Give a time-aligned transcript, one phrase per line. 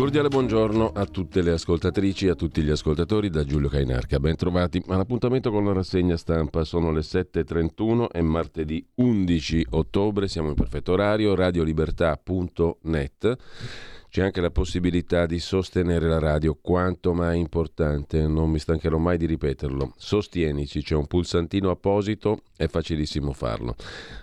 [0.00, 4.18] Cordiale buongiorno a tutte le ascoltatrici e a tutti gli ascoltatori da Giulio Cainarca.
[4.18, 6.64] Ben trovati all'appuntamento con la rassegna stampa.
[6.64, 13.36] Sono le 7.31 è martedì 11 ottobre, siamo in perfetto orario, radiolibertà.net.
[14.10, 19.16] C'è anche la possibilità di sostenere la radio, quanto mai importante, non mi stancherò mai
[19.16, 19.94] di ripeterlo.
[19.96, 23.76] Sostienici, c'è un pulsantino apposito, è facilissimo farlo.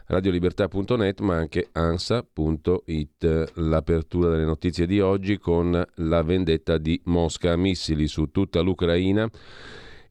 [0.08, 3.52] Radiolibertà.net ma anche ansa.it.
[3.56, 9.30] L'apertura delle notizie di oggi con la vendetta di Mosca, missili su tutta l'Ucraina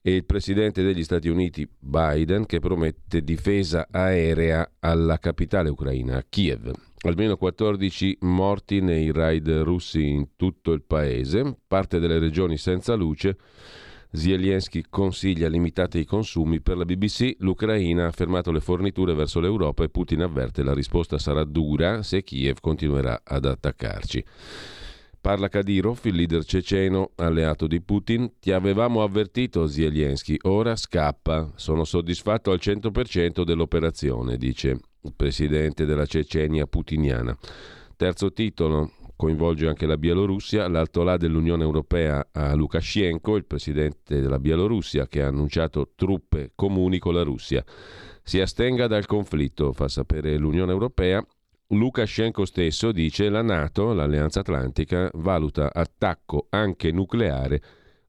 [0.07, 6.71] e il presidente degli Stati Uniti Biden che promette difesa aerea alla capitale ucraina, Kiev.
[7.01, 13.37] Almeno 14 morti nei raid russi in tutto il paese, parte delle regioni senza luce.
[14.13, 16.61] Zelensky consiglia limitate i consumi.
[16.61, 21.19] Per la BBC l'Ucraina ha fermato le forniture verso l'Europa e Putin avverte la risposta
[21.19, 24.25] sarà dura se Kiev continuerà ad attaccarci.
[25.27, 28.35] Parla Kadyrov, il leader ceceno alleato di Putin.
[28.39, 31.51] Ti avevamo avvertito, Zelensky, ora scappa.
[31.57, 37.37] Sono soddisfatto al 100% dell'operazione, dice il presidente della Cecenia putiniana.
[37.97, 44.39] Terzo titolo, coinvolge anche la Bielorussia, l'alto là dell'Unione Europea a Lukashenko, il presidente della
[44.39, 47.65] Bielorussia, che ha annunciato truppe comuni con la Russia.
[48.23, 51.21] Si astenga dal conflitto, fa sapere l'Unione Europea,
[51.69, 57.61] Lukashenko stesso dice la Nato, l'Alleanza Atlantica, valuta attacco anche nucleare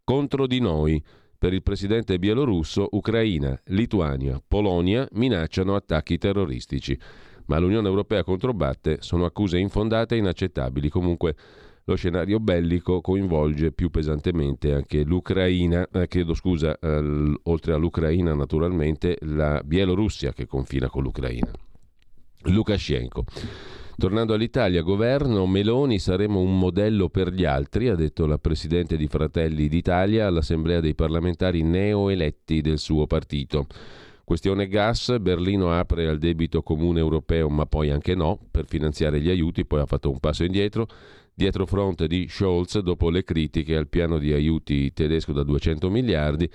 [0.03, 1.03] contro di noi.
[1.39, 6.99] Per il presidente bielorusso, Ucraina, Lituania, Polonia minacciano attacchi terroristici.
[7.45, 10.89] Ma l'Unione Europea controbatte, sono accuse infondate e inaccettabili.
[10.89, 11.35] Comunque
[11.85, 19.17] lo scenario bellico coinvolge più pesantemente anche l'Ucraina, eh, chiedo scusa, eh, oltre all'Ucraina naturalmente,
[19.21, 21.51] la Bielorussia che confina con l'Ucraina.
[22.47, 23.25] Lukashenko.
[23.97, 29.07] Tornando all'Italia, governo Meloni saremo un modello per gli altri, ha detto la Presidente di
[29.07, 33.65] Fratelli d'Italia all'Assemblea dei parlamentari neoeletti del suo partito.
[34.23, 39.29] Questione gas, Berlino apre al debito comune europeo, ma poi anche no, per finanziare gli
[39.29, 40.87] aiuti, poi ha fatto un passo indietro.
[41.33, 46.49] Dietro fronte di Scholz, dopo le critiche al piano di aiuti tedesco da 200 miliardi,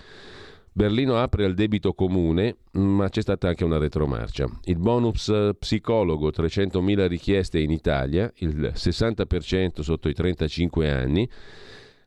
[0.74, 4.48] Berlino apre al debito comune, ma c'è stata anche una retromarcia.
[4.64, 11.28] Il bonus psicologo, 300.000 richieste in Italia, il 60% sotto i 35 anni.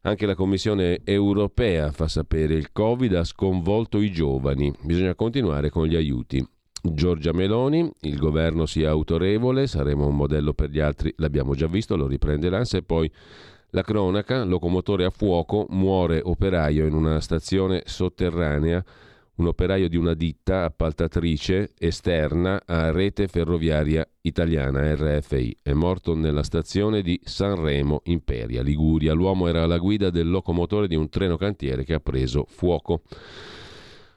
[0.01, 4.73] Anche la Commissione europea fa sapere il Covid ha sconvolto i giovani.
[4.81, 6.43] Bisogna continuare con gli aiuti.
[6.81, 11.95] Giorgia Meloni, il governo sia autorevole, saremo un modello per gli altri, l'abbiamo già visto,
[11.95, 13.11] lo riprende l'ANSA e poi
[13.75, 18.81] la cronaca, locomotore a fuoco, muore operaio in una stazione sotterranea,
[19.35, 25.57] un operaio di una ditta appaltatrice esterna a Rete Ferroviaria Italiana RFI.
[25.61, 29.11] È morto nella stazione di Sanremo Imperia, Liguria.
[29.11, 33.01] L'uomo era alla guida del locomotore di un treno cantiere che ha preso fuoco.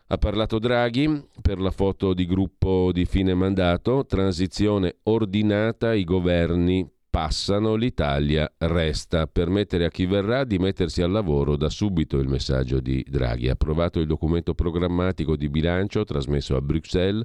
[0.06, 6.88] Ha parlato Draghi per la foto di gruppo di fine mandato, transizione ordinata ai governi
[7.08, 9.26] passano, l'Italia resta.
[9.26, 13.48] Permettere a chi verrà di mettersi al lavoro da subito il messaggio di Draghi.
[13.48, 17.24] Approvato il documento programmatico di bilancio trasmesso a Bruxelles,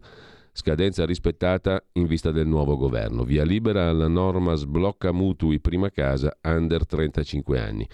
[0.51, 3.23] scadenza rispettata in vista del nuovo governo.
[3.23, 7.87] Via libera alla norma sblocca mutui prima casa under 35 anni.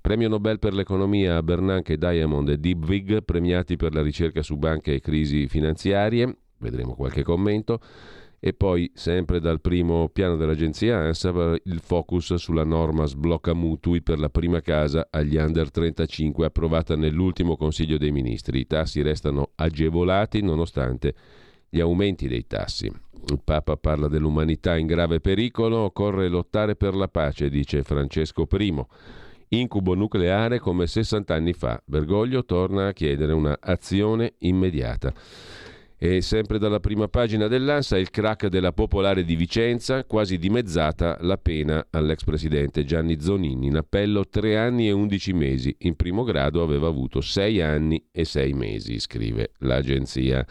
[0.00, 4.94] Premio Nobel per l'economia a Bernanke, Diamond e Dibvig, premiati per la ricerca su banche
[4.94, 6.36] e crisi finanziarie.
[6.58, 7.80] Vedremo qualche commento.
[8.44, 14.18] E poi, sempre dal primo piano dell'agenzia ANSA, il focus sulla norma sblocca mutui per
[14.18, 18.58] la prima casa agli under 35 approvata nell'ultimo Consiglio dei Ministri.
[18.58, 21.14] I tassi restano agevolati nonostante
[21.68, 22.86] gli aumenti dei tassi.
[22.86, 28.84] Il Papa parla dell'umanità in grave pericolo, occorre lottare per la pace, dice Francesco I.
[29.50, 31.80] Incubo nucleare come 60 anni fa.
[31.84, 35.12] Bergoglio torna a chiedere un'azione immediata.
[36.04, 41.36] E sempre dalla prima pagina dell'ANSA il crack della Popolare di Vicenza, quasi dimezzata la
[41.36, 43.68] pena all'ex presidente Gianni Zonini.
[43.68, 45.72] In appello tre anni e undici mesi.
[45.82, 50.44] In primo grado aveva avuto sei anni e sei mesi, scrive l'agenzia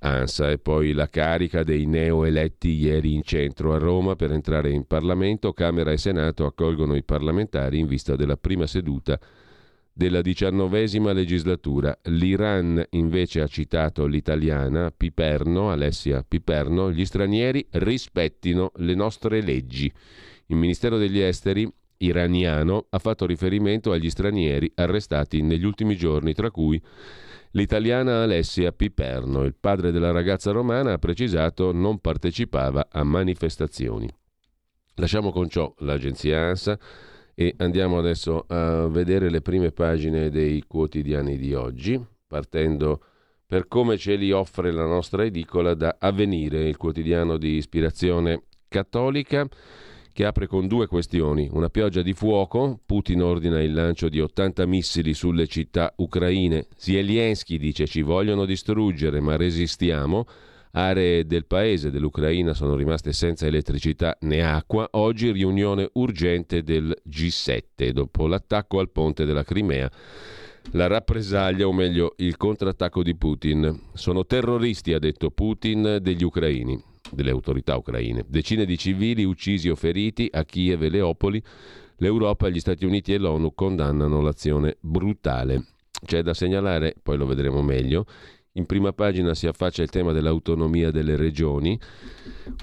[0.00, 4.86] ANSA e poi la carica dei neoeletti ieri in centro a Roma per entrare in
[4.86, 5.54] Parlamento.
[5.54, 9.18] Camera e Senato accolgono i parlamentari in vista della prima seduta
[9.96, 11.96] della diciannovesima legislatura.
[12.04, 19.90] L'Iran invece ha citato l'italiana Piperno, Alessia Piperno, gli stranieri rispettino le nostre leggi.
[20.46, 26.50] Il Ministero degli Esteri iraniano ha fatto riferimento agli stranieri arrestati negli ultimi giorni, tra
[26.50, 26.82] cui
[27.52, 29.44] l'italiana Alessia Piperno.
[29.44, 34.08] Il padre della ragazza romana ha precisato non partecipava a manifestazioni.
[34.96, 36.78] Lasciamo con ciò l'agenzia ANSA
[37.34, 43.00] e andiamo adesso a vedere le prime pagine dei quotidiani di oggi, partendo
[43.46, 49.46] per come ce li offre la nostra edicola da Avvenire, il quotidiano di ispirazione cattolica
[50.12, 51.48] che apre con due questioni.
[51.50, 57.58] Una pioggia di fuoco, Putin ordina il lancio di 80 missili sulle città ucraine, Zelensky
[57.58, 60.24] dice ci vogliono distruggere ma resistiamo,
[60.74, 67.90] aree del paese dell'Ucraina sono rimaste senza elettricità né acqua, oggi riunione urgente del G7
[67.90, 69.90] dopo l'attacco al ponte della Crimea.
[70.72, 73.80] La rappresaglia, o meglio il contrattacco di Putin.
[73.92, 76.82] Sono terroristi, ha detto Putin, degli ucraini
[77.12, 78.24] delle autorità ucraine.
[78.26, 81.42] Decine di civili uccisi o feriti a Kiev e Leopoli.
[81.98, 85.66] L'Europa, gli Stati Uniti e l'ONU condannano l'azione brutale.
[86.04, 88.04] C'è da segnalare, poi lo vedremo meglio,
[88.56, 91.78] in prima pagina si affaccia il tema dell'autonomia delle regioni,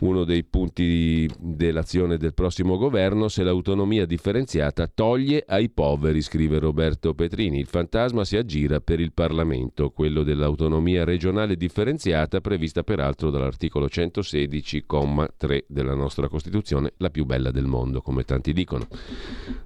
[0.02, 7.14] uno dei punti dell'azione del prossimo governo, se l'autonomia differenziata toglie ai poveri, scrive Roberto
[7.14, 7.60] Petrini.
[7.60, 15.64] Il fantasma si aggira per il Parlamento, quello dell'autonomia regionale differenziata, prevista peraltro dall'articolo 116,3
[15.68, 18.88] della nostra Costituzione, la più bella del mondo, come tanti dicono.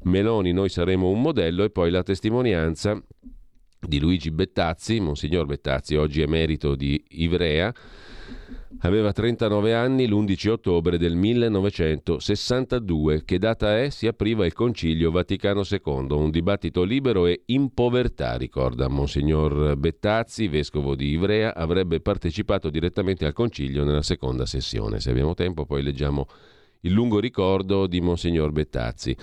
[0.04, 3.00] Meloni, noi saremo un modello e poi la testimonianza
[3.88, 7.74] di Luigi Bettazzi, Monsignor Bettazzi, oggi emerito di Ivrea,
[8.80, 13.24] aveva 39 anni l'11 ottobre del 1962.
[13.24, 13.90] Che data è?
[13.90, 20.48] Si apriva il Concilio Vaticano II, un dibattito libero e in povertà, ricorda Monsignor Bettazzi,
[20.48, 25.00] vescovo di Ivrea, avrebbe partecipato direttamente al Concilio nella seconda sessione.
[25.00, 26.28] Se abbiamo tempo poi leggiamo
[26.82, 29.16] il lungo ricordo di Monsignor Bettazzi.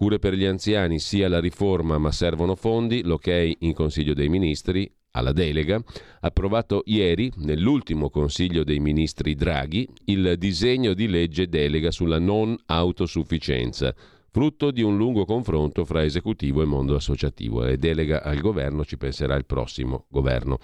[0.00, 4.90] Cure per gli anziani, sia la riforma ma servono fondi, l'ok in Consiglio dei Ministri,
[5.10, 5.78] alla delega,
[6.20, 13.94] approvato ieri, nell'ultimo Consiglio dei Ministri Draghi, il disegno di legge delega sulla non autosufficienza,
[14.30, 18.96] frutto di un lungo confronto fra esecutivo e mondo associativo e delega al governo ci
[18.96, 20.60] penserà il prossimo governo.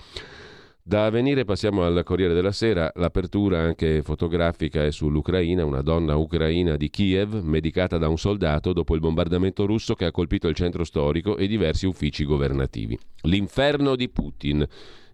[0.88, 6.76] Da Avvenire passiamo al Corriere della Sera, l'apertura anche fotografica è sull'Ucraina, una donna ucraina
[6.76, 10.84] di Kiev medicata da un soldato dopo il bombardamento russo che ha colpito il centro
[10.84, 12.96] storico e diversi uffici governativi.
[13.22, 14.64] L'inferno di Putin,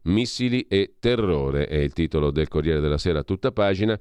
[0.05, 3.99] missili e terrore è il titolo del Corriere della Sera a tutta pagina.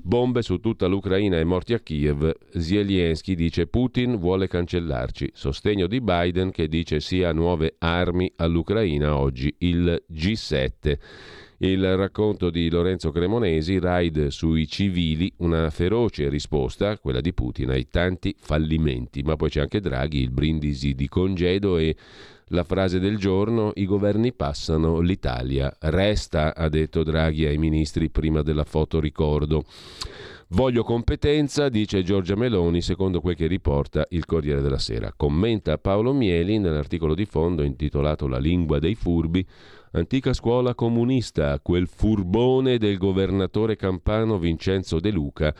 [0.00, 2.32] Bombe su tutta l'Ucraina e morti a Kiev.
[2.56, 5.30] Zelensky dice Putin vuole cancellarci.
[5.34, 10.98] Sostegno di Biden che dice sì a nuove armi all'Ucraina oggi il G7.
[11.60, 17.88] Il racconto di Lorenzo Cremonesi, raid sui civili, una feroce risposta, quella di Putin, ai
[17.88, 19.22] tanti fallimenti.
[19.22, 21.96] Ma poi c'è anche Draghi, il brindisi di congedo e
[22.48, 28.42] la frase del giorno, i governi passano, l'Italia resta, ha detto Draghi ai ministri prima
[28.42, 29.64] della foto ricordo.
[30.52, 35.12] Voglio competenza, dice Giorgia Meloni, secondo quel che riporta il Corriere della Sera.
[35.14, 39.46] Commenta Paolo Mieli nell'articolo di fondo intitolato La lingua dei furbi,
[39.92, 45.54] antica scuola comunista, quel furbone del governatore campano Vincenzo De Luca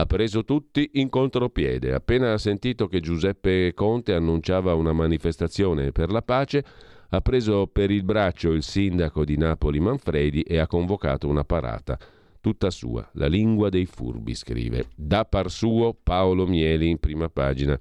[0.00, 1.92] ha preso tutti in contropiede.
[1.92, 6.64] Appena ha sentito che Giuseppe Conte annunciava una manifestazione per la pace,
[7.10, 11.98] ha preso per il braccio il sindaco di Napoli Manfredi e ha convocato una parata.
[12.40, 14.86] Tutta sua, la lingua dei furbi, scrive.
[14.96, 17.78] Da par suo Paolo Mieli in prima pagina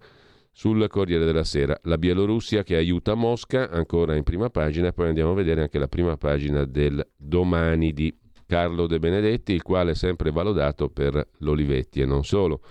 [0.51, 1.79] sul Corriere della Sera.
[1.83, 5.87] La Bielorussia che aiuta Mosca, ancora in prima pagina, poi andiamo a vedere anche la
[5.87, 8.13] prima pagina del domani di
[8.49, 12.61] Carlo De Benedetti, il quale è sempre valodato per l'Olivetti e non solo.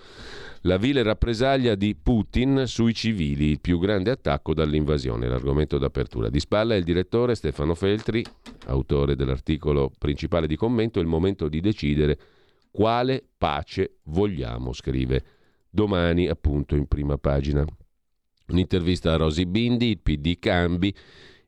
[0.63, 6.27] La vile rappresaglia di Putin sui civili, il più grande attacco dall'invasione, l'argomento d'apertura.
[6.27, 8.21] Di spalla il direttore Stefano Feltri,
[8.65, 12.19] autore dell'articolo principale di commento, il momento di decidere
[12.71, 15.23] quale pace vogliamo, scrive
[15.69, 17.65] domani appunto in prima pagina.
[18.49, 20.93] Un'intervista a Rosy Bindi, il PD cambi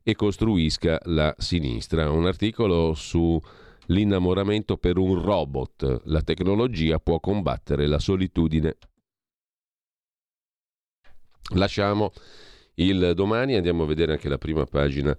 [0.02, 2.10] e costruisca la sinistra.
[2.10, 3.38] Un articolo su
[3.92, 6.02] l'innamoramento per un robot.
[6.04, 8.76] La tecnologia può combattere la solitudine.
[11.54, 12.12] Lasciamo
[12.74, 15.16] il domani, andiamo a vedere anche la prima pagina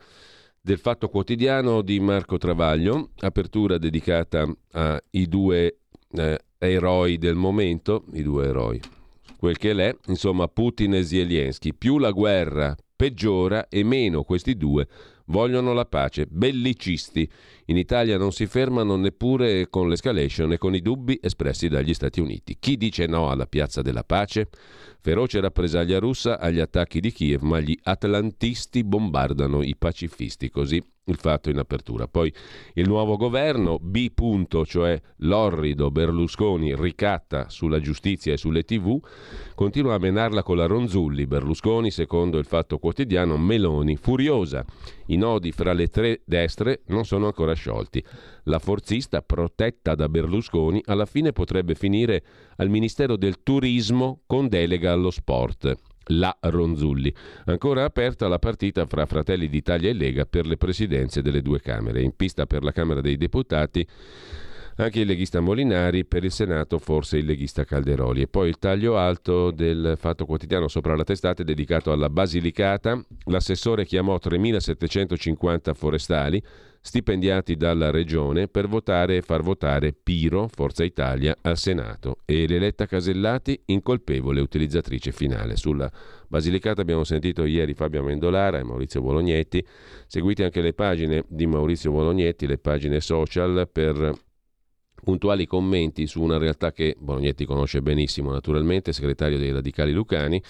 [0.60, 5.80] del Fatto Quotidiano di Marco Travaglio, apertura dedicata ai due
[6.14, 8.80] eh, eroi del momento, i due eroi,
[9.38, 11.74] quel che l'è, insomma Putin e Zelensky.
[11.74, 14.88] Più la guerra peggiora e meno questi due
[15.26, 17.30] vogliono la pace, bellicisti.
[17.68, 22.20] In Italia non si fermano neppure con l'escalation e con i dubbi espressi dagli Stati
[22.20, 22.58] Uniti.
[22.60, 24.50] Chi dice no alla piazza della pace?
[25.00, 31.18] Feroce rappresaglia russa agli attacchi di Kiev, ma gli atlantisti bombardano i pacifisti, così il
[31.18, 32.08] fatto in apertura.
[32.08, 32.34] Poi
[32.76, 34.12] il nuovo governo, B.
[34.14, 38.98] Punto, cioè l'orrido Berlusconi ricatta sulla giustizia e sulle tv,
[39.56, 41.28] continua a menarla con la Ronzulli.
[41.28, 44.64] Berlusconi, secondo il fatto quotidiano, Meloni, furiosa.
[45.08, 48.04] I nodi fra le tre destre non sono ancora sciolti.
[48.44, 52.24] La forzista, protetta da Berlusconi, alla fine potrebbe finire
[52.58, 55.74] al Ministero del Turismo con delega allo sport.
[56.08, 57.14] La Ronzulli.
[57.46, 62.02] Ancora aperta la partita fra Fratelli d'Italia e Lega per le presidenze delle due Camere.
[62.02, 63.88] In pista per la Camera dei Deputati
[64.78, 68.22] anche il leghista Molinari, per il Senato forse il leghista Calderoli.
[68.22, 73.02] E poi il taglio alto del Fatto Quotidiano sopra la testata è dedicato alla Basilicata.
[73.26, 76.44] L'assessore chiamò 3.750 forestali
[76.86, 82.86] stipendiati dalla Regione per votare e far votare Piro, Forza Italia, al Senato e l'eletta
[82.86, 85.56] Casellati incolpevole utilizzatrice finale.
[85.56, 85.90] Sulla
[86.28, 89.66] Basilicata abbiamo sentito ieri Fabio Mendolara e Maurizio Bolognetti,
[90.08, 94.14] seguite anche le pagine di Maurizio Bolognetti, le pagine social per
[95.04, 100.42] puntuali commenti su una realtà che Bolognetti conosce benissimo, naturalmente, segretario dei Radicali Lucani.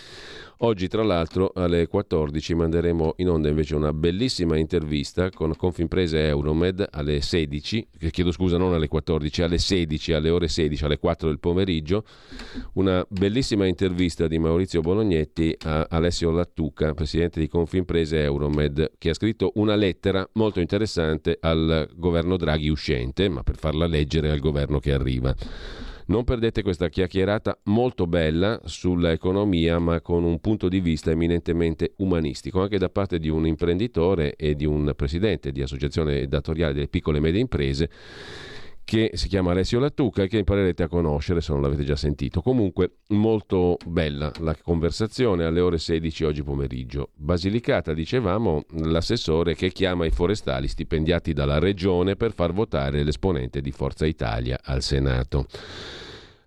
[0.60, 6.88] Oggi, tra l'altro, alle 14 manderemo in onda invece una bellissima intervista con Confimprese Euromed
[6.90, 11.40] alle 16, chiedo scusa, non alle 14, alle 16, alle ore 16, alle 4 del
[11.40, 12.06] pomeriggio.
[12.74, 19.14] Una bellissima intervista di Maurizio Bolognetti a Alessio Lattuca, presidente di Confimprese Euromed, che ha
[19.14, 24.80] scritto una lettera molto interessante al governo Draghi uscente, ma per farla leggere al governo
[24.80, 25.34] che arriva.
[26.06, 32.62] Non perdete questa chiacchierata molto bella sull'economia, ma con un punto di vista eminentemente umanistico,
[32.62, 37.20] anche da parte di un imprenditore e di un presidente di associazione datoriale delle piccole
[37.20, 37.90] e medie imprese
[38.84, 42.42] che si chiama Alessio Lattuca e che imparerete a conoscere se non l'avete già sentito.
[42.42, 47.10] Comunque molto bella la conversazione alle ore 16 oggi pomeriggio.
[47.16, 53.72] Basilicata, dicevamo, l'assessore che chiama i forestali stipendiati dalla regione per far votare l'esponente di
[53.72, 55.46] Forza Italia al Senato.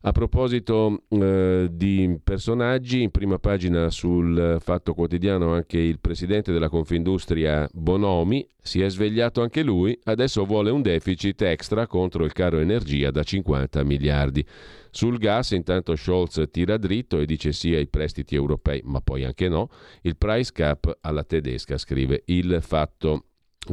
[0.07, 6.69] A proposito eh, di personaggi, in prima pagina sul Fatto Quotidiano anche il presidente della
[6.69, 12.61] Confindustria Bonomi si è svegliato anche lui, adesso vuole un deficit extra contro il caro
[12.61, 14.47] energia da 50 miliardi.
[14.93, 19.49] Sul gas intanto Scholz tira dritto e dice sì ai prestiti europei, ma poi anche
[19.49, 19.71] no.
[20.03, 23.25] Il price cap alla tedesca, scrive il Fatto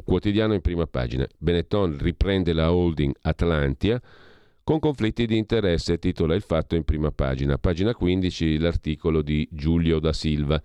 [0.04, 1.28] Quotidiano in prima pagina.
[1.38, 4.02] Benetton riprende la holding Atlantia
[4.64, 7.58] con conflitti di interesse, titola il fatto in prima pagina.
[7.58, 10.62] Pagina 15 l'articolo di Giulio da Silva.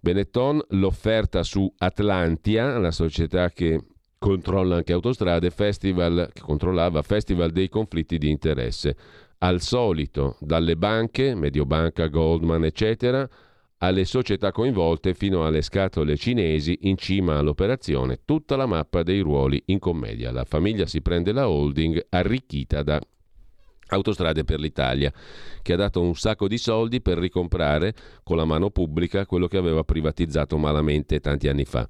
[0.00, 3.80] Benetton, l'offerta su Atlantia, la società che
[4.18, 8.96] controlla anche autostrade, festival, che controllava Festival dei conflitti di interesse.
[9.38, 13.28] Al solito, dalle banche, Mediobanca, Goldman, eccetera,
[13.78, 19.60] alle società coinvolte fino alle scatole cinesi in cima all'operazione, tutta la mappa dei ruoli
[19.66, 20.30] in commedia.
[20.30, 23.00] La famiglia si prende la holding arricchita da
[23.92, 25.12] Autostrade per l'Italia,
[25.60, 29.58] che ha dato un sacco di soldi per ricomprare con la mano pubblica quello che
[29.58, 31.86] aveva privatizzato malamente tanti anni fa.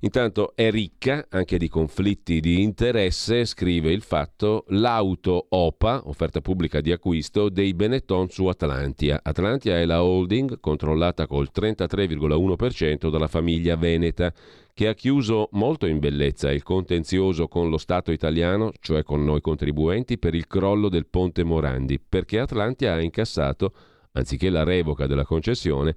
[0.00, 6.82] Intanto è ricca anche di conflitti di interesse, scrive il fatto, l'auto OPA, offerta pubblica
[6.82, 9.20] di acquisto, dei Benetton su Atlantia.
[9.22, 14.32] Atlantia è la holding controllata col 33,1% dalla famiglia Veneta
[14.74, 19.40] che ha chiuso molto in bellezza il contenzioso con lo Stato italiano, cioè con noi
[19.40, 23.72] contribuenti, per il crollo del ponte Morandi, perché Atlantia ha incassato,
[24.12, 25.94] anziché la revoca della concessione,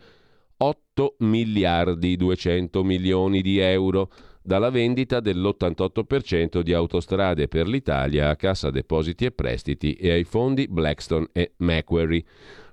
[0.57, 4.11] 8 miliardi 200 milioni di euro
[4.43, 10.67] dalla vendita dell'88% di autostrade per l'Italia a Cassa Depositi e Prestiti e ai fondi
[10.67, 12.23] Blackstone e Macquarie.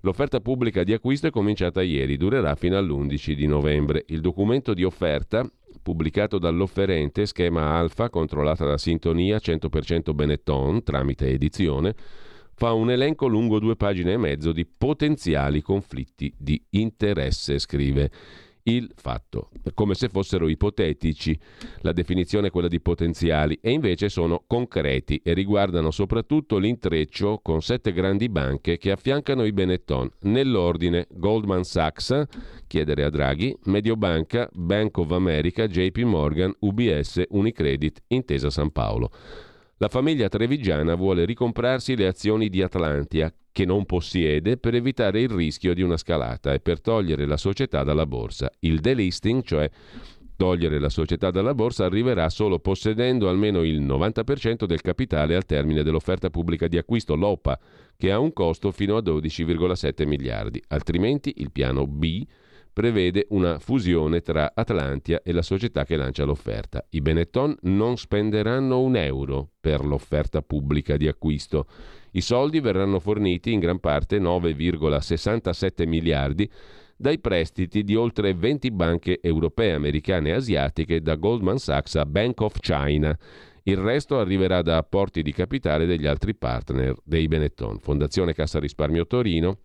[0.03, 4.05] L'offerta pubblica di acquisto è cominciata ieri, durerà fino all'11 di novembre.
[4.09, 5.51] Il documento di offerta
[5.85, 11.95] pubblicato dall'offerente, schema alfa controllata da Sintonia 100% Benetton tramite edizione,
[12.55, 18.11] fa un elenco lungo due pagine e mezzo di potenziali conflitti di interesse, scrive
[18.65, 21.39] il fatto, come se fossero ipotetici.
[21.81, 27.61] La definizione è quella di potenziali e invece sono concreti e riguardano soprattutto l'intreccio con
[27.63, 30.11] sette grandi banche che affiancano i Benetton.
[30.23, 32.25] Nell'ordine Goldman Sachs,
[32.67, 39.11] chiedere a Draghi, Mediobanca, Bank of America, JP Morgan, UBS, Unicredit, Intesa San Paolo.
[39.85, 45.29] La famiglia trevigiana vuole ricomprarsi le azioni di Atlantia, che non possiede, per evitare il
[45.29, 48.51] rischio di una scalata e per togliere la società dalla borsa.
[48.61, 49.69] Il delisting, cioè
[50.37, 55.83] togliere la società dalla borsa, arriverà solo possedendo almeno il 90% del capitale al termine
[55.83, 57.61] dell'offerta pubblica di acquisto, l'OPA,
[57.95, 60.63] che ha un costo fino a 12,7 miliardi.
[60.69, 62.25] Altrimenti il piano B
[62.75, 66.85] prevede una fusione tra Atlantia e la società che lancia l'offerta.
[66.91, 71.67] I Benetton non spenderanno un euro per l'offerta pubblica di acquisto.
[72.11, 76.51] I soldi verranno forniti in gran parte 9,67 miliardi
[76.97, 82.41] dai prestiti di oltre 20 banche europee, americane e asiatiche da Goldman Sachs a Bank
[82.41, 83.17] of China.
[83.63, 89.07] Il resto arriverà da apporti di capitale degli altri partner dei Benetton, Fondazione Cassa Risparmio
[89.07, 89.59] Torino,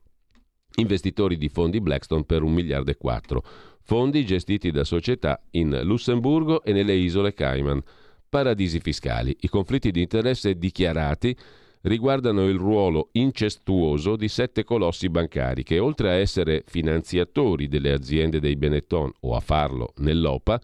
[0.75, 3.43] investitori di fondi Blackstone per 1 miliardo e 4,
[3.81, 7.81] fondi gestiti da società in Lussemburgo e nelle isole Cayman,
[8.29, 9.35] paradisi fiscali.
[9.41, 11.35] I conflitti di interesse dichiarati
[11.81, 18.39] riguardano il ruolo incestuoso di sette colossi bancari che oltre a essere finanziatori delle aziende
[18.39, 20.61] dei Benetton o a farlo nell'OPA,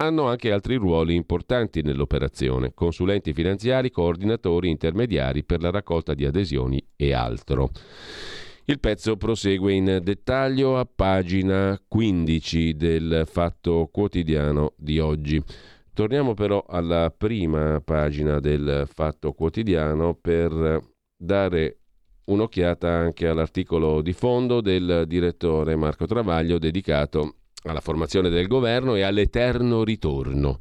[0.00, 6.84] hanno anche altri ruoli importanti nell'operazione, consulenti finanziari, coordinatori intermediari per la raccolta di adesioni
[6.94, 7.70] e altro.
[8.70, 15.42] Il pezzo prosegue in dettaglio a pagina 15 del Fatto Quotidiano di oggi.
[15.94, 20.82] Torniamo però alla prima pagina del Fatto Quotidiano per
[21.16, 21.78] dare
[22.24, 29.00] un'occhiata anche all'articolo di fondo del direttore Marco Travaglio dedicato alla formazione del governo e
[29.00, 30.60] all'eterno ritorno.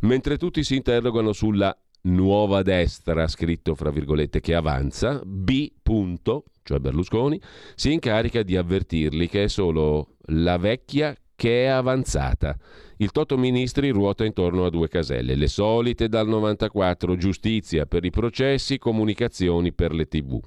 [0.00, 5.70] Mentre tutti si interrogano sulla nuova destra, scritto fra virgolette, che avanza, B.
[5.82, 7.40] Punto, cioè Berlusconi,
[7.74, 12.56] si incarica di avvertirli che è solo la vecchia che è avanzata.
[12.96, 18.10] Il Toto Ministri ruota intorno a due caselle, le solite dal 94, giustizia per i
[18.10, 20.40] processi, comunicazioni per le tv,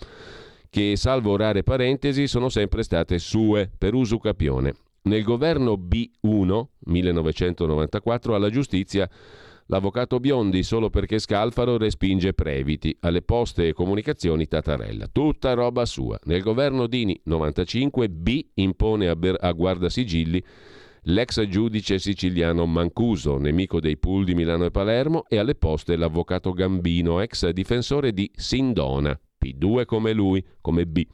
[0.69, 4.73] che salvo rare parentesi sono sempre state sue per uso capione.
[5.01, 9.09] Nel governo B1 1994 alla giustizia
[9.71, 15.07] L'avvocato Biondi, solo perché Scalfaro respinge Previti, alle poste e comunicazioni Tatarella.
[15.11, 16.19] Tutta roba sua.
[16.23, 20.43] Nel governo Dini 95 B impone a, Ber- a Guardasigilli
[21.03, 26.51] l'ex giudice siciliano Mancuso, nemico dei pool di Milano e Palermo, e alle poste l'avvocato
[26.51, 31.05] Gambino, ex difensore di Sindona, P2 come lui, come B.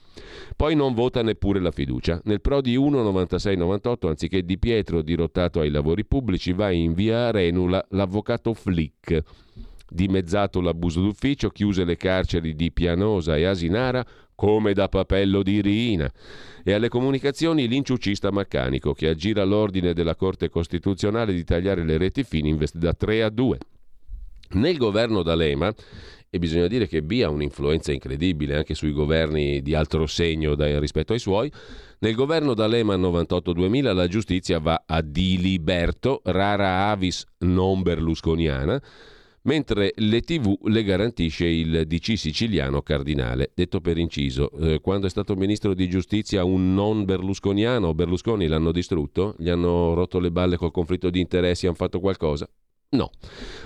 [0.56, 2.20] Poi non vota neppure la fiducia.
[2.26, 7.86] Nel Prodi 1 96-98, anziché Di Pietro dirottato ai lavori pubblici, va in via Renula
[7.90, 9.22] l'avvocato Flick.
[9.88, 16.12] Dimezzato l'abuso d'ufficio, chiuse le carceri di Pianosa e Asinara come da papello di Riina.
[16.64, 22.24] E alle comunicazioni l'inciucista meccanico che aggira l'ordine della Corte Costituzionale di tagliare le reti
[22.24, 23.58] fini da 3 a 2.
[24.52, 25.74] Nel governo D'Alema
[26.30, 30.80] e bisogna dire che B ha un'influenza incredibile anche sui governi di altro segno dai,
[30.80, 31.52] rispetto ai suoi.
[32.00, 38.82] Nel governo D'Alema 98-2000 la giustizia va a Diliberto, rara avis non berlusconiana,
[39.46, 43.52] mentre le TV le garantisce il DC siciliano cardinale.
[43.54, 48.72] Detto per inciso, eh, quando è stato ministro di giustizia un non berlusconiano, Berlusconi l'hanno
[48.72, 49.36] distrutto?
[49.38, 52.48] Gli hanno rotto le balle col conflitto di interessi, hanno fatto qualcosa?
[52.90, 53.10] No.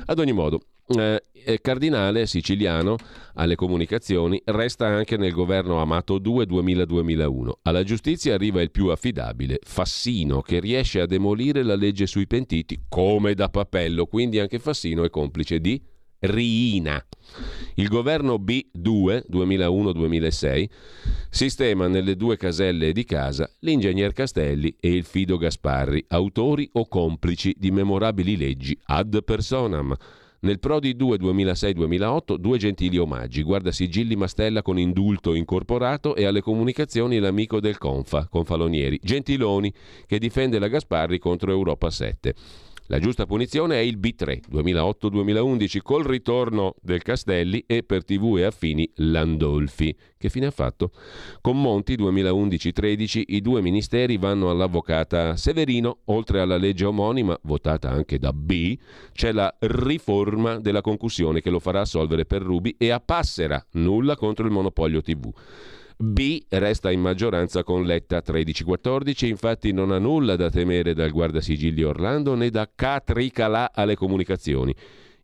[0.05, 2.97] Ad ogni modo, eh, cardinale siciliano
[3.35, 7.51] alle comunicazioni resta anche nel governo Amato 2 2000-2001.
[7.63, 12.83] Alla giustizia arriva il più affidabile, Fassino, che riesce a demolire la legge sui pentiti
[12.89, 15.81] come da papello, quindi anche Fassino è complice di
[16.21, 17.03] Riina.
[17.75, 20.69] Il governo B2 2001-2006
[21.29, 27.55] sistema nelle due caselle di casa l'ingegner Castelli e il Fido Gasparri, autori o complici
[27.57, 29.95] di memorabili leggi ad personam
[30.41, 36.41] nel Prodi 2 2006-2008 due gentili omaggi, guarda sigilli Mastella con indulto incorporato e alle
[36.41, 39.73] comunicazioni l'amico del Confa, Confalonieri, Gentiloni,
[40.05, 42.33] che difende la Gasparri contro Europa 7.
[42.91, 48.45] La giusta punizione è il B3 2008-2011 col ritorno del Castelli e per TV e
[48.45, 49.95] affini Landolfi.
[50.17, 50.89] Che fine ha fatto?
[51.39, 58.17] Con Monti 2011-13 i due ministeri vanno all'avvocata Severino, oltre alla legge omonima votata anche
[58.17, 58.75] da B,
[59.13, 64.15] c'è la riforma della concussione che lo farà assolvere per Rubi e a Passera, nulla
[64.15, 65.31] contro il monopolio TV.
[66.01, 71.83] B resta in maggioranza con Letta 13-14, infatti non ha nulla da temere dal guardasigilli
[71.83, 74.73] Orlando né da Catricalà alle comunicazioni.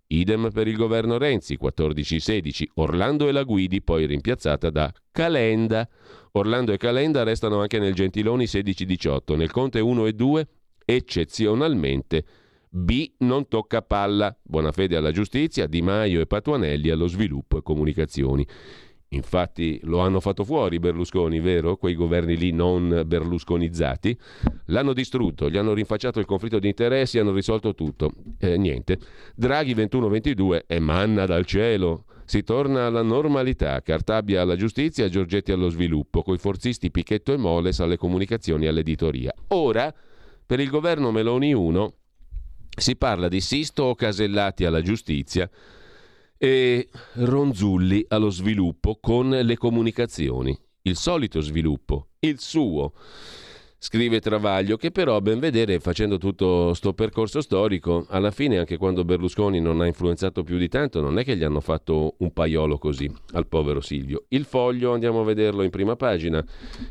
[0.07, 5.87] Idem per il governo Renzi 14-16, Orlando e la Guidi poi rimpiazzata da Calenda.
[6.33, 10.47] Orlando e Calenda restano anche nel Gentiloni 16-18, nel Conte 1 e 2
[10.83, 12.25] eccezionalmente
[12.77, 17.61] B non tocca palla, buona fede alla giustizia, Di Maio e Patuanelli allo sviluppo e
[17.61, 18.45] comunicazioni.
[19.09, 21.77] Infatti lo hanno fatto fuori Berlusconi, vero?
[21.77, 24.17] Quei governi lì non berlusconizzati.
[24.65, 28.11] L'hanno distrutto, gli hanno rinfacciato il conflitto di interessi, hanno risolto tutto.
[28.39, 28.97] Eh, niente.
[29.35, 32.05] Draghi 21-22 è manna dal cielo.
[32.25, 37.79] Si torna alla normalità, Cartabia alla giustizia, Giorgetti allo sviluppo, coi forzisti Pichetto e Moles
[37.79, 39.31] alle comunicazioni e all'editoria.
[39.49, 39.93] Ora,
[40.43, 41.93] per il governo Meloni 1,
[42.75, 45.49] si parla di Sisto o Casellati alla giustizia
[46.37, 50.57] e Ronzulli allo sviluppo con le comunicazioni.
[50.83, 52.93] Il solito sviluppo, il suo
[53.85, 59.05] scrive Travaglio, che però ben vedere facendo tutto questo percorso storico, alla fine anche quando
[59.05, 62.79] Berlusconi non ha influenzato più di tanto, non è che gli hanno fatto un paiolo
[62.79, 64.23] così al povero Silvio.
[64.29, 66.43] Il foglio, andiamo a vederlo in prima pagina,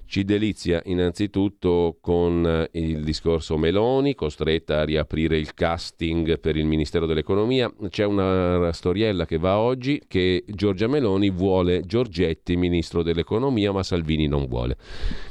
[0.07, 7.07] ci delizia innanzitutto con il discorso Meloni, costretta a riaprire il casting per il Ministero
[7.07, 7.75] dell'Economia.
[7.89, 14.29] C'è una storiella che va oggi che Giorgia Meloni vuole Giorgetti Ministro dell'Economia, ma Salvini
[14.29, 14.77] non vuole.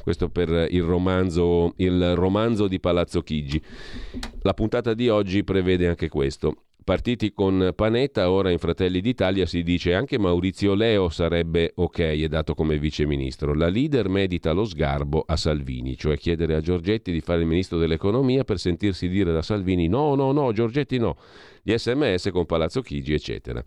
[0.03, 3.61] Questo per il romanzo il romanzo di Palazzo Chigi.
[4.41, 6.55] La puntata di oggi prevede anche questo.
[6.83, 12.27] Partiti con Panetta, ora in Fratelli d'Italia si dice anche Maurizio Leo sarebbe ok, è
[12.27, 13.53] dato come viceministro.
[13.53, 17.77] La leader medita lo sgarbo a Salvini, cioè chiedere a Giorgetti di fare il ministro
[17.77, 21.15] dell'economia per sentirsi dire da Salvini no, no, no, Giorgetti no
[21.65, 23.63] gli sms con Palazzo Chigi, eccetera.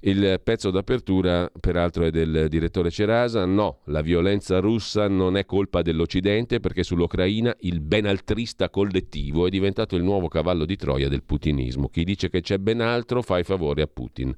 [0.00, 3.46] Il pezzo d'apertura, peraltro, è del direttore Cerasa.
[3.46, 9.96] No, la violenza russa non è colpa dell'Occidente perché sull'Ucraina il benaltrista collettivo è diventato
[9.96, 11.88] il nuovo cavallo di Troia del putinismo.
[11.88, 14.34] Chi dice che c'è ben altro fa i favori a Putin.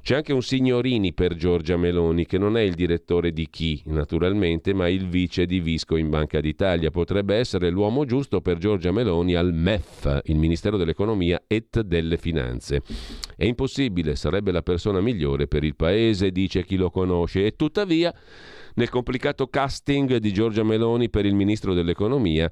[0.00, 4.72] C'è anche un signorini per Giorgia Meloni, che non è il direttore di chi, naturalmente,
[4.72, 6.90] ma il vice di Visco in Banca d'Italia.
[6.90, 12.82] Potrebbe essere l'uomo giusto per Giorgia Meloni al MEF, il Ministero dell'Economia et delle Finanze.
[13.36, 18.14] È impossibile, sarebbe la persona migliore per il paese, dice chi lo conosce, e tuttavia
[18.74, 22.50] nel complicato casting di Giorgia Meloni per il Ministro dell'Economia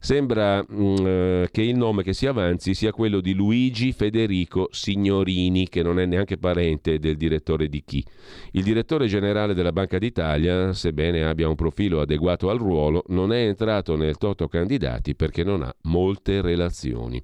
[0.00, 4.68] Sembra mh, mm, eh, che il nome che si avanzi sia quello di Luigi Federico
[4.70, 8.04] Signorini, che non è neanche parente del direttore di chi.
[8.52, 13.40] Il direttore generale della Banca d'Italia, sebbene abbia un profilo adeguato al ruolo, non è
[13.40, 17.20] entrato nel toto candidati perché non ha molte relazioni.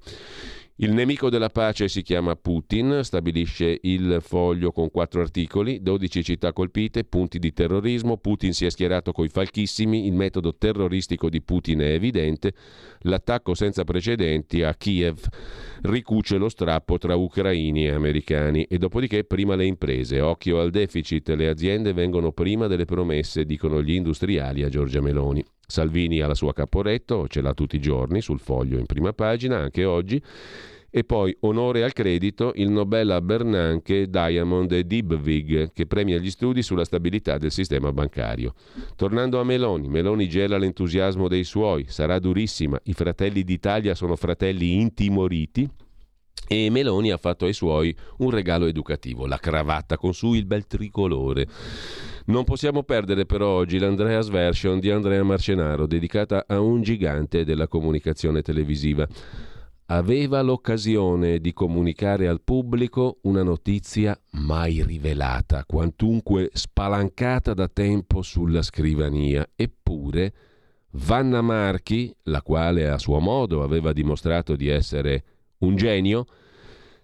[0.79, 6.51] Il nemico della pace si chiama Putin, stabilisce il foglio con quattro articoli, 12 città
[6.51, 11.79] colpite, punti di terrorismo, Putin si è schierato coi falchissimi, il metodo terroristico di Putin
[11.79, 12.53] è evidente,
[13.05, 15.19] l'attacco senza precedenti a Kiev
[15.83, 21.29] ricuce lo strappo tra ucraini e americani e dopodiché prima le imprese, occhio al deficit,
[21.29, 25.43] le aziende vengono prima delle promesse, dicono gli industriali a Giorgia Meloni.
[25.67, 29.57] Salvini ha la sua Caporetto, ce l'ha tutti i giorni sul foglio in prima pagina,
[29.57, 30.21] anche oggi.
[30.97, 36.29] E poi onore al credito il Nobel a Bernanke Diamond e Dibvig che premia gli
[36.29, 38.53] studi sulla stabilità del sistema bancario.
[38.95, 44.75] Tornando a Meloni, Meloni gela l'entusiasmo dei suoi, sarà durissima, i fratelli d'Italia sono fratelli
[44.79, 45.69] intimoriti,
[46.47, 50.65] e Meloni ha fatto ai suoi un regalo educativo, la cravatta con su il bel
[50.65, 51.45] tricolore.
[52.27, 57.67] Non possiamo perdere però oggi l'Andreas Version di Andrea Marcenaro, dedicata a un gigante della
[57.67, 59.05] comunicazione televisiva.
[59.87, 68.63] Aveva l'occasione di comunicare al pubblico una notizia mai rivelata, quantunque spalancata da tempo sulla
[68.63, 70.33] scrivania, eppure
[70.93, 75.23] Vanna Marchi, la quale a suo modo aveva dimostrato di essere
[75.59, 76.25] un genio,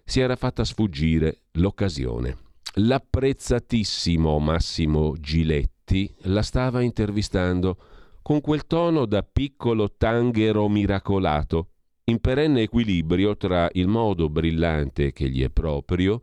[0.04, 2.36] si era fatta sfuggire l'occasione.
[2.76, 7.76] L'apprezzatissimo Massimo Giletti la stava intervistando
[8.22, 11.71] con quel tono da piccolo tanghero miracolato,
[12.04, 16.20] in perenne equilibrio tra il modo brillante che gli è proprio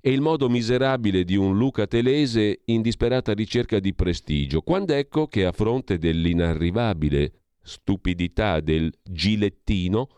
[0.00, 5.26] e il modo miserabile di un Luca Telese in disperata ricerca di prestigio, quando ecco
[5.26, 10.08] che a fronte dell'inarrivabile stupidità del gilettino,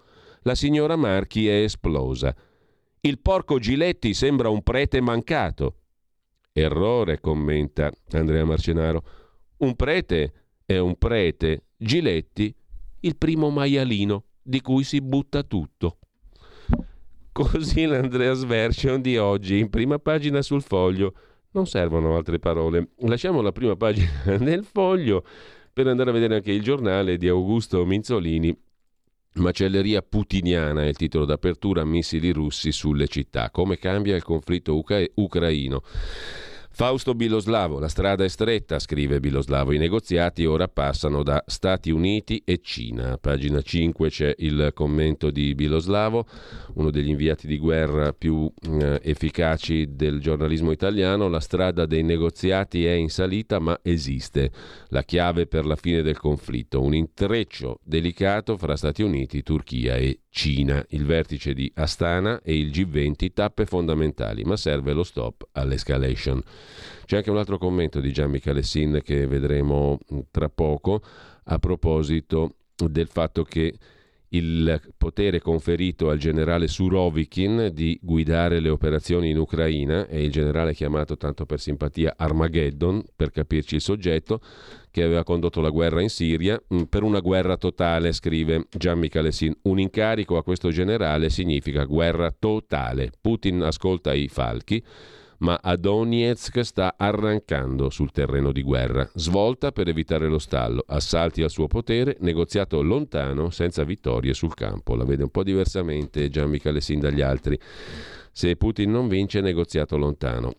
[0.43, 2.35] la signora Marchi è esplosa–
[3.03, 5.77] il porco Giletti sembra un prete mancato.
[6.53, 9.03] Errore, commenta Andrea Marcenaro.
[9.59, 10.33] Un prete
[10.67, 12.55] è un prete, Giletti
[13.03, 15.99] il primo maialino di cui si butta tutto.
[17.33, 21.15] Così l'Andreas Version di oggi, in prima pagina sul foglio.
[21.53, 22.91] Non servono altre parole.
[22.99, 25.25] Lasciamo la prima pagina del foglio
[25.73, 28.57] per andare a vedere anche il giornale di Augusto Minzolini.
[29.35, 33.51] Macelleria putiniana è il titolo d'apertura, missili russi sulle città.
[33.51, 35.83] Come cambia il conflitto uca- ucraino?
[36.73, 42.41] Fausto Biloslavo, la strada è stretta, scrive Biloslavo, i negoziati ora passano da Stati Uniti
[42.45, 43.19] e Cina.
[43.19, 46.25] Pagina 5 c'è il commento di Biloslavo,
[46.75, 51.29] uno degli inviati di guerra più eh, efficaci del giornalismo italiano.
[51.29, 54.51] La strada dei negoziati è in salita ma esiste,
[54.89, 60.21] la chiave per la fine del conflitto, un intreccio delicato fra Stati Uniti, Turchia e
[60.33, 66.41] Cina, il vertice di Astana e il G20 tappe fondamentali, ma serve lo stop all'escalation.
[67.05, 69.99] C'è anche un altro commento di Gian Michele Sin che vedremo
[70.31, 71.03] tra poco
[71.45, 73.75] a proposito del fatto che
[74.31, 80.75] il potere conferito al generale Surovikin di guidare le operazioni in Ucraina e il generale
[80.75, 84.41] chiamato tanto per simpatia Armageddon, per capirci il soggetto,
[84.91, 89.57] che aveva condotto la guerra in Siria, mm, per una guerra totale, scrive Gian Michalesin.
[89.63, 93.11] Un incarico a questo generale significa guerra totale.
[93.21, 94.83] Putin ascolta i falchi
[95.41, 99.09] ma a Donetsk sta arrancando sul terreno di guerra.
[99.15, 104.95] Svolta per evitare lo stallo, assalti al suo potere, negoziato lontano, senza vittorie sul campo.
[104.97, 107.59] La vede un po' diversamente Gian Michalessin dagli altri.
[108.33, 110.55] Se Putin non vince, negoziato lontano.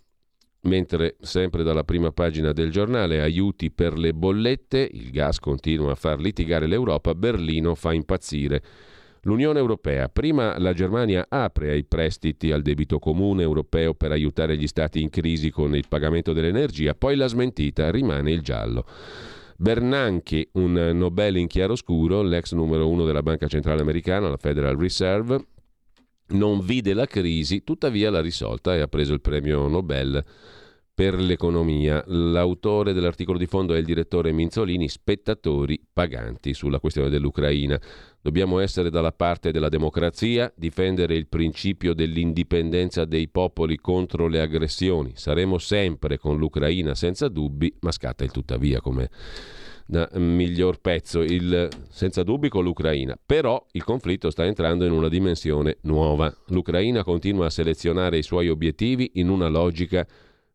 [0.63, 5.95] Mentre sempre dalla prima pagina del giornale aiuti per le bollette, il gas continua a
[5.95, 8.61] far litigare l'Europa, Berlino fa impazzire.
[9.23, 14.65] L'Unione Europea, prima la Germania apre ai prestiti al debito comune europeo per aiutare gli
[14.65, 18.83] stati in crisi con il pagamento dell'energia, poi la smentita rimane il giallo.
[19.57, 25.45] Bernanke, un Nobel in chiaroscuro, l'ex numero uno della Banca Centrale Americana, la Federal Reserve,
[26.29, 30.23] non vide la crisi, tuttavia l'ha risolta e ha preso il premio Nobel
[31.01, 32.03] per l'economia.
[32.05, 37.81] L'autore dell'articolo di fondo è il direttore Minzolini, spettatori paganti sulla questione dell'Ucraina.
[38.21, 45.13] Dobbiamo essere dalla parte della democrazia, difendere il principio dell'indipendenza dei popoli contro le aggressioni.
[45.15, 49.09] Saremo sempre con l'Ucraina senza dubbi, ma scatta il tuttavia come
[49.87, 53.17] da miglior pezzo, il, senza dubbi con l'Ucraina.
[53.25, 56.31] Però il conflitto sta entrando in una dimensione nuova.
[56.49, 60.05] L'Ucraina continua a selezionare i suoi obiettivi in una logica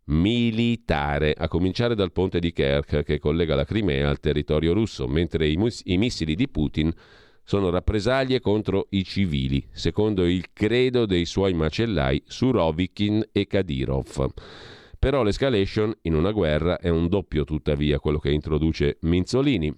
[0.07, 5.49] militare, a cominciare dal ponte di Kerch che collega la Crimea al territorio russo, mentre
[5.49, 6.93] i, mus- i missili di Putin
[7.43, 14.33] sono rappresaglie contro i civili, secondo il credo dei suoi macellai Surovikin e Kadyrov.
[14.99, 19.73] Però l'escalation in una guerra è un doppio tuttavia quello che introduce Minzolini.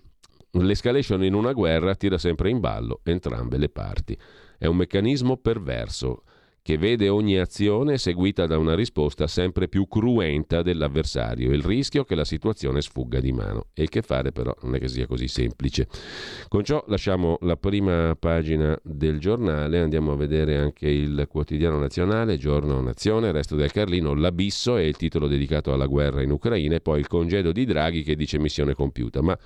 [0.53, 4.19] L'escalation in una guerra tira sempre in ballo entrambe le parti.
[4.57, 6.23] È un meccanismo perverso
[6.69, 12.15] che vede ogni azione seguita da una risposta sempre più cruenta dell'avversario, il rischio che
[12.15, 13.69] la situazione sfugga di mano.
[13.73, 15.89] E il che fare però non è che sia così semplice.
[16.47, 22.37] Con ciò lasciamo la prima pagina del giornale, andiamo a vedere anche il quotidiano nazionale,
[22.37, 26.81] Giorno Nazione, Resto del Carlino, L'abisso è il titolo dedicato alla guerra in Ucraina e
[26.83, 29.23] poi il congedo di Draghi che dice missione compiuta.
[29.23, 29.39] Ma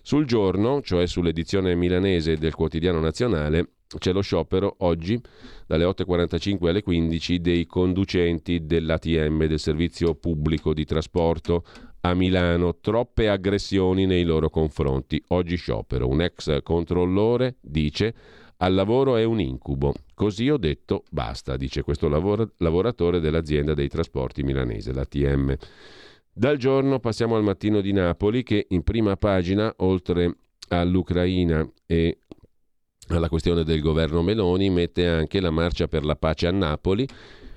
[0.00, 5.20] sul giorno, cioè sull'edizione milanese del quotidiano nazionale, c'è lo sciopero oggi
[5.66, 11.64] dalle 8.45 alle 15 dei conducenti dell'ATM, del servizio pubblico di trasporto
[12.00, 12.76] a Milano.
[12.80, 15.22] Troppe aggressioni nei loro confronti.
[15.28, 16.08] Oggi sciopero.
[16.08, 18.14] Un ex controllore dice
[18.58, 19.94] al lavoro è un incubo.
[20.14, 25.56] Così ho detto basta, dice questo lavor- lavoratore dell'azienda dei trasporti milanese, l'ATM.
[26.32, 30.36] Dal giorno passiamo al mattino di Napoli che in prima pagina, oltre
[30.68, 32.18] all'Ucraina e
[33.08, 37.06] alla questione del governo Meloni, mette anche la marcia per la pace a Napoli,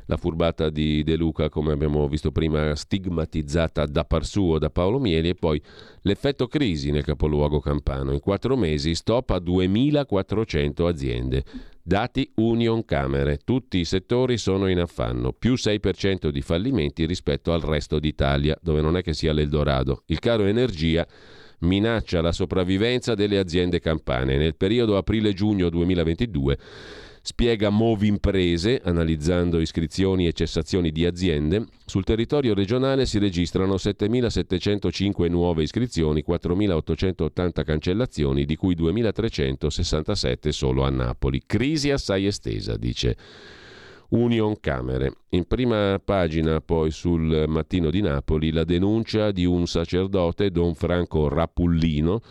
[0.07, 4.99] la furbata di De Luca, come abbiamo visto prima, stigmatizzata da par suo da Paolo
[4.99, 5.61] Mieli, e poi
[6.01, 8.13] l'effetto crisi nel capoluogo campano.
[8.13, 11.43] In quattro mesi stop a 2400 aziende.
[11.81, 17.61] Dati Union Camere, tutti i settori sono in affanno, più 6% di fallimenti rispetto al
[17.61, 20.03] resto d'Italia, dove non è che sia l'Eldorado.
[20.07, 21.07] Il caro energia
[21.59, 24.37] minaccia la sopravvivenza delle aziende campane.
[24.37, 26.57] Nel periodo aprile-giugno 2022
[27.27, 35.63] spiega Movimprese, analizzando iscrizioni e cessazioni di aziende, sul territorio regionale si registrano 7.705 nuove
[35.63, 41.41] iscrizioni, 4.880 cancellazioni, di cui 2.367 solo a Napoli.
[41.45, 43.17] Crisi assai estesa, dice
[44.09, 45.11] Union Camere.
[45.29, 51.27] In prima pagina poi sul Mattino di Napoli la denuncia di un sacerdote, Don Franco
[51.27, 52.21] Rapullino,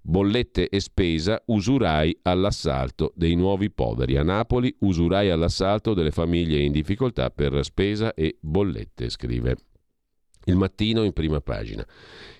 [0.00, 4.16] bollette e spesa, usurai all'assalto dei nuovi poveri.
[4.16, 9.56] A Napoli usurai all'assalto delle famiglie in difficoltà per spesa e bollette, scrive
[10.44, 11.84] Il mattino in prima pagina.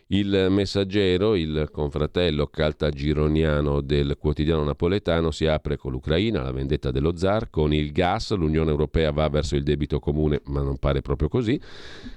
[0.08, 7.16] Il messaggero, il confratello caltagironiano del quotidiano napoletano, si apre con l'Ucraina, la vendetta dello
[7.16, 11.28] zar, con il gas, l'Unione Europea va verso il debito comune, ma non pare proprio
[11.28, 11.60] così,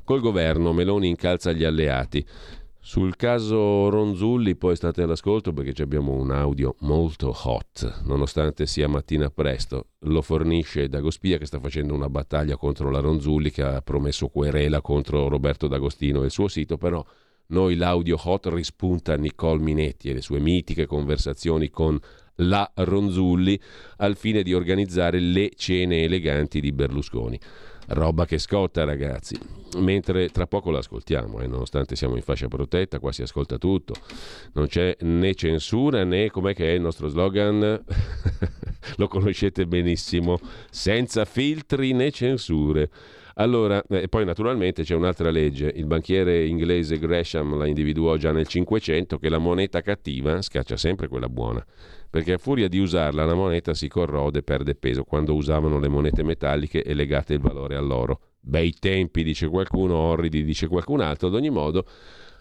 [0.04, 2.24] col governo Meloni incalza gli alleati.
[2.80, 9.32] Sul caso Ronzulli poi state all'ascolto perché abbiamo un audio molto hot, nonostante sia mattina
[9.32, 9.88] presto.
[10.02, 14.80] Lo fornisce Dagospia che sta facendo una battaglia contro la Ronzulli che ha promesso querela
[14.80, 17.04] contro Roberto D'Agostino e il suo sito, però
[17.50, 22.00] noi l'audio hot rispunta a Nicole Minetti e le sue mitiche conversazioni con
[22.42, 23.60] la Ronzulli
[23.98, 27.40] al fine di organizzare le cene eleganti di Berlusconi.
[27.92, 29.36] Roba che scotta, ragazzi.
[29.78, 33.96] Mentre tra poco l'ascoltiamo, eh, nonostante siamo in fascia protetta, qua si ascolta tutto.
[34.54, 37.84] Non c'è né censura né com'è che è il nostro slogan.
[38.98, 40.40] Lo conoscete benissimo.
[40.70, 42.92] Senza filtri né censure.
[43.40, 48.46] Allora, eh, poi naturalmente c'è un'altra legge, il banchiere inglese Gresham la individuò già nel
[48.46, 51.66] 500 che la moneta cattiva scaccia sempre quella buona,
[52.10, 55.88] perché a furia di usarla la moneta si corrode e perde peso quando usavano le
[55.88, 58.20] monete metalliche e legate il valore all'oro.
[58.42, 61.86] Bei tempi, dice qualcuno, orridi, dice qualcun altro, ad ogni modo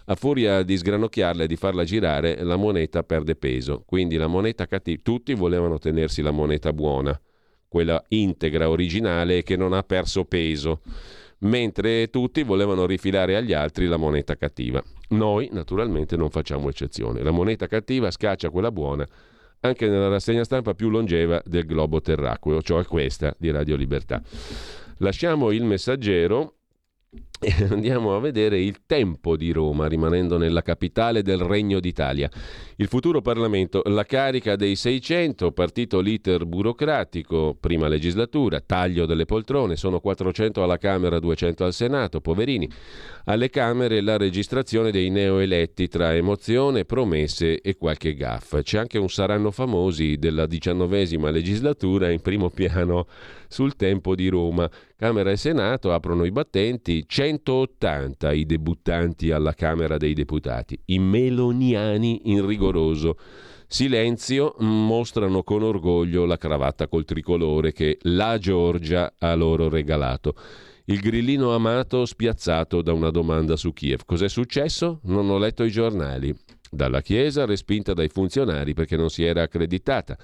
[0.07, 3.85] a furia di sgranocchiarla e di farla girare, la moneta perde peso.
[3.87, 7.17] Quindi la moneta cattiva, tutti volevano tenersi la moneta buona
[7.69, 10.81] quella integra, originale, che non ha perso peso,
[11.41, 14.83] mentre tutti volevano rifilare agli altri la moneta cattiva.
[15.11, 17.23] Noi, naturalmente, non facciamo eccezione.
[17.23, 19.07] La moneta cattiva scaccia quella buona
[19.61, 24.23] anche nella rassegna stampa più longeva del globo terracqueo, cioè questa di Radio Libertà.
[24.99, 26.55] Lasciamo il messaggero
[27.71, 32.29] andiamo a vedere il tempo di Roma, rimanendo nella capitale del Regno d'Italia.
[32.77, 39.77] Il futuro Parlamento, la carica dei 600, partito l'iter burocratico, prima legislatura, taglio delle poltrone,
[39.77, 42.69] sono 400 alla Camera, 200 al Senato, poverini.
[43.27, 48.63] Alle Camere la registrazione dei neoeletti tra emozione, promesse e qualche gaffa.
[48.63, 53.07] C'è anche un saranno famosi della diciannovesima legislatura in primo piano
[53.49, 54.69] sul tempo di Roma.
[54.97, 62.31] Camera e Senato aprono i battenti, 180 i debuttanti alla Camera dei Deputati, i meloniani
[62.31, 63.19] in rigoroso
[63.67, 70.35] silenzio mostrano con orgoglio la cravatta col tricolore che la Georgia ha loro regalato.
[70.87, 74.05] Il grillino amato spiazzato da una domanda su Kiev.
[74.07, 75.01] Cos'è successo?
[75.03, 76.35] Non ho letto i giornali.
[76.71, 80.17] Dalla Chiesa respinta dai funzionari perché non si era accreditata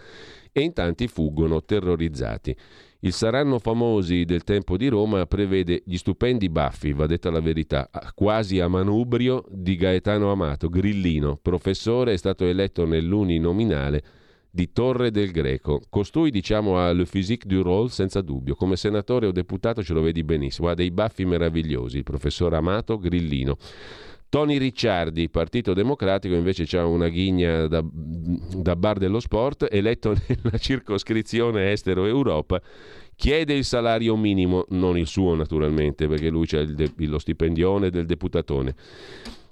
[0.51, 2.57] e in tanti fuggono terrorizzati.
[3.05, 7.91] Il Saranno Famosi del tempo di Roma prevede gli stupendi baffi, va detta la verità,
[8.15, 14.03] quasi a manubrio di Gaetano Amato, grillino, professore, è stato eletto nell'uninominale
[14.51, 15.83] di Torre del Greco.
[15.91, 18.55] Costui, diciamo, ha le physique du rôle senza dubbio.
[18.55, 20.69] Come senatore o deputato ce lo vedi benissimo.
[20.69, 23.59] Ha dei baffi meravigliosi, il professor Amato Grillino.
[24.35, 30.59] Tony Ricciardi, Partito Democratico, invece ha una ghigna da, da bar dello sport, eletto nella
[30.59, 32.61] circoscrizione estero-Europa,
[33.15, 38.07] chiede il salario minimo, non il suo naturalmente, perché lui c'è de- lo stipendione del
[38.07, 38.75] deputatone.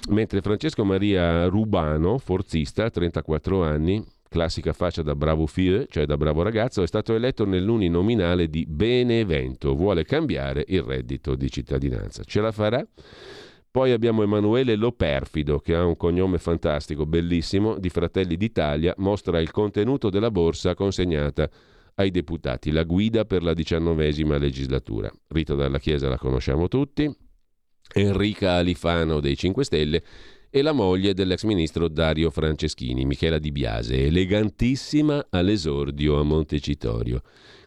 [0.08, 6.42] Mentre Francesco Maria Rubano, forzista, 34 anni, classica faccia da bravo figlio, cioè da bravo
[6.42, 12.24] ragazzo, è stato eletto nell'uninominale di Benevento, vuole cambiare il reddito di cittadinanza.
[12.24, 12.84] Ce la farà?
[13.72, 19.50] Poi abbiamo Emanuele Loperfido, che ha un cognome fantastico, bellissimo, di Fratelli d'Italia, mostra il
[19.50, 21.48] contenuto della borsa consegnata
[21.94, 25.10] ai deputati, la guida per la diciannovesima legislatura.
[25.28, 27.10] Rita dalla Chiesa la conosciamo tutti,
[27.94, 30.02] Enrica Alifano dei 5 Stelle
[30.50, 37.22] e la moglie dell'ex ministro Dario Franceschini, Michela Di Biase, elegantissima all'esordio a Montecitorio.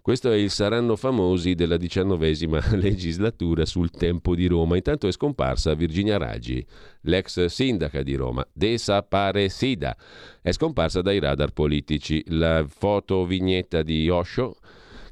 [0.05, 4.75] Questo è il Saranno Famosi della diciannovesima legislatura sul tempo di Roma.
[4.75, 6.63] Intanto è scomparsa Virginia Raggi,
[7.01, 9.97] l'ex sindaca di Roma, desaparecida.
[10.43, 12.23] È scomparsa dai radar politici.
[12.27, 14.57] La foto vignetta di Osho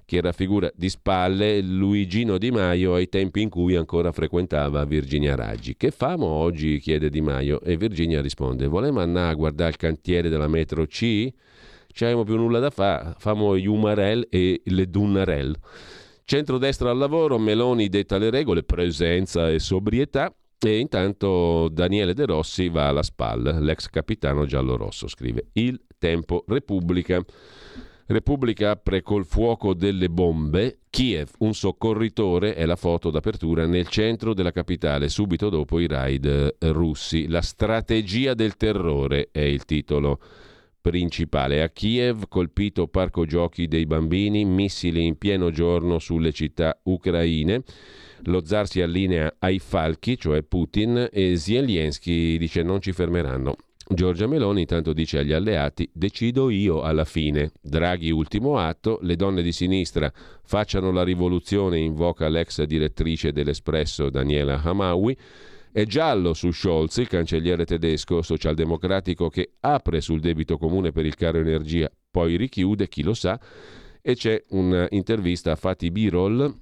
[0.05, 5.75] che raffigura di spalle Luigino Di Maio ai tempi in cui ancora frequentava Virginia Raggi.
[5.75, 6.77] Che famo oggi?
[6.77, 11.33] chiede Di Maio e Virginia risponde: Volemo andare a guardare il cantiere della metro C?
[11.93, 15.55] C'abbiamo più nulla da fare, famo gli Umarell e le Dunnarell.
[16.25, 20.33] Centrodestra al lavoro, Meloni detta le regole, presenza e sobrietà.
[20.65, 27.21] E intanto Daniele De Rossi va alla spalla, l'ex capitano giallo-rosso, scrive Il Tempo Repubblica.
[28.05, 30.79] Repubblica apre col fuoco delle bombe.
[30.89, 36.55] Kiev, un soccorritore, è la foto d'apertura nel centro della capitale, subito dopo i raid
[36.59, 37.27] russi.
[37.27, 40.19] La strategia del terrore è il titolo
[40.83, 41.63] principale.
[41.63, 47.63] A Kiev, colpito parco giochi dei bambini, missili in pieno giorno sulle città ucraine.
[48.25, 53.55] lo zar si allinea ai falchi, cioè Putin, e Zelensky dice non ci fermeranno.
[53.85, 57.51] Giorgia Meloni intanto dice agli alleati decido io alla fine.
[57.61, 60.11] Draghi ultimo atto, le donne di sinistra
[60.43, 65.17] facciano la rivoluzione, invoca l'ex direttrice dell'Espresso Daniela Hamawi.
[65.75, 71.15] È giallo su Scholz, il cancelliere tedesco socialdemocratico che apre sul debito comune per il
[71.15, 73.39] caro energia, poi richiude, chi lo sa,
[73.99, 76.55] e c'è un'intervista a Fatih Birol,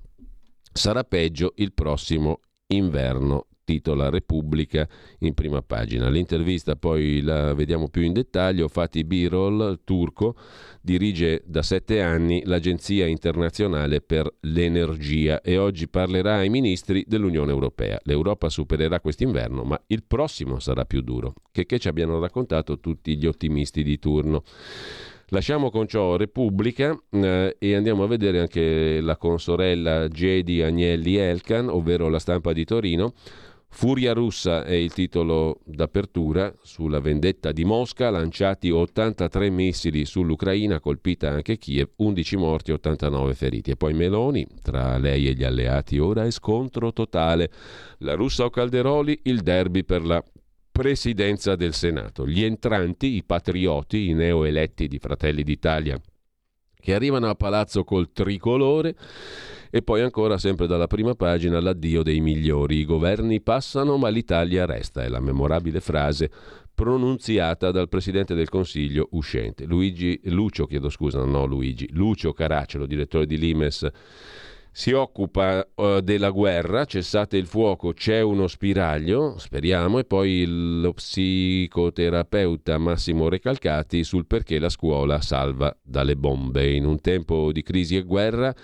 [0.71, 4.87] sarà peggio il prossimo inverno titola Repubblica
[5.19, 6.09] in prima pagina.
[6.09, 8.67] L'intervista poi la vediamo più in dettaglio.
[8.67, 10.35] Fatih Birol, turco,
[10.81, 17.97] dirige da sette anni l'Agenzia internazionale per l'energia e oggi parlerà ai ministri dell'Unione Europea.
[18.03, 21.33] L'Europa supererà quest'inverno, ma il prossimo sarà più duro.
[21.51, 24.43] Che, che ci abbiano raccontato tutti gli ottimisti di turno.
[25.33, 31.69] Lasciamo con ciò Repubblica eh, e andiamo a vedere anche la consorella Gedi Agnelli Elkan,
[31.69, 33.13] ovvero la stampa di Torino.
[33.73, 41.29] Furia russa è il titolo d'apertura sulla vendetta di Mosca, lanciati 83 missili sull'Ucraina, colpita
[41.29, 43.71] anche Kiev, 11 morti, 89 feriti.
[43.71, 47.49] E poi Meloni, tra lei e gli alleati, ora è scontro totale.
[47.99, 50.23] La russa o Calderoli, il derby per la
[50.69, 52.27] presidenza del Senato.
[52.27, 55.99] Gli entranti, i patrioti, i neoeletti di Fratelli d'Italia,
[56.79, 58.95] che arrivano a palazzo col tricolore
[59.71, 62.79] e poi ancora sempre dalla prima pagina l'addio dei migliori.
[62.79, 66.29] I governi passano ma l'Italia resta, è la memorabile frase
[66.73, 69.65] pronunziata dal Presidente del Consiglio uscente.
[69.65, 73.87] Luigi, Lucio, chiedo scusa, no Luigi, Lucio Caracciolo, direttore di Limes,
[74.73, 80.93] si occupa uh, della guerra, cessate il fuoco, c'è uno spiraglio, speriamo, e poi lo
[80.93, 86.71] psicoterapeuta Massimo Recalcati sul perché la scuola salva dalle bombe.
[86.71, 88.55] In un tempo di crisi e guerra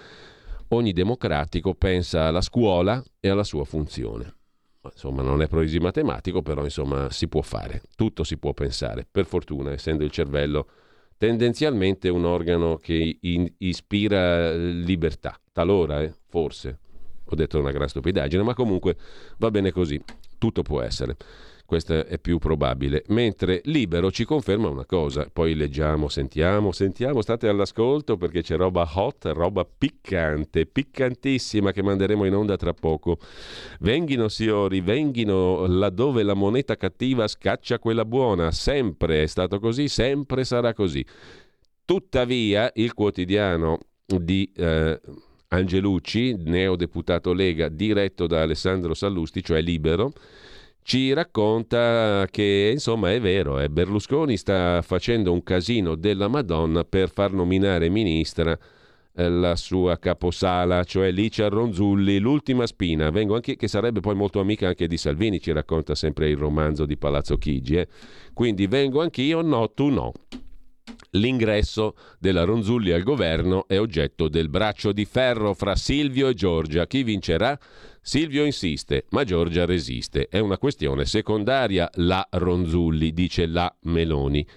[0.69, 4.35] ogni democratico pensa alla scuola e alla sua funzione.
[4.83, 9.25] Insomma, non è proisi matematico, però insomma si può fare, tutto si può pensare, per
[9.25, 10.67] fortuna, essendo il cervello
[11.17, 16.79] tendenzialmente un organo che in, ispira libertà, talora, eh, forse.
[17.29, 18.95] Ho detto una gran stupidaggine, ma comunque
[19.37, 20.01] va bene così,
[20.37, 21.17] tutto può essere
[21.67, 23.03] questo è più probabile.
[23.09, 28.89] Mentre Libero ci conferma una cosa, poi leggiamo, sentiamo, sentiamo, state all'ascolto perché c'è roba
[28.95, 33.19] hot, roba piccante, piccantissima che manderemo in onda tra poco.
[33.81, 40.45] Venghino signori, venghino laddove la moneta cattiva scaccia quella buona, sempre è stato così, sempre
[40.45, 41.05] sarà così.
[41.83, 44.49] Tuttavia il quotidiano di...
[44.55, 44.99] Eh,
[45.49, 50.11] Angelucci, neodeputato Lega, diretto da Alessandro Sallusti, cioè libero,
[50.87, 57.09] ci racconta che insomma è vero, eh, Berlusconi sta facendo un casino della Madonna per
[57.09, 58.57] far nominare ministra
[59.13, 64.39] eh, la sua caposala, cioè Licia Ronzulli, l'ultima spina, vengo anche, che sarebbe poi molto
[64.39, 67.75] amica anche di Salvini, ci racconta sempre il romanzo di Palazzo Chigi.
[67.75, 67.87] Eh.
[68.33, 70.13] Quindi vengo anch'io, no, tu no.
[71.11, 76.87] L'ingresso della Ronzulli al governo è oggetto del braccio di ferro fra Silvio e Giorgia.
[76.87, 77.59] Chi vincerà?
[78.07, 80.29] Silvio insiste, ma Giorgia resiste.
[80.29, 84.47] È una questione secondaria la Ronzulli, dice la Meloni.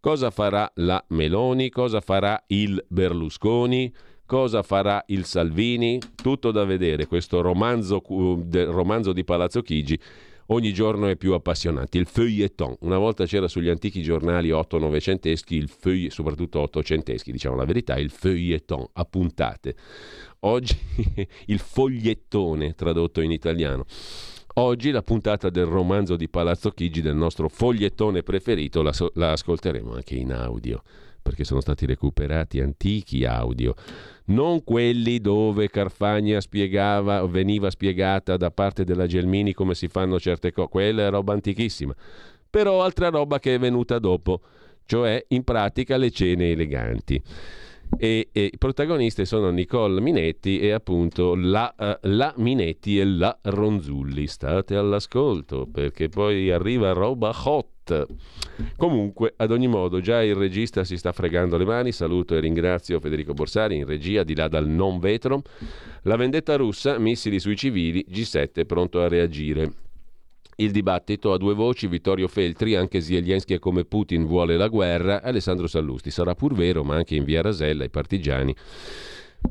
[0.00, 1.70] Cosa farà la Meloni?
[1.70, 3.94] Cosa farà il Berlusconi?
[4.26, 6.00] Cosa farà il Salvini?
[6.20, 7.06] Tutto da vedere.
[7.06, 9.96] Questo romanzo, romanzo di Palazzo Chigi
[10.46, 11.98] ogni giorno è più appassionante.
[11.98, 12.76] Il feuilleton.
[12.80, 18.10] Una volta c'era sugli antichi giornali 8-9centeschi, il feuille, soprattutto 800eschi, diciamo la verità, il
[18.10, 19.74] feuilleton a puntate.
[20.40, 20.76] Oggi
[21.46, 23.84] il fogliettone tradotto in italiano.
[24.58, 29.92] Oggi la puntata del romanzo di Palazzo Chigi del nostro fogliettone preferito la, la ascolteremo
[29.92, 30.82] anche in audio
[31.26, 33.74] perché sono stati recuperati antichi audio,
[34.26, 40.52] non quelli dove Carfagna spiegava, veniva spiegata da parte della Gelmini come si fanno certe
[40.52, 41.92] cose, quella è roba antichissima,
[42.48, 44.40] però altra roba che è venuta dopo,
[44.84, 47.20] cioè in pratica le cene eleganti.
[47.98, 53.36] E, e, i protagonisti sono Nicole Minetti e appunto la, uh, la, Minetti e la
[53.42, 54.26] Ronzulli.
[54.26, 57.66] State all'ascolto perché poi arriva roba hot.
[58.76, 61.92] Comunque, ad ogni modo, già il regista si sta fregando le mani.
[61.92, 65.42] Saluto e ringrazio Federico Borsari in regia di là dal non vetro.
[66.02, 69.72] La vendetta russa, missili sui civili, G7 pronto a reagire.
[70.58, 75.22] Il dibattito a due voci, Vittorio Feltri, anche Zelensky è come Putin vuole la guerra,
[75.22, 76.10] Alessandro Sallusti.
[76.10, 78.54] Sarà pur vero, ma anche in via Rasella i partigiani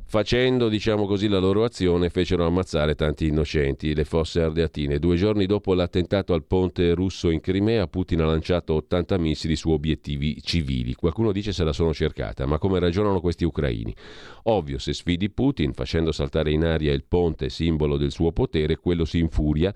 [0.04, 5.00] Facendo, diciamo così, la loro azione, fecero ammazzare tanti innocenti, le fosse ardeatine.
[5.00, 9.72] Due giorni dopo l'attentato al ponte russo in Crimea, Putin ha lanciato 80 missili su
[9.72, 10.94] obiettivi civili.
[10.94, 13.96] Qualcuno dice se la sono cercata, ma come ragionano questi ucraini?
[14.44, 19.06] Ovvio, se sfidi Putin facendo saltare in aria il ponte simbolo del suo potere, quello
[19.06, 19.74] si infuria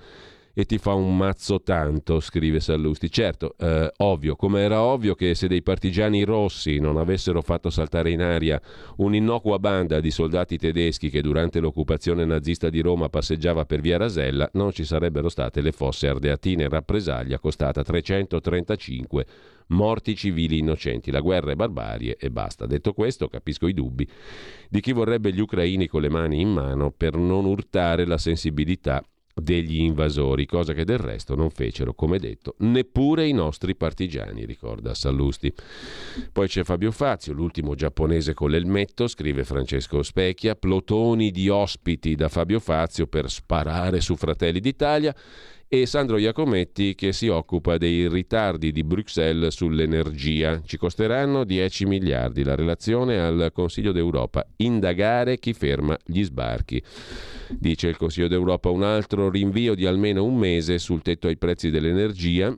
[0.54, 3.10] e ti fa un mazzo tanto, scrive Sallusti.
[3.10, 8.12] Certo, eh, ovvio, come era ovvio che se dei partigiani rossi non avessero fatto saltare
[8.12, 8.62] in aria
[8.97, 14.50] un'innocua banda di soldati tedeschi che durante l'occupazione nazista di Roma passeggiava per via Rasella,
[14.54, 19.26] non ci sarebbero state le fosse ardeatine rappresaglia costata 335
[19.70, 21.12] morti civili innocenti.
[21.12, 22.66] La guerra è barbarie e basta.
[22.66, 24.08] Detto questo, capisco i dubbi
[24.70, 29.04] di chi vorrebbe gli ucraini con le mani in mano per non urtare la sensibilità
[29.34, 34.93] degli invasori, cosa che del resto non fecero, come detto, neppure i nostri partigiani, ricorda
[34.93, 35.53] Sallusti.
[36.32, 42.30] Poi c'è Fabio Fazio, l'ultimo giapponese con l'elmetto, scrive Francesco Specchia, plotoni di ospiti da
[42.30, 45.15] Fabio Fazio per sparare su Fratelli d'Italia
[45.72, 50.63] e Sandro Iacometti che si occupa dei ritardi di Bruxelles sull'energia.
[50.65, 52.43] Ci costeranno 10 miliardi.
[52.43, 54.43] La relazione al Consiglio d'Europa.
[54.57, 56.82] Indagare chi ferma gli sbarchi.
[57.49, 61.70] Dice il Consiglio d'Europa un altro rinvio di almeno un mese sul tetto ai prezzi
[61.70, 62.51] dell'energia.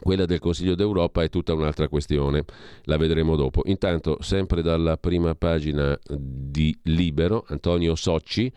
[0.00, 2.44] Quella del Consiglio d'Europa è tutta un'altra questione,
[2.84, 3.62] la vedremo dopo.
[3.64, 8.50] Intanto, sempre dalla prima pagina di Libero, Antonio Socci,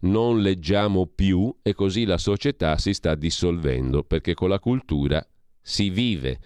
[0.00, 5.24] non leggiamo più e così la società si sta dissolvendo perché con la cultura
[5.60, 6.38] si vive.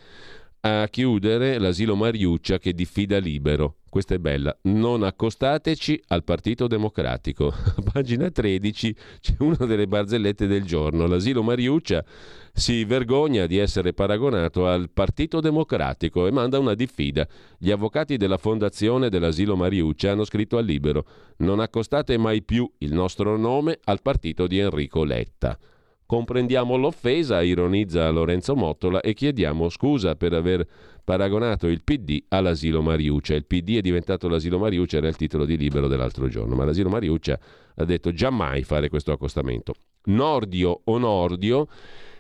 [0.67, 3.81] A chiudere l'asilo Mariuccia che diffida libero.
[3.91, 4.57] Questa è bella.
[4.63, 7.49] Non accostateci al Partito Democratico.
[7.49, 11.07] A pagina 13 c'è una delle barzellette del giorno.
[11.07, 12.03] L'asilo Mariuccia
[12.51, 17.29] si vergogna di essere paragonato al Partito Democratico e manda una diffida.
[17.59, 21.05] Gli avvocati della fondazione dell'asilo Mariuccia hanno scritto al libero
[21.39, 25.59] non accostate mai più il nostro nome al partito di Enrico Letta.
[26.07, 30.67] Comprendiamo l'offesa, ironizza Lorenzo Mottola, e chiediamo scusa per aver
[31.03, 33.35] paragonato il PD all'asilo Mariuccia.
[33.35, 36.91] Il PD è diventato l'asilo Mariuccia, era il titolo di libero dell'altro giorno, ma l'asilo
[36.91, 37.39] Mariuccia
[37.77, 39.75] ha detto giammai fare questo accostamento.
[40.05, 41.69] Nordio o Nordio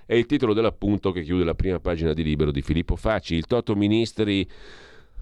[0.07, 3.35] è il titolo dell'appunto che chiude la prima pagina di libero di Filippo Facci.
[3.35, 4.49] Il Toto Ministri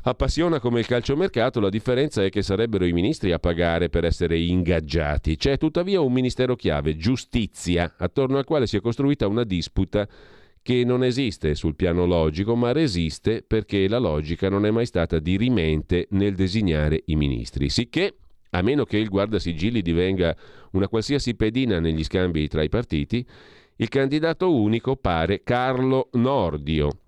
[0.03, 4.39] appassiona come il calciomercato, la differenza è che sarebbero i ministri a pagare per essere
[4.39, 5.37] ingaggiati.
[5.37, 10.09] C'è tuttavia un ministero chiave, giustizia, attorno al quale si è costruita una disputa
[10.63, 15.19] che non esiste sul piano logico, ma resiste perché la logica non è mai stata
[15.19, 17.69] dirimente nel designare i ministri.
[17.69, 18.15] Sicché,
[18.51, 20.37] a meno che il guardasigilli divenga
[20.73, 23.27] una qualsiasi pedina negli scambi tra i partiti,
[23.77, 27.02] il candidato unico pare Carlo Nordio.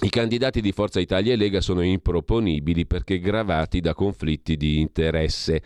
[0.00, 5.62] I candidati di Forza Italia e Lega sono improponibili perché gravati da conflitti di interesse.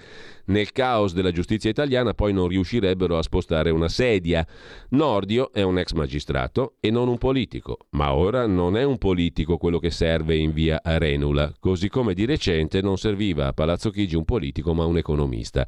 [0.46, 4.46] Nel caos della giustizia italiana poi non riuscirebbero a spostare una sedia.
[4.90, 9.56] Nordio è un ex magistrato e non un politico, ma ora non è un politico
[9.56, 14.16] quello che serve in via Arenula, così come di recente non serviva a Palazzo Chigi
[14.16, 15.66] un politico ma un economista.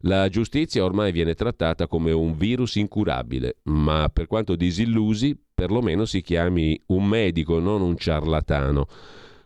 [0.00, 6.20] La giustizia ormai viene trattata come un virus incurabile, ma per quanto disillusi, perlomeno si
[6.20, 8.86] chiami un medico, non un ciarlatano.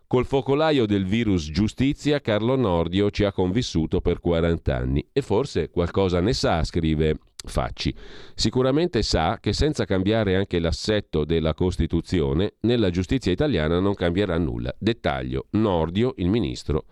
[0.09, 5.71] Col focolaio del virus giustizia, Carlo Nordio ci ha convissuto per 40 anni e forse
[5.71, 7.95] qualcosa ne sa, scrive Facci.
[8.35, 14.75] Sicuramente sa che senza cambiare anche l'assetto della Costituzione, nella giustizia italiana non cambierà nulla.
[14.77, 16.85] Dettaglio, Nordio, il ministro,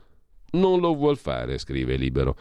[0.52, 2.36] non lo vuol fare, scrive Libero.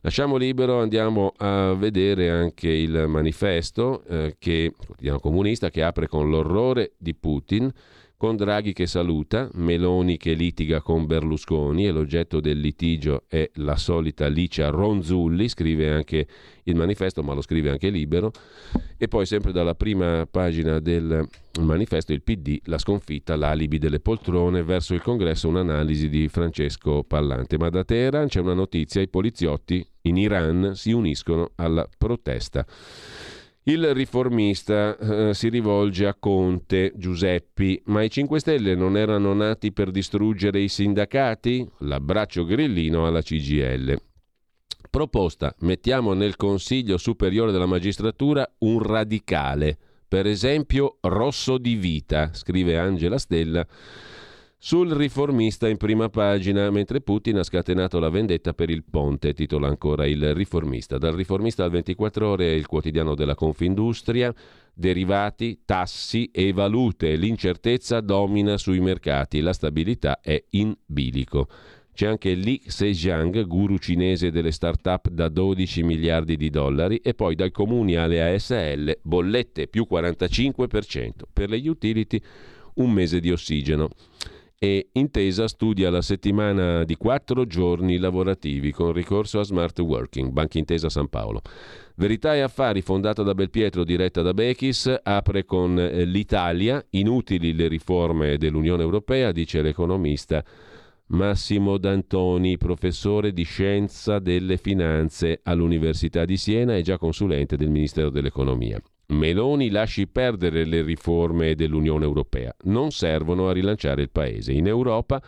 [0.00, 6.28] Lasciamo libero, andiamo a vedere anche il manifesto, eh, che, quotidiano comunista, che apre con
[6.28, 7.72] l'orrore di Putin
[8.16, 13.76] con Draghi che saluta, Meloni che litiga con Berlusconi e l'oggetto del litigio è la
[13.76, 16.26] solita Licia Ronzulli, scrive anche
[16.64, 18.32] il manifesto, ma lo scrive anche Libero,
[18.96, 21.28] e poi sempre dalla prima pagina del
[21.60, 27.58] manifesto il PD, la sconfitta, l'alibi delle poltrone, verso il congresso un'analisi di Francesco Pallante,
[27.58, 32.64] ma da Teheran c'è una notizia, i poliziotti in Iran si uniscono alla protesta.
[33.66, 39.72] Il riformista eh, si rivolge a Conte, Giuseppi, ma i 5 Stelle non erano nati
[39.72, 41.66] per distruggere i sindacati?
[41.78, 43.98] L'abbraccio grillino alla CGL.
[44.90, 52.76] Proposta, mettiamo nel Consiglio Superiore della Magistratura un radicale, per esempio Rosso di Vita, scrive
[52.76, 53.66] Angela Stella
[54.66, 59.68] sul riformista in prima pagina, mentre Putin ha scatenato la vendetta per il ponte, titola
[59.68, 60.96] ancora il riformista.
[60.96, 64.34] Dal riformista al 24 ore è il quotidiano della Confindustria,
[64.72, 71.46] derivati, tassi e valute, l'incertezza domina sui mercati, la stabilità è in bilico.
[71.92, 77.34] C'è anche Li Sejiang, guru cinese delle start-up da 12 miliardi di dollari e poi
[77.34, 81.10] dal comuni alle ASL bollette più 45%.
[81.30, 82.18] Per le utility
[82.76, 83.90] un mese di ossigeno
[84.64, 90.56] e Intesa studia la settimana di quattro giorni lavorativi con ricorso a smart working, Banca
[90.56, 91.42] Intesa San Paolo.
[91.96, 97.68] Verità e Affari, fondata da Belpietro, diretta da Bechis, apre con eh, l'Italia, inutili le
[97.68, 100.42] riforme dell'Unione Europea, dice l'economista
[101.08, 108.08] Massimo D'Antoni, professore di scienza delle finanze all'Università di Siena e già consulente del Ministero
[108.08, 108.80] dell'Economia.
[109.08, 114.52] Meloni lasci perdere le riforme dell'Unione Europea, non servono a rilanciare il Paese.
[114.52, 115.22] In Europa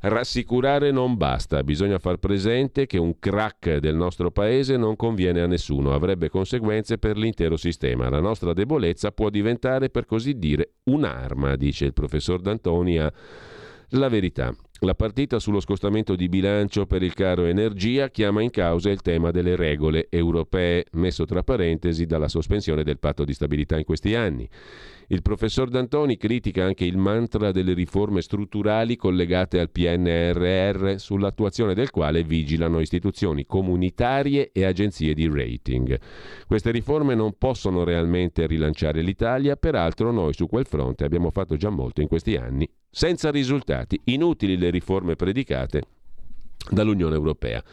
[0.00, 5.46] rassicurare non basta, bisogna far presente che un crack del nostro Paese non conviene a
[5.46, 8.08] nessuno, avrebbe conseguenze per l'intero sistema.
[8.08, 13.12] La nostra debolezza può diventare, per così dire, un'arma, dice il professor D'Antoni a
[13.90, 14.52] La Verità.
[14.84, 19.30] La partita sullo scostamento di bilancio per il caro energia chiama in causa il tema
[19.30, 24.48] delle regole europee, messo tra parentesi dalla sospensione del patto di stabilità in questi anni.
[25.06, 31.90] Il professor D'Antoni critica anche il mantra delle riforme strutturali collegate al PNRR, sull'attuazione del
[31.90, 35.96] quale vigilano istituzioni comunitarie e agenzie di rating.
[36.48, 41.70] Queste riforme non possono realmente rilanciare l'Italia, peraltro noi su quel fronte abbiamo fatto già
[41.70, 45.82] molto in questi anni senza risultati, inutili le riforme predicate
[46.70, 47.64] dall'Unione Europea.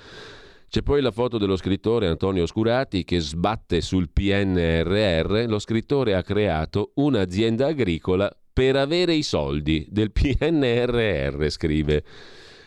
[0.69, 5.45] C'è poi la foto dello scrittore Antonio Scurati che sbatte sul PNRR.
[5.47, 12.03] Lo scrittore ha creato un'azienda agricola per avere i soldi del PNRR, scrive.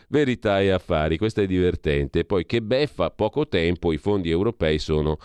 [0.08, 2.24] Verità e affari, questo è divertente.
[2.24, 5.16] Poi che beffa, poco tempo, i fondi europei sono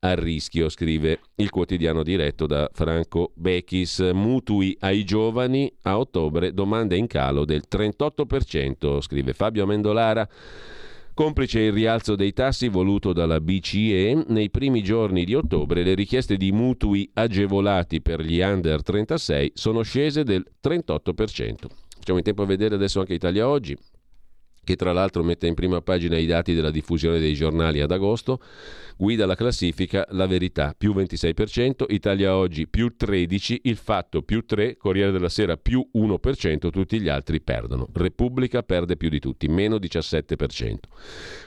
[0.00, 4.10] a rischio, scrive il quotidiano diretto da Franco Bechis.
[4.12, 10.26] Mutui ai giovani a ottobre, domande in calo del 38%, scrive Fabio Amendolara.
[11.12, 16.38] Complice il rialzo dei tassi voluto dalla BCE, nei primi giorni di ottobre le richieste
[16.38, 21.66] di mutui agevolati per gli under 36 sono scese del 38%.
[21.96, 23.76] Facciamo in tempo a vedere adesso anche Italia Oggi
[24.62, 28.40] che tra l'altro mette in prima pagina i dati della diffusione dei giornali ad agosto,
[28.96, 34.76] guida la classifica La Verità più 26%, Italia Oggi più 13%, Il Fatto più 3%,
[34.76, 37.88] Corriere della Sera più 1%, tutti gli altri perdono.
[37.92, 40.74] Repubblica perde più di tutti, meno 17%.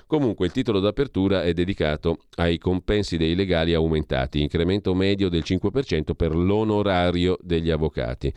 [0.08, 6.14] Comunque il titolo d'apertura è dedicato ai compensi dei legali aumentati, incremento medio del 5%
[6.16, 8.34] per l'onorario degli avvocati.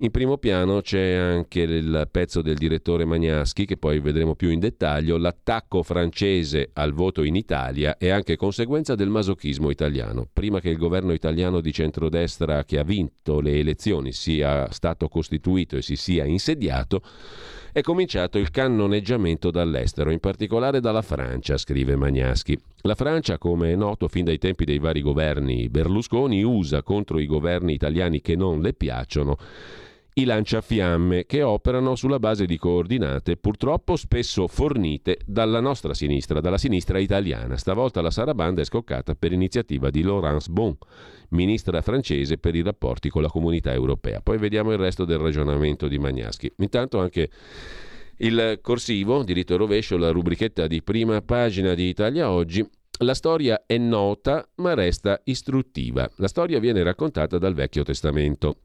[0.00, 4.60] In primo piano c'è anche il pezzo del direttore Magnaschi, che poi vedremo più in
[4.60, 5.16] dettaglio.
[5.16, 10.28] L'attacco francese al voto in Italia è anche conseguenza del masochismo italiano.
[10.32, 15.76] Prima che il governo italiano di centrodestra che ha vinto le elezioni sia stato costituito
[15.76, 17.02] e si sia insediato,
[17.72, 22.56] è cominciato il cannoneggiamento dall'estero, in particolare dalla Francia, scrive Magnaschi.
[22.82, 27.26] La Francia, come è noto fin dai tempi dei vari governi Berlusconi, usa contro i
[27.26, 29.36] governi italiani che non le piacciono
[30.18, 36.58] i lanciafiamme che operano sulla base di coordinate purtroppo spesso fornite dalla nostra sinistra, dalla
[36.58, 37.56] sinistra italiana.
[37.56, 40.76] Stavolta la sarabanda è scoccata per iniziativa di Laurence Bon,
[41.30, 44.20] ministra francese per i rapporti con la comunità europea.
[44.20, 46.52] Poi vediamo il resto del ragionamento di Magnaschi.
[46.58, 47.30] Intanto anche
[48.16, 52.68] il corsivo, diritto e rovescio, la rubrichetta di prima pagina di Italia Oggi,
[53.02, 56.10] la storia è nota ma resta istruttiva.
[56.16, 58.56] La storia viene raccontata dal Vecchio Testamento.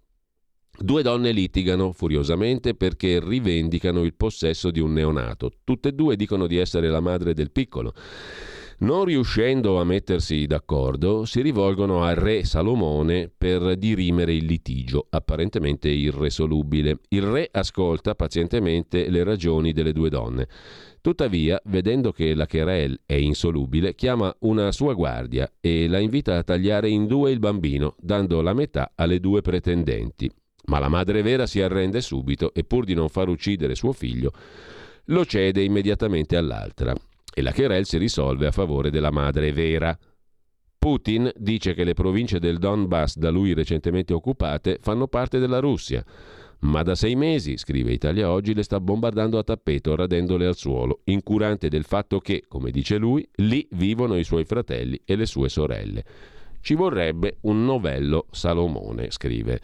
[0.84, 5.49] Due donne litigano furiosamente perché rivendicano il possesso di un neonato.
[5.63, 7.93] Tutte e due dicono di essere la madre del piccolo.
[8.79, 15.88] Non riuscendo a mettersi d'accordo, si rivolgono al re Salomone per dirimere il litigio, apparentemente
[15.88, 16.99] irresolubile.
[17.07, 20.49] Il re ascolta pazientemente le ragioni delle due donne.
[20.99, 26.43] Tuttavia, vedendo che la querel è insolubile, chiama una sua guardia e la invita a
[26.43, 30.29] tagliare in due il bambino, dando la metà alle due pretendenti.
[30.66, 34.32] Ma la madre vera si arrende subito e pur di non far uccidere suo figlio,
[35.05, 36.93] lo cede immediatamente all'altra.
[37.34, 39.97] E la querel si risolve a favore della madre vera.
[40.78, 46.03] Putin dice che le province del Donbass da lui recentemente occupate fanno parte della Russia,
[46.64, 51.01] ma da sei mesi, scrive Italia Oggi, le sta bombardando a tappeto, radendole al suolo,
[51.05, 55.49] incurante del fatto che, come dice lui, lì vivono i suoi fratelli e le sue
[55.49, 56.03] sorelle.
[56.61, 59.59] Ci vorrebbe un novello Salomone, scrive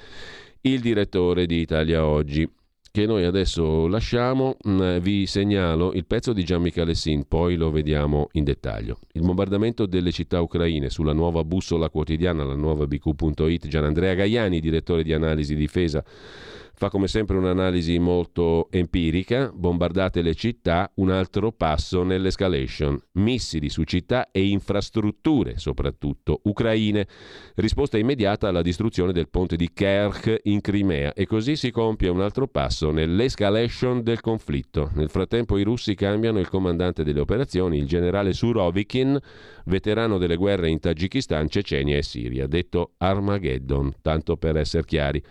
[0.62, 2.50] il direttore di Italia Oggi
[2.92, 7.70] che noi adesso lasciamo, mm, vi segnalo il pezzo di Gian Michele Sin, poi lo
[7.70, 8.98] vediamo in dettaglio.
[9.14, 14.60] Il bombardamento delle città ucraine sulla nuova bussola quotidiana, la nuova bq.it, Gian Andrea Gaiani,
[14.60, 16.04] direttore di analisi difesa,
[16.80, 23.84] fa come sempre un'analisi molto empirica, bombardate le città, un altro passo nell'escalation, missili su
[23.84, 27.06] città e infrastrutture, soprattutto ucraine,
[27.56, 32.22] risposta immediata alla distruzione del ponte di Kerch in Crimea e così si compie un
[32.22, 34.90] altro passo nell'escalation del conflitto.
[34.94, 39.20] Nel frattempo i russi cambiano il comandante delle operazioni, il generale Surovikin,
[39.66, 45.22] veterano delle guerre in Tagikistan, Cecenia e Siria, detto Armageddon, tanto per essere chiari.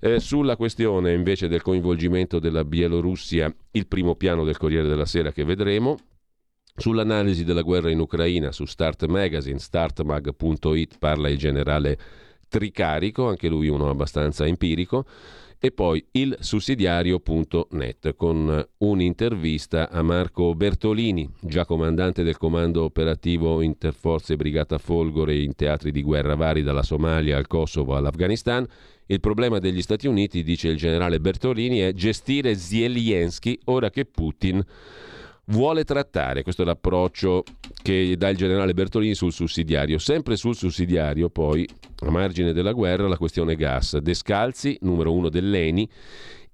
[0.00, 5.32] Eh, sulla questione invece del coinvolgimento della Bielorussia, il primo piano del Corriere della Sera
[5.32, 5.98] che vedremo,
[6.76, 11.98] sull'analisi della guerra in Ucraina su Start Magazine, startmag.it parla il generale
[12.48, 15.04] Tricarico, anche lui uno abbastanza empirico,
[15.58, 24.36] e poi il sussidiario.net con un'intervista a Marco Bertolini, già comandante del comando operativo Interforze
[24.36, 28.64] Brigata Folgore in teatri di guerra vari dalla Somalia al Kosovo all'Afghanistan
[29.10, 34.62] il problema degli Stati Uniti, dice il generale Bertolini, è gestire Zelensky ora che Putin
[35.46, 36.42] vuole trattare.
[36.42, 37.42] Questo è l'approccio
[37.82, 39.98] che dà il generale Bertolini sul sussidiario.
[39.98, 41.66] Sempre sul sussidiario, poi,
[42.00, 43.96] a margine della guerra, la questione gas.
[43.96, 45.88] Descalzi, numero uno dell'ENI,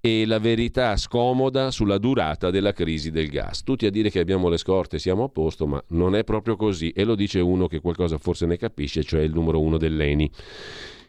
[0.01, 3.63] e la verità scomoda sulla durata della crisi del gas.
[3.63, 6.91] Tutti a dire che abbiamo le scorte, siamo a posto, ma non è proprio così.
[6.91, 10.31] E lo dice uno che qualcosa forse ne capisce, cioè il numero uno dell'ENI.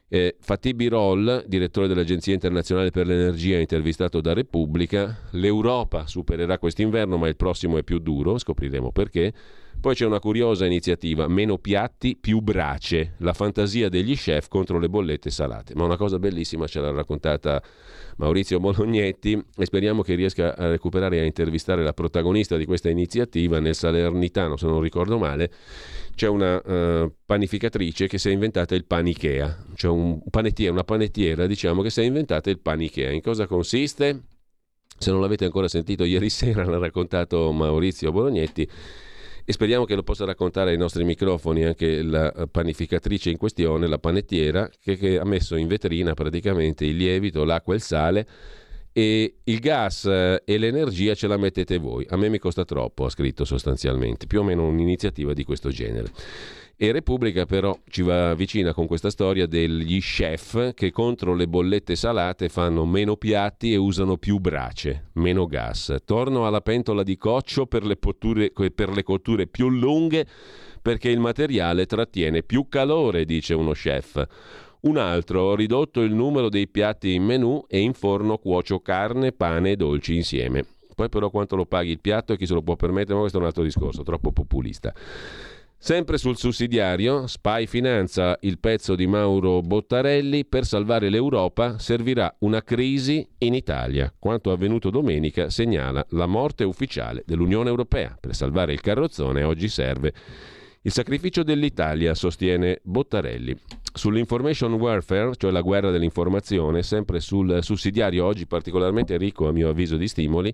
[0.08, 7.28] Eh, Fatih Birol, direttore dell'Agenzia internazionale per l'energia, intervistato da Repubblica, l'Europa supererà quest'inverno, ma
[7.28, 9.34] il prossimo è più duro, scopriremo perché.
[9.86, 14.90] Poi c'è una curiosa iniziativa, meno piatti, più brace, la fantasia degli chef contro le
[14.90, 15.76] bollette salate.
[15.76, 17.62] Ma una cosa bellissima ce l'ha raccontata
[18.18, 22.90] Maurizio Bolognetti e speriamo che riesca a recuperare e a intervistare la protagonista di questa
[22.90, 25.52] iniziativa nel Salernitano, se non ricordo male.
[26.16, 31.46] C'è una uh, panificatrice che si è inventata il panikea, cioè un panettiere, una panettiera
[31.46, 33.12] diciamo che si è inventata il panikea.
[33.12, 34.24] In cosa consiste?
[34.98, 38.68] Se non l'avete ancora sentito ieri sera l'ha raccontato Maurizio Bolognetti
[39.46, 44.00] e speriamo che lo possa raccontare ai nostri microfoni anche la panificatrice in questione, la
[44.00, 48.28] panettiera, che, che ha messo in vetrina praticamente il lievito, l'acqua e il sale
[48.92, 52.06] e il gas eh, e l'energia ce la mettete voi.
[52.10, 56.12] A me mi costa troppo, ha scritto sostanzialmente, più o meno un'iniziativa di questo genere.
[56.78, 61.96] E Repubblica però ci va vicina con questa storia degli chef che contro le bollette
[61.96, 65.96] salate fanno meno piatti e usano più brace, meno gas.
[66.04, 70.28] Torno alla pentola di coccio per le, potture, per le cotture più lunghe
[70.82, 74.28] perché il materiale trattiene più calore, dice uno chef.
[74.82, 79.32] Un altro, ho ridotto il numero dei piatti in menù e in forno cuocio carne,
[79.32, 80.66] pane e dolci insieme.
[80.94, 83.38] Poi però quanto lo paghi il piatto e chi se lo può permettere, ma questo
[83.38, 84.94] è un altro discorso, troppo populista.
[85.86, 92.64] Sempre sul sussidiario, Spy finanza il pezzo di Mauro Bottarelli, per salvare l'Europa servirà una
[92.64, 94.12] crisi in Italia.
[94.18, 98.18] Quanto avvenuto domenica segnala la morte ufficiale dell'Unione Europea.
[98.20, 100.12] Per salvare il carrozzone oggi serve
[100.82, 103.56] il sacrificio dell'Italia, sostiene Bottarelli.
[103.94, 109.98] Sull'information warfare, cioè la guerra dell'informazione, sempre sul sussidiario oggi particolarmente ricco a mio avviso
[109.98, 110.52] di stimoli,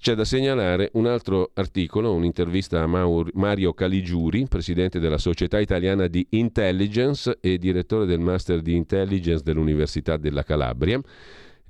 [0.00, 6.24] c'è da segnalare un altro articolo, un'intervista a Mario Caligiuri, presidente della Società Italiana di
[6.30, 11.00] Intelligence e direttore del Master di Intelligence dell'Università della Calabria.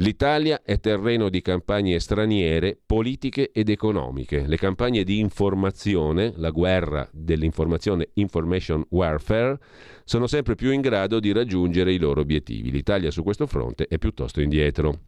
[0.00, 4.46] L'Italia è terreno di campagne straniere, politiche ed economiche.
[4.46, 9.58] Le campagne di informazione, la guerra dell'informazione, information warfare,
[10.04, 12.70] sono sempre più in grado di raggiungere i loro obiettivi.
[12.70, 15.07] L'Italia su questo fronte è piuttosto indietro.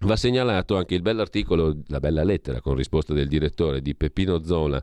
[0.00, 4.82] Va segnalato anche il bell'articolo, la bella lettera con risposta del direttore di Peppino Zola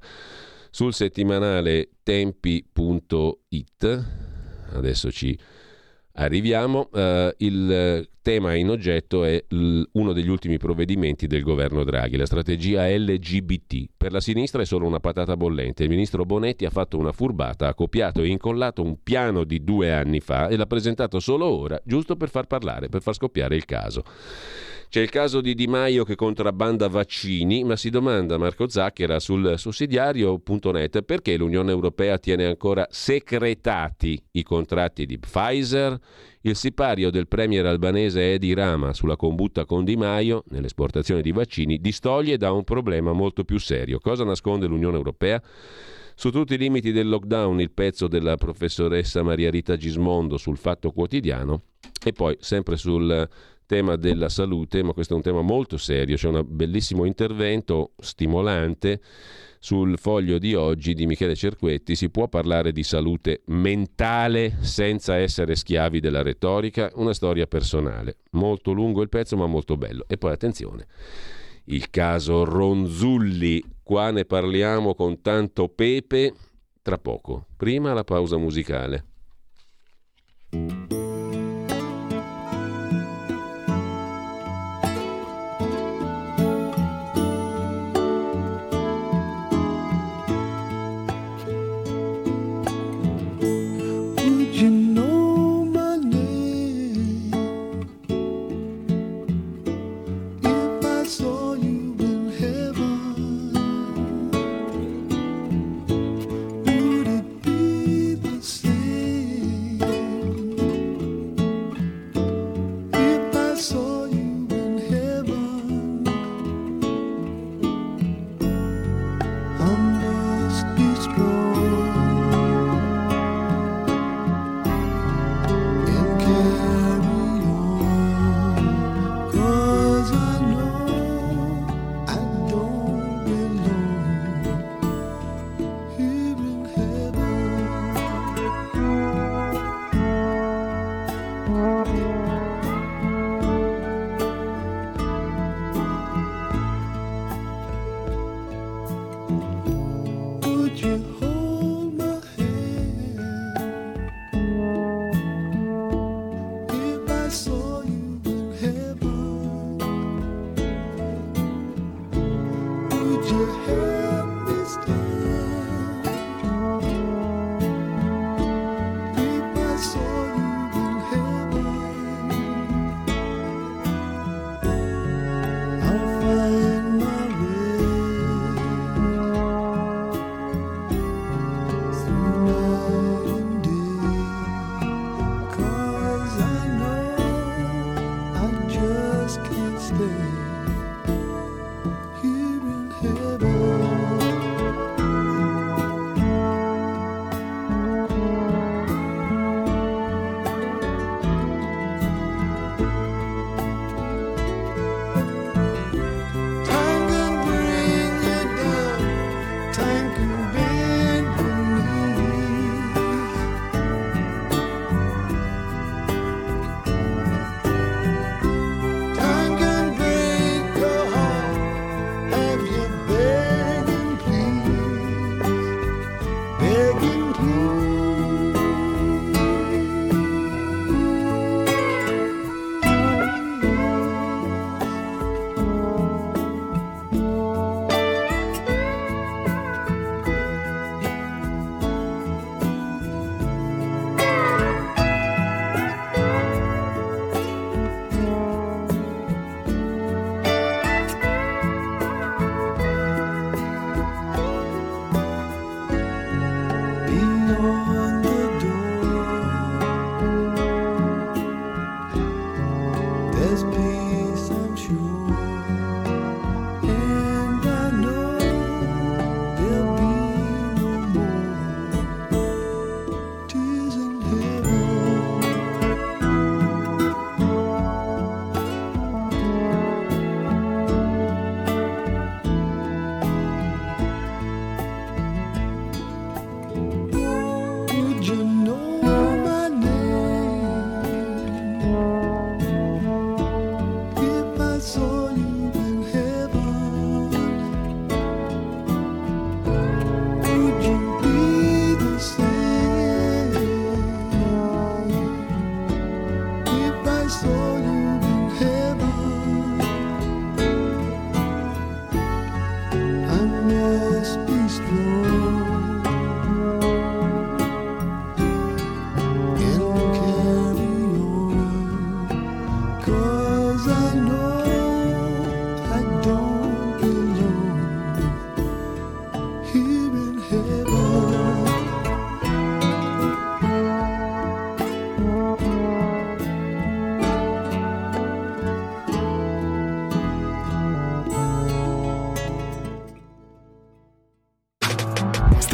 [0.70, 4.06] sul settimanale tempi.it.
[4.74, 5.38] Adesso ci
[6.14, 6.90] arriviamo.
[6.92, 12.26] Uh, il tema in oggetto è l- uno degli ultimi provvedimenti del governo Draghi, la
[12.26, 13.86] strategia LGBT.
[13.96, 15.84] Per la sinistra è solo una patata bollente.
[15.84, 19.94] Il ministro Bonetti ha fatto una furbata, ha copiato e incollato un piano di due
[19.94, 23.64] anni fa e l'ha presentato solo ora, giusto per far parlare, per far scoppiare il
[23.64, 24.04] caso.
[24.90, 29.54] C'è il caso di Di Maio che contrabbanda vaccini, ma si domanda Marco Zacchera sul
[29.58, 36.00] sussidiario.net perché l'Unione Europea tiene ancora secretati i contratti di Pfizer?
[36.48, 41.82] Il sipario del premier albanese Edi Rama sulla combutta con Di Maio nell'esportazione di vaccini
[41.82, 44.00] distoglie da un problema molto più serio.
[44.00, 45.44] Cosa nasconde l'Unione Europea?
[46.16, 50.92] Su tutti i limiti del lockdown, il pezzo della professoressa Maria Rita Gismondo sul Fatto
[50.92, 51.64] Quotidiano
[52.02, 53.28] e poi sempre sul
[53.66, 59.02] tema della salute, ma questo è un tema molto serio, c'è un bellissimo intervento stimolante
[59.60, 65.56] sul foglio di oggi di Michele Cerquetti si può parlare di salute mentale senza essere
[65.56, 68.18] schiavi della retorica, una storia personale.
[68.32, 70.06] Molto lungo il pezzo ma molto bello.
[70.08, 70.88] E poi attenzione,
[71.66, 76.34] il caso Ronzulli, qua ne parliamo con tanto pepe
[76.82, 77.48] tra poco.
[77.58, 79.06] Prima la pausa musicale.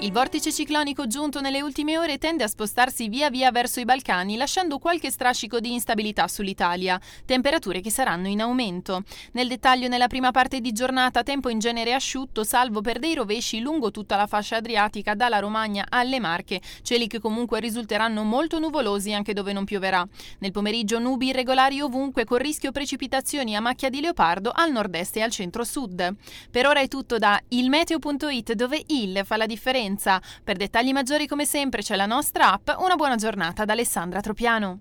[0.00, 4.36] Il vortice ciclonico giunto nelle ultime ore tende a spostarsi via via verso i Balcani,
[4.36, 9.04] lasciando qualche strascico di instabilità sull'Italia, temperature che saranno in aumento.
[9.32, 13.60] Nel dettaglio, nella prima parte di giornata, tempo in genere asciutto, salvo per dei rovesci
[13.60, 19.14] lungo tutta la fascia adriatica, dalla Romagna alle Marche, cieli che comunque risulteranno molto nuvolosi
[19.14, 20.06] anche dove non pioverà.
[20.40, 25.22] Nel pomeriggio nubi irregolari ovunque, con rischio precipitazioni a macchia di leopardo al nord-est e
[25.22, 26.14] al centro-sud.
[26.50, 30.20] Per ora è tutto da ilmeteo.it, dove il fa la differenza differenza.
[30.42, 32.70] Per dettagli maggiori come sempre c'è la nostra app.
[32.78, 34.80] Una buona giornata da Alessandra Tropiano.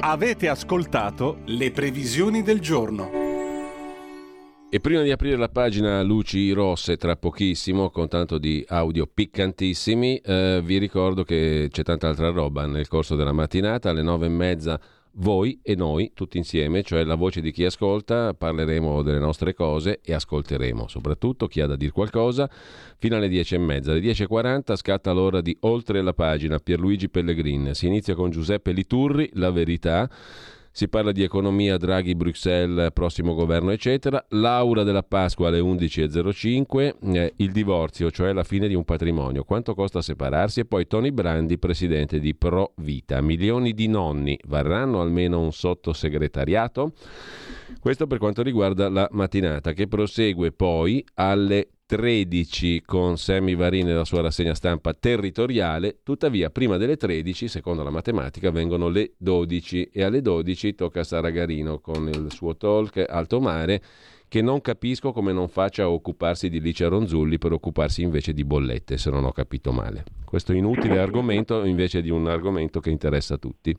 [0.00, 3.26] Avete ascoltato le previsioni del giorno.
[4.70, 10.18] E prima di aprire la pagina Luci Rosse tra pochissimo, con tanto di audio piccantissimi,
[10.18, 14.30] eh, vi ricordo che c'è tanta altra roba nel corso della mattinata, alle nove e
[14.30, 14.78] mezza
[15.18, 20.00] voi e noi tutti insieme, cioè la voce di chi ascolta, parleremo delle nostre cose
[20.02, 22.48] e ascolteremo soprattutto chi ha da dire qualcosa
[22.98, 23.92] fino alle 10 e mezza.
[23.92, 27.74] Alle 10.40 scatta l'ora di Oltre la pagina Pierluigi Pellegrin.
[27.74, 30.08] Si inizia con Giuseppe Liturri, La verità
[30.78, 34.24] si parla di economia, Draghi, Bruxelles, prossimo governo, eccetera.
[34.28, 39.74] Laura della Pasqua alle 11.05, eh, il divorzio, cioè la fine di un patrimonio, quanto
[39.74, 40.60] costa separarsi?
[40.60, 43.20] E poi Tony Brandi, presidente di Pro Vita.
[43.20, 46.92] Milioni di nonni, varranno almeno un sottosegretariato?
[47.80, 53.94] Questo per quanto riguarda la mattinata, che prosegue poi alle 13 con Sammy Varini e
[53.94, 59.88] la sua rassegna stampa territoriale, tuttavia prima delle 13, secondo la matematica, vengono le 12
[59.90, 63.80] e alle 12 tocca a Sara Garino con il suo talk Alto Mare
[64.28, 68.44] che non capisco come non faccia a occuparsi di Licia Ronzulli per occuparsi invece di
[68.44, 70.04] bollette, se non ho capito male.
[70.26, 73.74] Questo inutile argomento invece di un argomento che interessa tutti.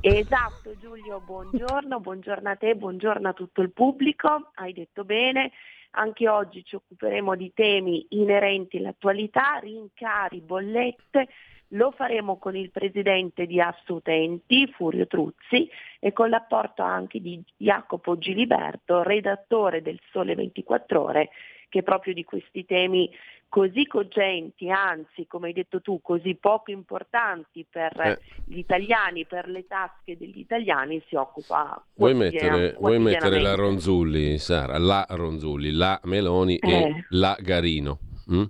[0.00, 5.50] Esatto Giulio, buongiorno, buongiorno a te, buongiorno a tutto il pubblico, hai detto bene,
[5.92, 11.28] anche oggi ci occuperemo di temi inerenti all'attualità, rincari, bollette,
[11.74, 15.68] lo faremo con il presidente di Assutenti, Furio Truzzi,
[15.98, 21.30] e con l'apporto anche di Jacopo Giliberto, redattore del Sole 24 Ore,
[21.68, 23.08] che proprio di questi temi
[23.50, 28.18] così cogenti, anzi, come hai detto tu, così poco importanti per eh.
[28.46, 31.84] gli italiani, per le tasche degli italiani, si occupa.
[31.96, 34.78] Vuoi mettere, vuoi mettere la Ronzulli, Sara?
[34.78, 36.70] La Ronzulli, la Meloni eh.
[36.70, 37.98] e la Garino.
[38.32, 38.44] Mm?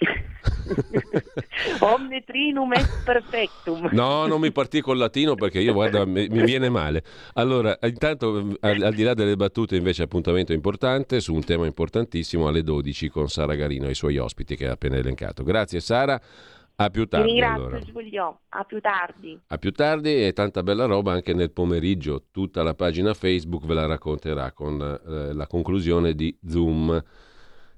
[1.80, 3.88] Omnitrinum est perfectum.
[3.92, 7.02] No, non mi partì col latino perché io, guarda, mi, mi viene male.
[7.34, 12.48] Allora, intanto, al, al, di là delle battute, invece, appuntamento importante su un tema importantissimo
[12.48, 15.42] alle 12 con Sara Garino e i suoi ospiti che ha appena elencato.
[15.42, 16.20] Grazie, Sara.
[16.76, 17.26] A più tardi.
[17.26, 17.80] Ti ringrazio allora.
[17.80, 19.38] Giulio, a più tardi.
[19.48, 22.24] A più tardi e tanta bella roba anche nel pomeriggio.
[22.30, 27.02] Tutta la pagina Facebook ve la racconterà con eh, la conclusione di Zoom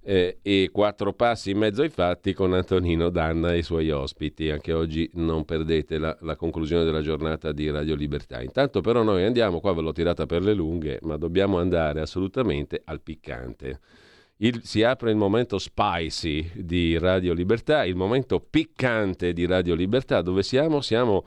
[0.04, 4.50] eh, e quattro passi in mezzo ai fatti con Antonino Danna e i suoi ospiti.
[4.50, 8.42] Anche oggi non perdete la, la, conclusione della giornata di Radio Libertà.
[8.42, 12.82] Intanto però noi andiamo, qua ve l'ho tirata per le lunghe, ma dobbiamo andare assolutamente
[12.84, 13.80] al piccante.
[14.38, 20.20] Il, si apre il momento spicy di Radio Libertà, il momento piccante di Radio Libertà.
[20.20, 20.80] Dove siamo?
[20.80, 21.24] Siamo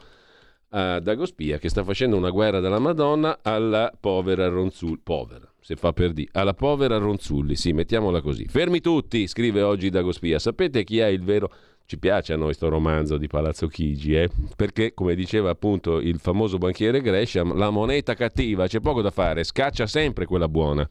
[0.69, 4.99] a Dagospia che sta facendo una guerra della Madonna alla povera Ronzulli.
[5.01, 6.29] Povera se fa per di.
[6.33, 8.45] Alla povera Ronzulli, sì, mettiamola così.
[8.45, 10.37] Fermi tutti, scrive oggi Dagospia.
[10.37, 11.51] Sapete chi è il vero
[11.87, 14.29] Ci piace a noi questo romanzo di Palazzo Chigi, eh?
[14.55, 19.43] perché come diceva appunto il famoso banchiere Gresham, la moneta cattiva c'è poco da fare,
[19.43, 20.87] scaccia sempre quella buona.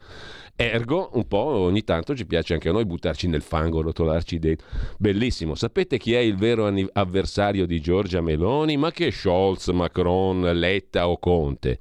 [0.57, 4.67] Ergo, un po' ogni tanto ci piace anche a noi buttarci nel fango, rotolarci dentro.
[4.99, 5.55] Bellissimo.
[5.55, 8.77] Sapete chi è il vero avversario di Giorgia Meloni?
[8.77, 11.79] Ma che Scholz, Macron, Letta o Conte?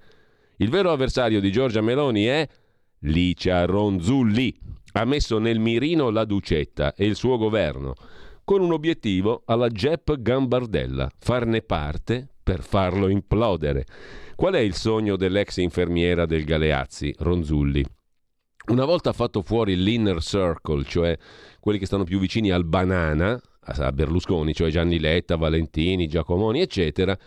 [0.57, 2.47] Il vero avversario di Giorgia Meloni è
[3.03, 4.53] Licia Ronzulli.
[4.93, 7.95] Ha messo nel mirino la Ducetta e il suo governo
[8.43, 13.85] con un obiettivo alla Jep Gambardella, farne parte per farlo implodere.
[14.35, 17.83] Qual è il sogno dell'ex infermiera del Galeazzi, Ronzulli?
[18.67, 21.17] Una volta fatto fuori l'inner circle, cioè
[21.59, 27.17] quelli che stanno più vicini al banana, a Berlusconi, cioè Gianni Letta, Valentini, Giacomoni, eccetera,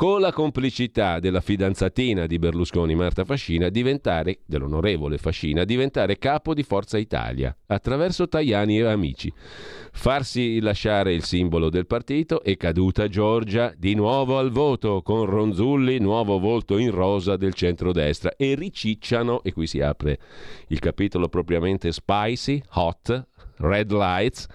[0.00, 6.62] con la complicità della fidanzatina di Berlusconi, Marta Fascina, diventare, dell'onorevole Fascina, diventare capo di
[6.62, 9.30] Forza Italia, attraverso Tajani e amici.
[9.92, 15.98] Farsi lasciare il simbolo del partito e caduta Giorgia di nuovo al voto, con Ronzulli,
[15.98, 20.18] nuovo volto in rosa del centrodestra, e ricicciano, e qui si apre
[20.68, 23.28] il capitolo propriamente spicy, hot,
[23.58, 24.46] red lights,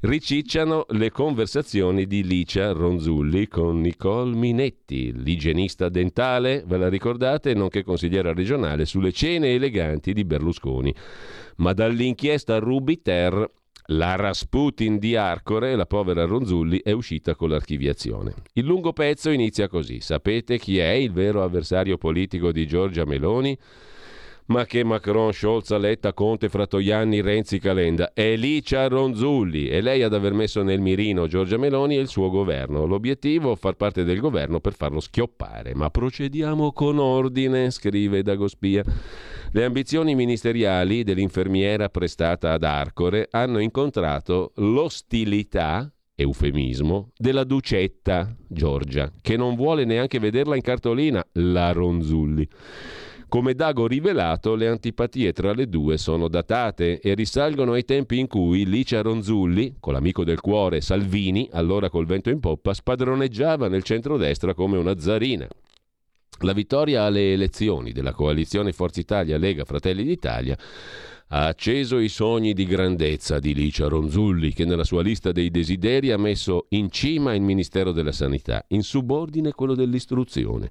[0.00, 7.82] ricicciano le conversazioni di Licia Ronzulli con Nicole Minetti, l'igienista dentale, ve la ricordate, nonché
[7.82, 10.94] consigliera regionale sulle cene eleganti di Berlusconi.
[11.56, 13.50] Ma dall'inchiesta Rubiter
[13.90, 18.34] la Rasputin di Arcore, la povera Ronzulli, è uscita con l'archiviazione.
[18.52, 20.00] Il lungo pezzo inizia così.
[20.00, 23.56] Sapete chi è il vero avversario politico di Giorgia Meloni?
[24.48, 28.12] Ma che Macron, Scholz, Letta, Conte, Frattoianni, Renzi, Calenda.
[28.12, 32.30] È Licia Ronzulli e lei ad aver messo nel mirino Giorgia Meloni e il suo
[32.30, 32.86] governo.
[32.86, 35.74] L'obiettivo far parte del governo per farlo schioppare.
[35.74, 38.84] Ma procediamo con ordine, scrive Dagospia.
[39.50, 45.90] Le ambizioni ministeriali dell'infermiera prestata ad Arcore hanno incontrato l'ostilità
[46.20, 52.48] eufemismo, della Ducetta Giorgia, che non vuole neanche vederla in cartolina, la Ronzulli.
[53.28, 58.26] Come Dago rivelato, le antipatie tra le due sono datate e risalgono ai tempi in
[58.26, 63.82] cui Licia Ronzulli, con l'amico del cuore Salvini, allora col vento in poppa, spadroneggiava nel
[63.82, 65.46] centrodestra come una zarina.
[66.40, 70.56] La vittoria alle elezioni della coalizione Forza Italia Lega Fratelli d'Italia
[71.30, 76.10] ha acceso i sogni di grandezza di Licia Ronzulli, che nella sua lista dei desideri
[76.10, 80.70] ha messo in cima il Ministero della Sanità, in subordine quello dell'istruzione.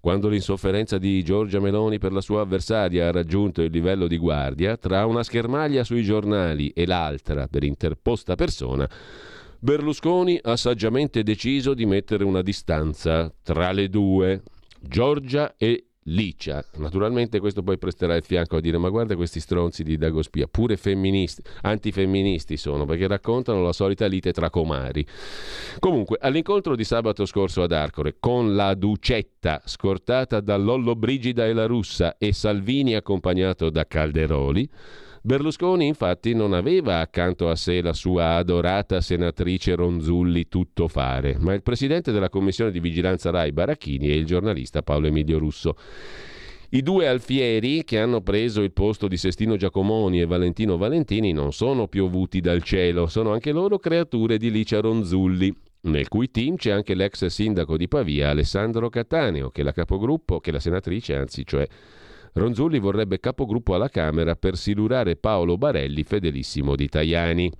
[0.00, 4.76] Quando l'insofferenza di Giorgia Meloni per la sua avversaria ha raggiunto il livello di guardia,
[4.76, 8.88] tra una schermaglia sui giornali e l'altra per interposta persona,
[9.58, 14.42] Berlusconi ha saggiamente deciso di mettere una distanza tra le due,
[14.80, 16.64] Giorgia e Licia.
[16.78, 20.76] Naturalmente questo poi presterà il fianco a dire ma guarda questi stronzi di Dagospia, pure
[20.76, 25.06] femministi, antifemministi sono perché raccontano la solita lite tra comari.
[25.78, 31.52] Comunque, all'incontro di sabato scorso ad Arcore con la Ducetta scortata da Lollo Brigida e
[31.52, 34.68] la Russa e Salvini accompagnato da Calderoli,
[35.24, 41.62] Berlusconi infatti non aveva accanto a sé la sua adorata senatrice Ronzulli tuttofare, ma il
[41.62, 45.76] presidente della commissione di vigilanza Rai Baracchini e il giornalista Paolo Emilio Russo.
[46.70, 51.52] I due alfieri che hanno preso il posto di Sestino Giacomoni e Valentino Valentini non
[51.52, 56.72] sono piovuti dal cielo, sono anche loro creature di Licia Ronzulli, nel cui team c'è
[56.72, 61.64] anche l'ex sindaco di Pavia Alessandro Cattaneo, che la capogruppo, che la senatrice, anzi, cioè
[62.34, 67.52] Ronzulli vorrebbe capogruppo alla Camera per silurare Paolo Barelli, fedelissimo di Tajani.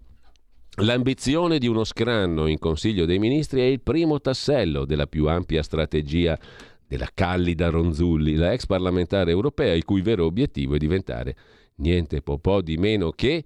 [0.76, 5.62] L'ambizione di uno scranno in Consiglio dei Ministri è il primo tassello della più ampia
[5.62, 6.38] strategia
[6.86, 11.36] della callida Ronzulli, la ex parlamentare europea il cui vero obiettivo è diventare
[11.76, 13.44] niente po' di meno che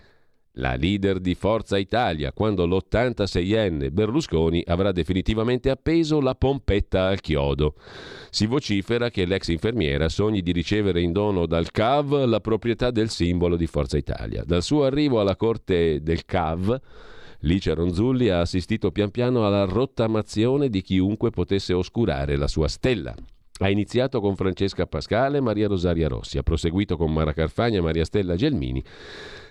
[0.58, 7.74] la leader di Forza Italia, quando l'86enne Berlusconi avrà definitivamente appeso la pompetta al chiodo.
[8.30, 13.10] Si vocifera che l'ex infermiera sogni di ricevere in dono dal CAV la proprietà del
[13.10, 14.44] simbolo di Forza Italia.
[14.44, 16.80] Dal suo arrivo alla corte del CAV,
[17.40, 23.14] Licia Ronzulli ha assistito pian piano alla rottamazione di chiunque potesse oscurare la sua stella.
[23.58, 27.82] Ha iniziato con Francesca Pascale e Maria Rosaria Rossi, ha proseguito con Mara Carfagna e
[27.82, 28.82] Maria Stella Gelmini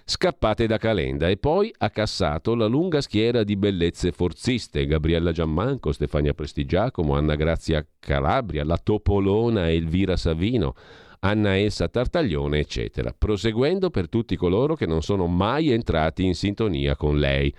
[0.06, 1.28] scappate da Calenda.
[1.28, 7.36] E poi ha cassato la lunga schiera di bellezze forziste, Gabriella Giammanco, Stefania Prestigiacomo, Anna
[7.36, 10.76] Grazia Calabria, la Topolona Elvira Savino,
[11.22, 16.96] Anna Elsa Tartaglione, eccetera, proseguendo per tutti coloro che non sono mai entrati in sintonia
[16.96, 17.54] con lei.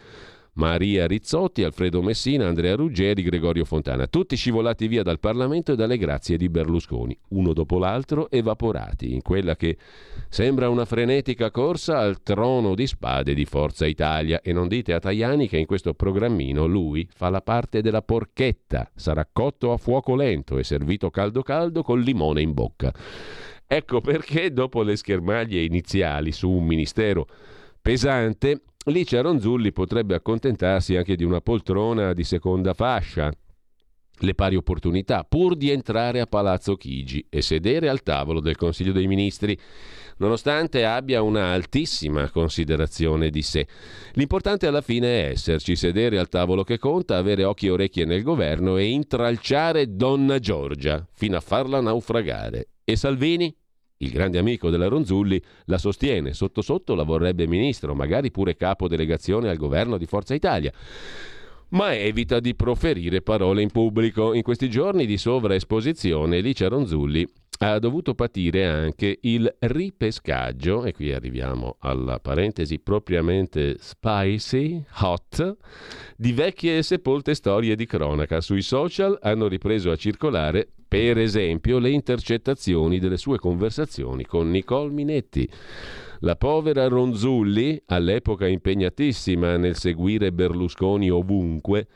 [0.56, 5.98] Maria Rizzotti, Alfredo Messina, Andrea Ruggeri, Gregorio Fontana, tutti scivolati via dal Parlamento e dalle
[5.98, 9.76] grazie di Berlusconi, uno dopo l'altro evaporati in quella che
[10.30, 14.40] sembra una frenetica corsa al trono di spade di Forza Italia.
[14.40, 18.90] E non dite a Tajani che in questo programmino lui fa la parte della porchetta,
[18.94, 22.94] sarà cotto a fuoco lento e servito caldo caldo col limone in bocca.
[23.66, 27.26] Ecco perché dopo le schermaglie iniziali su un ministero
[27.82, 33.32] pesante, Licia Ronzulli potrebbe accontentarsi anche di una poltrona di seconda fascia,
[34.20, 38.92] le pari opportunità, pur di entrare a Palazzo Chigi e sedere al tavolo del Consiglio
[38.92, 39.58] dei Ministri,
[40.18, 43.66] nonostante abbia una altissima considerazione di sé.
[44.12, 48.22] L'importante alla fine è esserci, sedere al tavolo che conta, avere occhi e orecchie nel
[48.22, 52.68] governo e intralciare Donna Giorgia fino a farla naufragare.
[52.84, 53.52] E Salvini?
[53.98, 58.88] Il grande amico della Ronzulli la sostiene, sotto sotto la vorrebbe ministro, magari pure capo
[58.88, 60.72] delegazione al governo di Forza Italia.
[61.68, 64.34] Ma evita di proferire parole in pubblico.
[64.34, 67.26] In questi giorni di sovraesposizione, Licia Ronzulli
[67.58, 75.56] ha dovuto patire anche il ripescaggio, e qui arriviamo alla parentesi propriamente spicy, hot,
[76.16, 78.42] di vecchie e sepolte storie di cronaca.
[78.42, 84.92] Sui social hanno ripreso a circolare, per esempio, le intercettazioni delle sue conversazioni con Nicole
[84.92, 85.48] Minetti.
[86.20, 91.86] La povera Ronzulli, all'epoca impegnatissima nel seguire Berlusconi ovunque,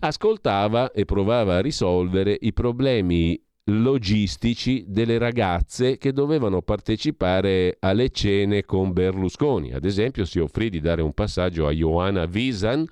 [0.00, 8.64] ascoltava e provava a risolvere i problemi logistici delle ragazze che dovevano partecipare alle cene
[8.64, 9.72] con Berlusconi.
[9.72, 12.86] Ad esempio si offrì di dare un passaggio a Johanna Visan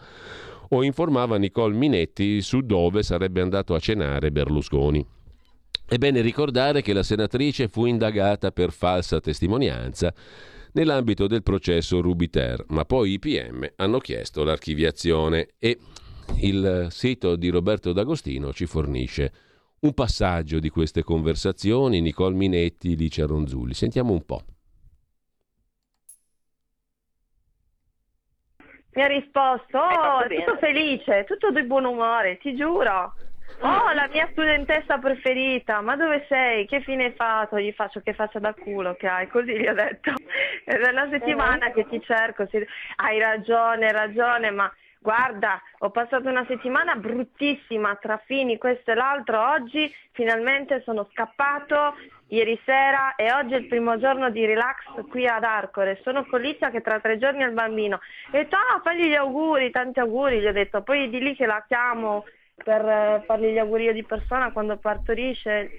[0.69, 5.16] o informava Nicole Minetti su dove sarebbe andato a cenare Berlusconi.
[5.89, 10.13] È bene ricordare che la senatrice fu indagata per falsa testimonianza
[10.73, 15.79] nell'ambito del processo Rubiter, ma poi i PM hanno chiesto l'archiviazione e
[16.41, 19.33] il sito di Roberto D'Agostino ci fornisce
[19.79, 23.73] un passaggio di queste conversazioni, Nicole Minetti, Licia Ronzulli.
[23.73, 24.43] Sentiamo un po'.
[28.91, 33.15] Mi ha risposto, oh, tutto felice, tutto di buon umore, ti giuro.
[33.61, 36.67] Oh, la mia studentessa preferita, ma dove sei?
[36.67, 37.59] Che fine hai fatto?
[37.59, 40.13] Gli faccio che faccia da culo che hai, così gli ho detto.
[40.65, 42.47] È una settimana che ti cerco,
[42.97, 44.71] hai ragione, ragione, ma
[45.07, 49.53] Guarda, ho passato una settimana bruttissima tra fini, questo e l'altro.
[49.53, 51.95] Oggi finalmente sono scappato
[52.27, 56.01] ieri sera e oggi è il primo giorno di relax qui ad Arcore.
[56.03, 58.01] Sono con Lizia che tra tre giorni ha il bambino.
[58.33, 60.83] E ah, fagli gli auguri, tanti auguri, gli ho detto.
[60.83, 62.25] Poi di lì che la chiamo
[62.63, 65.71] per eh, fargli gli auguri di persona quando partorisce,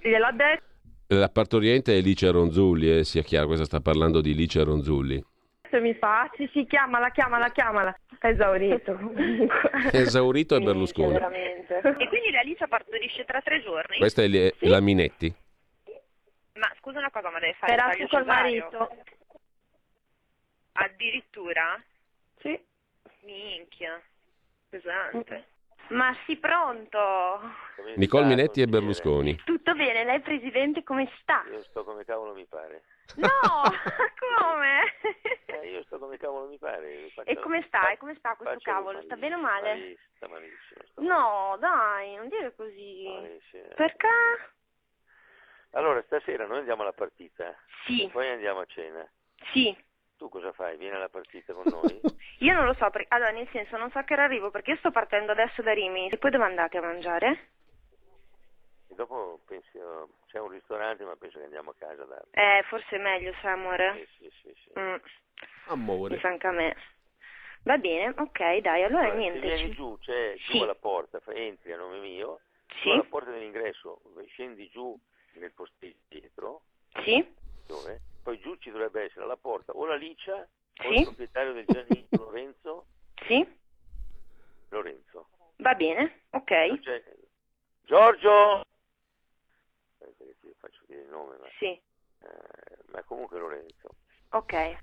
[0.00, 0.64] gliel'ho detto.
[1.08, 5.24] La partoriente è Licia Ronzulli, eh, sia chiaro, questa sta parlando di Licia Ronzulli
[5.80, 7.96] mi fa, sì sì, chiamala, chiamala, chiamala.
[8.18, 9.70] È esaurito comunque.
[9.90, 11.12] È esaurito e Berlusconi.
[11.12, 11.78] Veramente.
[11.78, 13.98] E quindi la Licia partorisce tra tre giorni?
[13.98, 14.68] Questa è le, sì.
[14.68, 15.34] la Minetti.
[16.54, 18.90] Ma scusa una cosa, ma deve fare Era il col marito.
[20.72, 21.82] Addirittura?
[22.38, 22.58] Sì.
[23.22, 24.00] Minchia,
[24.68, 25.46] pesante.
[25.88, 27.40] Ma sì, pronto.
[27.96, 29.36] Nicole Minetti e Berlusconi.
[29.44, 31.44] Tutto bene, lei presidente come sta?
[31.50, 32.82] Io sto come cavolo mi pare.
[33.16, 33.28] No,
[34.18, 34.82] come?
[35.46, 37.10] Eh, io sto come cavolo mi pare.
[37.24, 37.90] E come sta?
[37.90, 39.00] E come sta questo cavolo?
[39.02, 39.68] Sta bene o male?
[39.74, 40.80] Malissimo, sta malissimo.
[40.84, 43.04] Sta no, dai, non dire così.
[43.06, 43.74] Malissimo.
[43.76, 44.08] Perché?
[45.70, 47.54] Allora, stasera noi andiamo alla partita.
[47.84, 48.08] Sì.
[48.10, 49.08] Poi andiamo a cena.
[49.52, 49.76] Sì.
[50.16, 50.76] Tu cosa fai?
[50.76, 52.00] Vieni alla partita con noi?
[52.40, 54.76] io non lo so, perché, allora nel senso non so che ora arrivo perché io
[54.78, 57.48] sto partendo adesso da Rimini e poi dove andate a mangiare?
[58.88, 62.22] E dopo penso, c'è un ristorante ma penso che andiamo a casa da...
[62.30, 64.06] Eh, forse è meglio, sai amore?
[64.16, 64.54] Sì, sì, sì.
[64.62, 64.78] sì.
[64.78, 64.94] Mm.
[65.66, 66.14] Amore.
[66.16, 66.76] Mi anche a me.
[67.62, 69.40] Va bene, ok, dai, allora, allora niente.
[69.40, 70.52] Se vieni giù, c'è sì.
[70.56, 72.40] giù alla porta, entri a nome mio,
[72.80, 72.90] sì.
[72.90, 74.96] alla porta dell'ingresso, scendi giù
[75.32, 76.62] nel postiglio dietro.
[77.02, 77.26] Sì.
[77.66, 78.00] Dove?
[78.26, 80.44] Poi giù ci dovrebbe essere alla porta o la Licia
[80.74, 80.86] sì.
[80.88, 82.86] o il proprietario del giardino Lorenzo.
[83.24, 83.46] Sì.
[84.70, 85.28] Lorenzo.
[85.58, 86.80] Va bene, ok.
[87.82, 88.64] Giorgio!
[90.58, 91.46] Faccio dire il nome, ma...
[91.56, 91.66] Sì.
[91.66, 93.90] Eh, ma comunque Lorenzo.
[94.30, 94.76] Ok.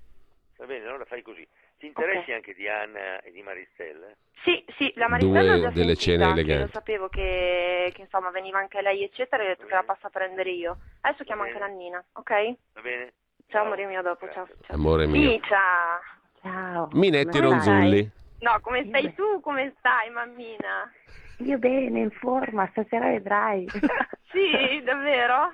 [0.56, 1.46] Va bene, allora fai così.
[1.76, 2.34] Ti interessi okay.
[2.36, 4.06] anche di Anna e di Maristella?
[4.42, 6.62] Sì, sì, la Maristella Due delle cene eleganti.
[6.62, 10.06] Lo sapevo che, che, insomma veniva anche lei, eccetera, e ho detto che la passa
[10.06, 10.78] a prendere io.
[11.02, 12.56] Adesso chiamo anche Nannina, ok?
[12.72, 13.12] Va bene.
[13.48, 14.76] Ciao, amore mio, dopo, ciao, ciao.
[14.76, 15.30] Amore mio.
[15.30, 16.00] Sì, ciao.
[16.42, 16.88] Ciao.
[16.92, 18.10] Minetti come Ronzulli.
[18.40, 19.40] No, come stai tu?
[19.40, 20.92] Come stai, mammina?
[21.38, 23.66] Io bene, in forma, stasera vedrai.
[24.30, 25.52] sì, davvero?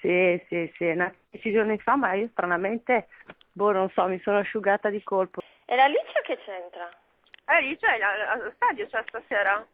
[0.00, 3.08] Sì, sì, sì, una decisione fa, ma io stranamente,
[3.52, 5.40] boh, non so, mi sono asciugata di colpo.
[5.64, 6.88] E la Licia che c'entra?
[7.48, 9.66] Eh, lì c'è, al al stadio c'è stasera.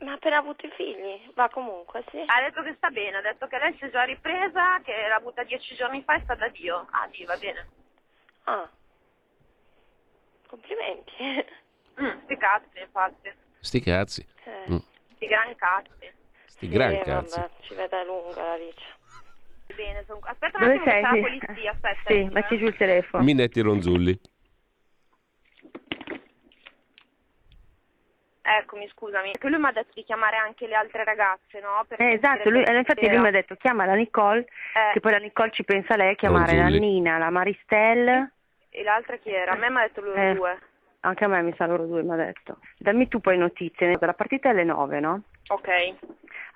[0.00, 2.18] Ma ha appena avuto i figli, va comunque, sì.
[2.26, 5.14] Ha detto che sta bene, ha detto che lei si è già ripresa, che l'ha
[5.14, 6.86] avuta dieci giorni fa e sta da Dio.
[6.90, 7.68] Ah, sì, va bene.
[8.44, 8.68] Ah.
[10.46, 11.12] Complimenti.
[11.94, 13.32] Mm, sti cazzi, infatti.
[13.60, 14.26] Sti cazzi.
[14.42, 14.72] Eh.
[14.72, 14.76] Mm.
[15.14, 16.12] Sti gran cazzi.
[16.46, 17.38] Sti gran Sì, cazzi.
[17.38, 18.96] Vabbè, ci vede lunga la Riccia.
[19.76, 20.18] Bene, son...
[20.24, 21.02] aspetta un Dove attimo sei?
[21.02, 21.20] c'è la Sì.
[21.20, 22.00] polizia, aspetta.
[22.06, 22.30] Sì, eh.
[22.30, 23.22] metti giù il telefono.
[23.22, 24.20] Minetti Ronzulli.
[28.46, 29.32] Eccomi, scusami.
[29.32, 31.82] Che lui mi ha detto di chiamare anche le altre ragazze, no?
[31.88, 34.92] Per Eh, esatto, lui, eh, infatti lui mi ha detto chiama la Nicole, Eh.
[34.92, 36.80] che poi la Nicole ci pensa lei a chiamare la Ronzulli.
[36.80, 38.30] Nina, la Maristel,
[38.76, 39.52] E l'altra chi era?
[39.52, 40.34] A me mi ha detto loro Eh.
[40.34, 40.58] due.
[41.00, 42.58] anche a me mi sa loro due mi ha detto.
[42.78, 45.22] Dammi tu poi notizie, la partita è alle 9, no?
[45.48, 45.94] Ok.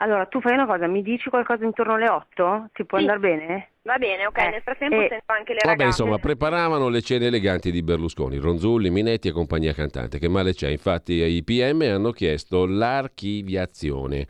[0.01, 2.69] Allora tu fai una cosa, mi dici qualcosa intorno alle 8?
[2.73, 3.05] Ti può Sì.
[3.05, 3.69] andare bene?
[3.83, 4.39] Va bene, ok.
[4.39, 6.03] Eh, Nel frattempo e- sento anche le Vabbè, ragazze.
[6.03, 10.19] insomma, preparavano le cene eleganti di Berlusconi, Ronzulli, Minetti e compagnia cantante.
[10.21, 10.69] Che male c'è?
[10.69, 14.27] Infatti i PM hanno chiesto l'archiviazione.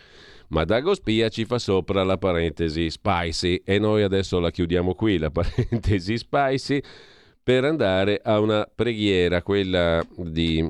[0.51, 5.29] Ma Dagospia ci fa sopra la parentesi spicy e noi adesso la chiudiamo qui, la
[5.31, 6.81] parentesi spicy,
[7.43, 10.67] per andare a una preghiera, quella di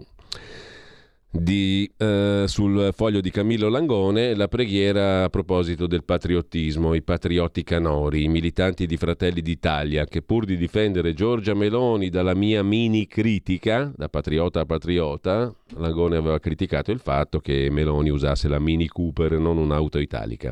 [1.30, 7.62] di, eh, sul foglio di Camillo Langone la preghiera a proposito del patriottismo, i patriotti
[7.62, 13.06] canori, i militanti di Fratelli d'Italia che pur di difendere Giorgia Meloni dalla mia mini
[13.06, 18.88] critica, da patriota a patriota, Langone aveva criticato il fatto che Meloni usasse la Mini
[18.88, 20.50] Cooper e non un'auto italica.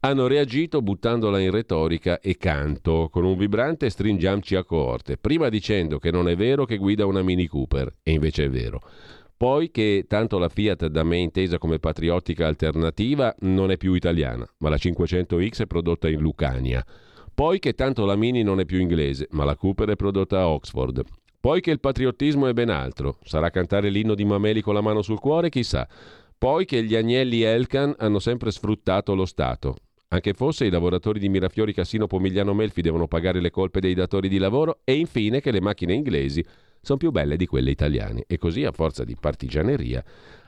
[0.00, 5.98] Hanno reagito buttandola in retorica e canto con un vibrante stringiamci a coorte, prima dicendo
[5.98, 8.82] che non è vero che guida una Mini Cooper, e invece è vero.
[9.38, 14.48] Poi che tanto la Fiat da me intesa come patriottica alternativa non è più italiana,
[14.58, 16.82] ma la 500X è prodotta in Lucania.
[17.34, 20.48] Poi che tanto la Mini non è più inglese, ma la Cooper è prodotta a
[20.48, 21.02] Oxford.
[21.38, 23.18] Poi che il patriottismo è ben altro.
[23.24, 25.86] Sarà cantare l'inno di Mameli con la mano sul cuore, chissà.
[26.38, 29.76] Poi che gli agnelli Elkan hanno sempre sfruttato lo Stato.
[30.08, 34.28] Anche fosse i lavoratori di Mirafiori, Cassino, Pomigliano Melfi devono pagare le colpe dei datori
[34.28, 36.42] di lavoro e infine che le macchine inglesi
[36.86, 38.22] sono più belle di quelle italiane.
[38.28, 40.04] E così a forza di partigianeria,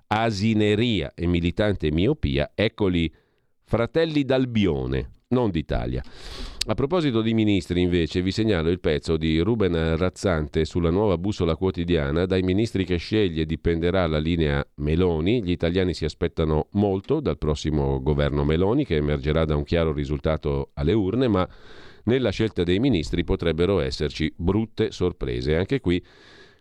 [0.07, 3.13] asineria e militante miopia, eccoli
[3.65, 6.01] fratelli d'Albione, non d'Italia.
[6.69, 11.57] A proposito di ministri, invece, vi segnalo il pezzo di Ruben Razzante sulla nuova bussola
[11.57, 12.25] quotidiana.
[12.25, 15.43] Dai ministri che sceglie dipenderà la linea Meloni.
[15.43, 20.71] Gli italiani si aspettano molto dal prossimo governo Meloni, che emergerà da un chiaro risultato
[20.75, 21.49] alle urne, ma
[22.09, 25.57] nella scelta dei ministri potrebbero esserci brutte sorprese.
[25.57, 26.03] Anche qui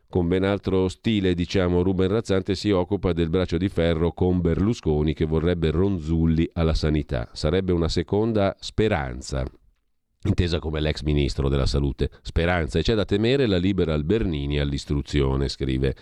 [0.10, 5.14] con ben altro stile, diciamo, Ruben Razzante si occupa del braccio di ferro con Berlusconi
[5.14, 7.30] che vorrebbe Ronzulli alla sanità.
[7.32, 9.46] Sarebbe una seconda speranza,
[10.24, 12.10] intesa come l'ex ministro della salute.
[12.22, 15.96] Speranza e c'è da temere la libera Albernini all'istruzione, scrive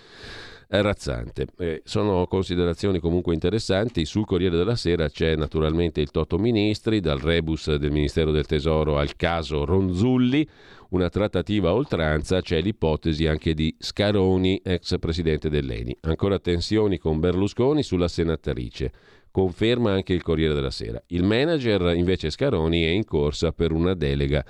[0.68, 1.48] Razzante.
[1.58, 4.06] Eh, sono considerazioni comunque interessanti.
[4.06, 8.98] Sul Corriere della Sera c'è naturalmente il Toto Ministri, dal rebus del Ministero del Tesoro
[8.98, 10.48] al caso Ronzulli
[10.90, 15.98] una trattativa a oltranza, c'è l'ipotesi anche di Scaroni, ex presidente dell'ENI.
[16.02, 18.92] Ancora tensioni con Berlusconi sulla senatrice.
[19.32, 21.02] Conferma anche il Corriere della Sera.
[21.08, 24.46] Il manager invece Scaroni è in corsa per una delega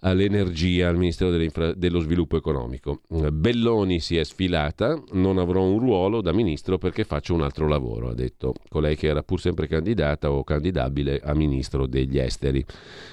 [0.00, 1.30] all'energia al Ministero
[1.74, 3.00] dello Sviluppo Economico.
[3.32, 8.10] Belloni si è sfilata, non avrò un ruolo da ministro perché faccio un altro lavoro,
[8.10, 12.64] ha detto colei che era pur sempre candidata o candidabile a ministro degli esteri.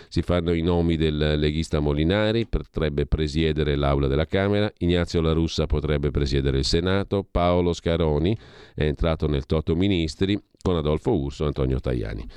[0.10, 5.66] Si fanno i nomi del leghista Molinari, potrebbe presiedere l'Aula della Camera, Ignazio La Russa
[5.66, 8.38] potrebbe presiedere il Senato, Paolo Scaroni
[8.76, 12.28] è entrato nel Toto Ministri con Adolfo Urso e Antonio Tajani.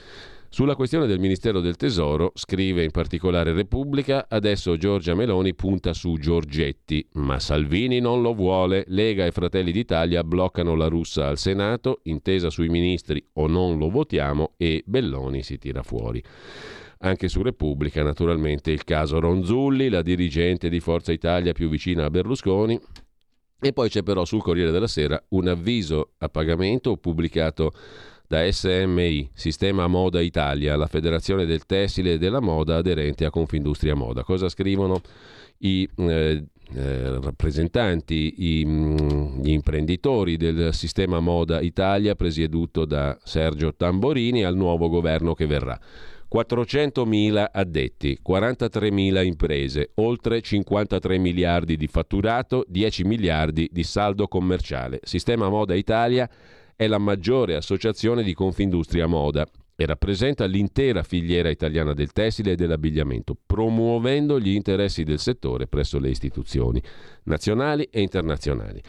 [0.57, 6.16] Sulla questione del Ministero del Tesoro, scrive in particolare Repubblica, adesso Giorgia Meloni punta su
[6.16, 8.85] Giorgetti, ma Salvini non lo vuole.
[8.87, 13.91] Lega e Fratelli d'Italia bloccano la russa al Senato, intesa sui ministri o non lo
[13.91, 16.24] votiamo e Belloni si tira fuori.
[17.01, 22.11] Anche su Repubblica, naturalmente, il caso Ronzulli, la dirigente di Forza Italia più vicina a
[22.11, 22.81] Berlusconi.
[23.61, 27.73] E poi c'è però sul Corriere della Sera un avviso a pagamento pubblicato
[28.28, 33.94] da SMI, Sistema Moda Italia, la federazione del tessile e della moda aderente a Confindustria
[33.94, 34.24] Moda.
[34.24, 35.01] Cosa scrivono
[35.59, 36.44] i eh,
[36.74, 44.57] eh, rappresentanti, i, mh, gli imprenditori del Sistema Moda Italia, presieduto da Sergio Tamborini, al
[44.57, 45.78] nuovo governo che verrà?
[46.32, 54.98] 400.000 addetti, 43.000 imprese, oltre 53 miliardi di fatturato, 10 miliardi di saldo commerciale.
[55.05, 56.28] Sistema Moda Italia
[56.77, 62.57] è la maggiore associazione di Confindustria Moda e rappresenta l'intera filiera italiana del tessile e
[62.57, 66.82] dell'abbigliamento, promuovendo gli interessi del settore presso le istituzioni
[67.24, 68.82] nazionali e internazionali.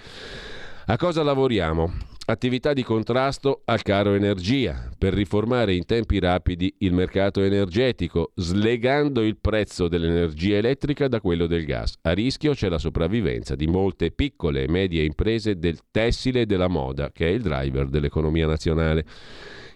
[0.85, 2.15] A cosa lavoriamo?
[2.29, 9.21] Attività di contrasto al caro energia per riformare in tempi rapidi il mercato energetico, slegando
[9.21, 11.95] il prezzo dell'energia elettrica da quello del gas.
[12.01, 16.67] A rischio c'è la sopravvivenza di molte piccole e medie imprese del tessile e della
[16.67, 19.05] moda, che è il driver dell'economia nazionale.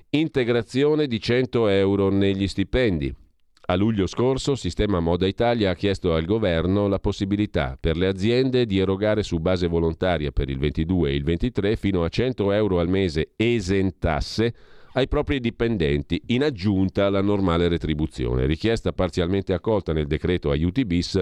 [0.10, 3.16] Integrazione di 100 euro negli stipendi.
[3.64, 8.66] A luglio scorso, Sistema Moda Italia ha chiesto al governo la possibilità per le aziende
[8.66, 12.80] di erogare su base volontaria per il 22 e il 23 fino a 100 euro
[12.80, 14.54] al mese esentasse
[14.94, 21.20] ai propri dipendenti, in aggiunta alla normale retribuzione, richiesta parzialmente accolta nel decreto aiuti bis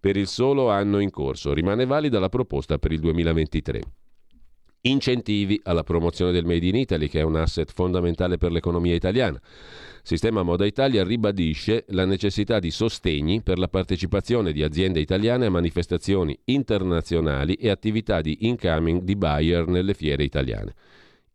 [0.00, 1.52] per il solo anno in corso.
[1.52, 3.80] Rimane valida la proposta per il 2023.
[4.82, 9.40] Incentivi alla promozione del Made in Italy, che è un asset fondamentale per l'economia italiana.
[10.06, 15.50] Sistema Moda Italia ribadisce la necessità di sostegni per la partecipazione di aziende italiane a
[15.50, 20.74] manifestazioni internazionali e attività di incoming di buyer nelle fiere italiane.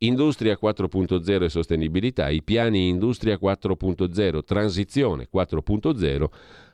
[0.02, 6.26] Industria 4.0 e sostenibilità, i piani Industria 4.0, Transizione 4.0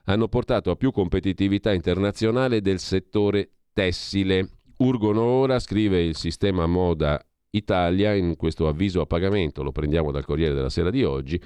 [0.04, 4.50] hanno portato a più competitività internazionale del settore tessile.
[4.80, 10.26] Urgono ora, scrive il sistema Moda Italia in questo avviso a pagamento, lo prendiamo dal
[10.26, 11.42] Corriere della Sera di oggi,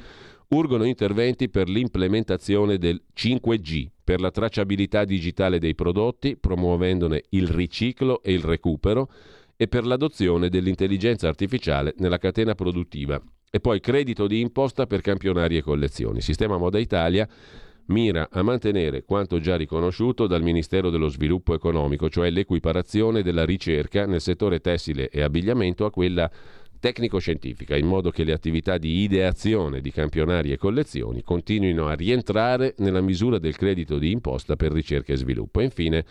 [0.50, 8.24] urgono interventi per l'implementazione del 5G, per la tracciabilità digitale dei prodotti, promuovendone il riciclo
[8.24, 9.10] e il recupero,
[9.56, 13.22] e per l'adozione dell'intelligenza artificiale nella catena produttiva.
[13.52, 16.22] E poi credito di imposta per campionari e collezioni.
[16.22, 17.28] Sistema Moda Italia
[17.88, 24.06] mira a mantenere quanto già riconosciuto dal Ministero dello Sviluppo Economico, cioè l'equiparazione della ricerca
[24.06, 26.32] nel settore tessile e abbigliamento a quella
[26.80, 32.76] tecnico-scientifica, in modo che le attività di ideazione di campionari e collezioni continuino a rientrare
[32.78, 35.60] nella misura del credito di imposta per ricerca e sviluppo.
[35.60, 36.06] E infine,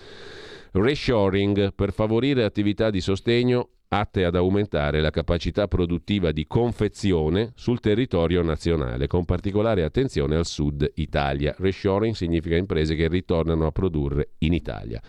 [0.73, 7.81] reshoring per favorire attività di sostegno atte ad aumentare la capacità produttiva di confezione sul
[7.81, 11.55] territorio nazionale, con particolare attenzione al sud Italia.
[11.59, 15.01] Reshoring significa imprese che ritornano a produrre in Italia.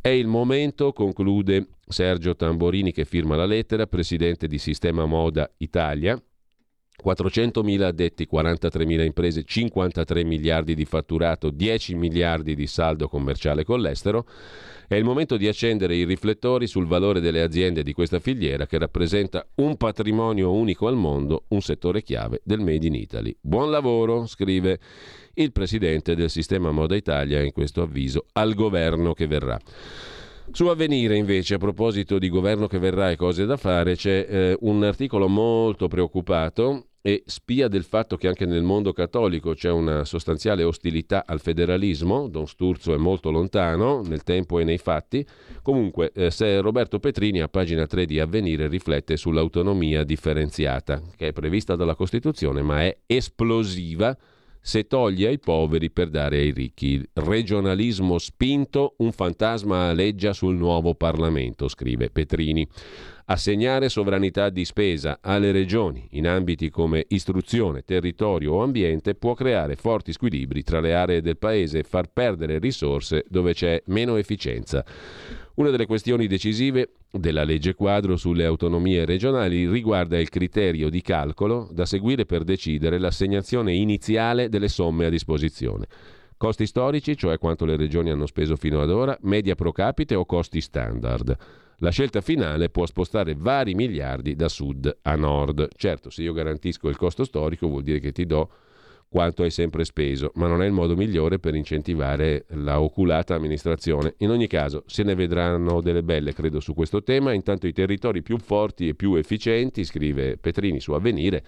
[0.00, 6.20] È il momento, conclude Sergio Tamborini che firma la lettera, presidente di Sistema Moda Italia,
[7.04, 14.26] 400.000 addetti, 43.000 imprese, 53 miliardi di fatturato, 10 miliardi di saldo commerciale con l'estero.
[14.88, 18.78] È il momento di accendere i riflettori sul valore delle aziende di questa filiera che
[18.78, 23.36] rappresenta un patrimonio unico al mondo, un settore chiave del Made in Italy.
[23.38, 24.80] Buon lavoro, scrive
[25.34, 29.60] il presidente del sistema Moda Italia in questo avviso al governo che verrà.
[30.52, 34.56] Su Avvenire invece, a proposito di governo che verrà e cose da fare, c'è eh,
[34.60, 40.04] un articolo molto preoccupato e spia del fatto che anche nel mondo cattolico c'è una
[40.04, 45.26] sostanziale ostilità al federalismo, Don Sturzo è molto lontano nel tempo e nei fatti,
[45.62, 51.32] comunque eh, se Roberto Petrini a pagina 3 di Avvenire riflette sull'autonomia differenziata, che è
[51.32, 54.14] prevista dalla Costituzione ma è esplosiva
[54.68, 57.02] se toglie ai poveri per dare ai ricchi.
[57.14, 62.68] Regionalismo spinto, un fantasma aleggia sul nuovo Parlamento, scrive Petrini.
[63.24, 69.74] Assegnare sovranità di spesa alle regioni in ambiti come istruzione, territorio o ambiente può creare
[69.74, 74.84] forti squilibri tra le aree del paese e far perdere risorse dove c'è meno efficienza.
[75.58, 81.68] Una delle questioni decisive della legge quadro sulle autonomie regionali riguarda il criterio di calcolo
[81.72, 85.86] da seguire per decidere l'assegnazione iniziale delle somme a disposizione.
[86.36, 90.24] Costi storici, cioè quanto le regioni hanno speso fino ad ora, media pro capite o
[90.26, 91.36] costi standard.
[91.78, 95.70] La scelta finale può spostare vari miliardi da sud a nord.
[95.74, 98.48] Certo, se io garantisco il costo storico vuol dire che ti do
[99.08, 104.14] quanto hai sempre speso, ma non è il modo migliore per incentivare la oculata amministrazione.
[104.18, 107.32] In ogni caso, se ne vedranno delle belle, credo, su questo tema.
[107.32, 111.42] Intanto i territori più forti e più efficienti, scrive Petrini su Avvenire,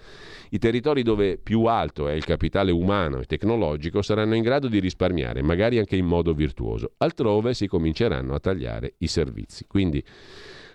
[0.49, 4.79] i territori dove più alto è il capitale umano e tecnologico saranno in grado di
[4.79, 6.93] risparmiare, magari anche in modo virtuoso.
[6.97, 9.65] Altrove si cominceranno a tagliare i servizi.
[9.67, 10.03] Quindi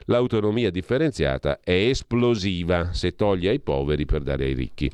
[0.04, 4.90] l'autonomia differenziata è esplosiva se toglie ai poveri per dare ai ricchi.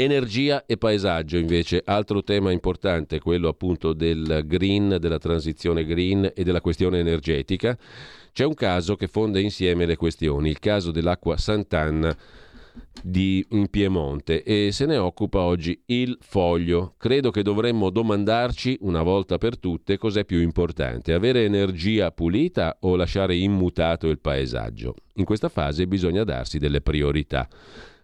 [0.00, 6.42] Energia e paesaggio invece, altro tema importante, quello appunto del green, della transizione green e
[6.42, 7.76] della questione energetica.
[8.32, 12.16] C'è un caso che fonde insieme le questioni, il caso dell'acqua Sant'Anna
[13.02, 16.94] di, in Piemonte e se ne occupa oggi il foglio.
[16.96, 22.96] Credo che dovremmo domandarci una volta per tutte cos'è più importante, avere energia pulita o
[22.96, 24.94] lasciare immutato il paesaggio.
[25.16, 27.46] In questa fase bisogna darsi delle priorità.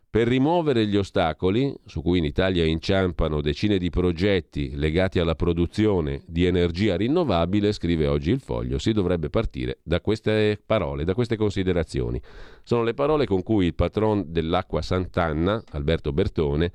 [0.09, 6.23] Per rimuovere gli ostacoli, su cui in Italia inciampano decine di progetti legati alla produzione
[6.27, 11.37] di energia rinnovabile, scrive oggi il foglio, si dovrebbe partire da queste parole, da queste
[11.37, 12.19] considerazioni.
[12.63, 16.73] Sono le parole con cui il patron dell'acqua Sant'Anna, Alberto Bertone,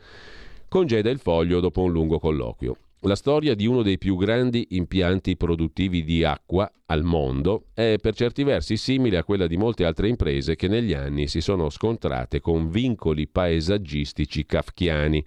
[0.67, 2.77] congeda il foglio dopo un lungo colloquio.
[3.05, 8.13] La storia di uno dei più grandi impianti produttivi di acqua al mondo è per
[8.13, 12.41] certi versi simile a quella di molte altre imprese che negli anni si sono scontrate
[12.41, 15.25] con vincoli paesaggistici kafkiani,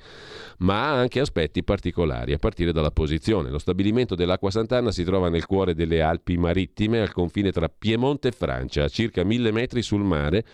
[0.58, 3.50] ma ha anche aspetti particolari, a partire dalla posizione.
[3.50, 8.28] Lo stabilimento dell'Acqua Sant'Anna si trova nel cuore delle Alpi marittime, al confine tra Piemonte
[8.28, 10.44] e Francia, a circa mille metri sul mare,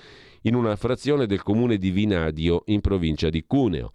[0.45, 3.93] in una frazione del comune di Vinadio, in provincia di Cuneo.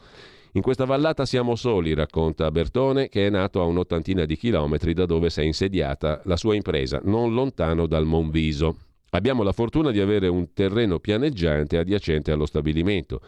[0.55, 5.05] In questa vallata siamo soli, racconta Bertone, che è nato a un'ottantina di chilometri da
[5.05, 8.77] dove si è insediata la sua impresa, non lontano dal Monviso.
[9.09, 13.19] Abbiamo la fortuna di avere un terreno pianeggiante adiacente allo stabilimento,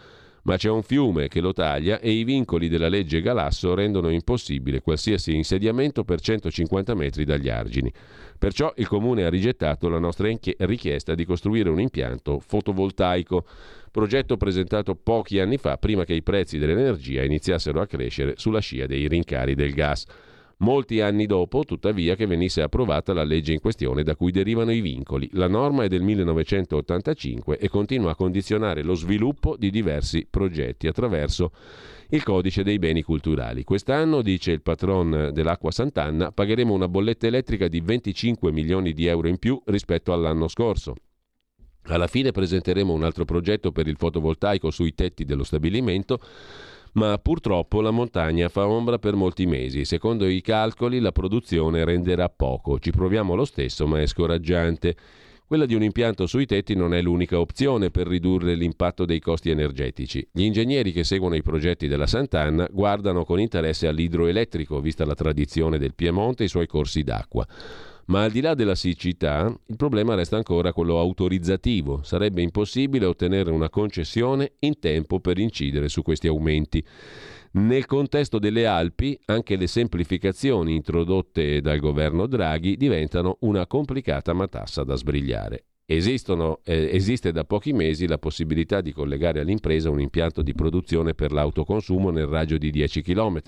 [0.47, 4.79] ma c'è un fiume che lo taglia e i vincoli della legge Galasso rendono impossibile
[4.79, 7.91] qualsiasi insediamento per 150 metri dagli argini.
[8.39, 13.45] Perciò il Comune ha rigettato la nostra richiesta di costruire un impianto fotovoltaico
[13.91, 18.85] progetto presentato pochi anni fa prima che i prezzi dell'energia iniziassero a crescere sulla scia
[18.85, 20.05] dei rincari del gas.
[20.59, 24.81] Molti anni dopo, tuttavia, che venisse approvata la legge in questione da cui derivano i
[24.81, 25.29] vincoli.
[25.33, 31.51] La norma è del 1985 e continua a condizionare lo sviluppo di diversi progetti attraverso
[32.09, 33.63] il codice dei beni culturali.
[33.63, 39.27] Quest'anno, dice il patron dell'Acqua Sant'Anna, pagheremo una bolletta elettrica di 25 milioni di euro
[39.27, 40.95] in più rispetto all'anno scorso.
[41.89, 46.19] Alla fine presenteremo un altro progetto per il fotovoltaico sui tetti dello stabilimento,
[46.97, 49.85] ma purtroppo la montagna fa ombra per molti mesi.
[49.85, 52.79] Secondo i calcoli la produzione renderà poco.
[52.79, 54.95] Ci proviamo lo stesso, ma è scoraggiante.
[55.45, 59.51] Quella di un impianto sui tetti non è l'unica opzione per ridurre l'impatto dei costi
[59.51, 60.27] energetici.
[60.31, 65.77] Gli ingegneri che seguono i progetti della Sant'Anna guardano con interesse all'idroelettrico, vista la tradizione
[65.77, 67.47] del Piemonte e i suoi corsi d'acqua.
[68.07, 72.03] Ma al di là della siccità, il problema resta ancora quello autorizzativo.
[72.03, 76.83] Sarebbe impossibile ottenere una concessione in tempo per incidere su questi aumenti.
[77.51, 84.83] Nel contesto delle Alpi, anche le semplificazioni introdotte dal governo Draghi diventano una complicata matassa
[84.83, 85.65] da sbrigliare.
[85.89, 91.13] Esistono, eh, esiste da pochi mesi la possibilità di collegare all'impresa un impianto di produzione
[91.13, 93.39] per l'autoconsumo nel raggio di 10 km.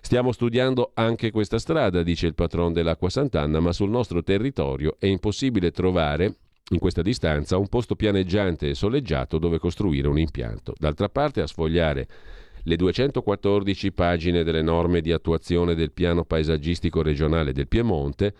[0.00, 5.04] Stiamo studiando anche questa strada, dice il patron dell'Acqua Sant'Anna, ma sul nostro territorio è
[5.04, 6.36] impossibile trovare
[6.70, 10.72] in questa distanza un posto pianeggiante e soleggiato dove costruire un impianto.
[10.78, 12.08] D'altra parte, a sfogliare
[12.62, 18.34] le 214 pagine delle norme di attuazione del piano paesaggistico regionale del Piemonte,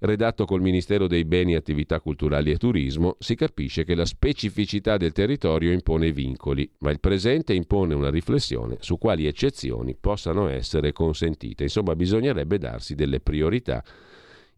[0.00, 5.12] redatto col Ministero dei Beni, Attività Culturali e Turismo, si capisce che la specificità del
[5.12, 11.64] territorio impone vincoli, ma il presente impone una riflessione su quali eccezioni possano essere consentite.
[11.64, 13.82] Insomma, bisognerebbe darsi delle priorità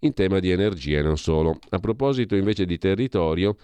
[0.00, 1.58] in tema di energia e non solo.
[1.70, 3.56] A proposito invece di territorio,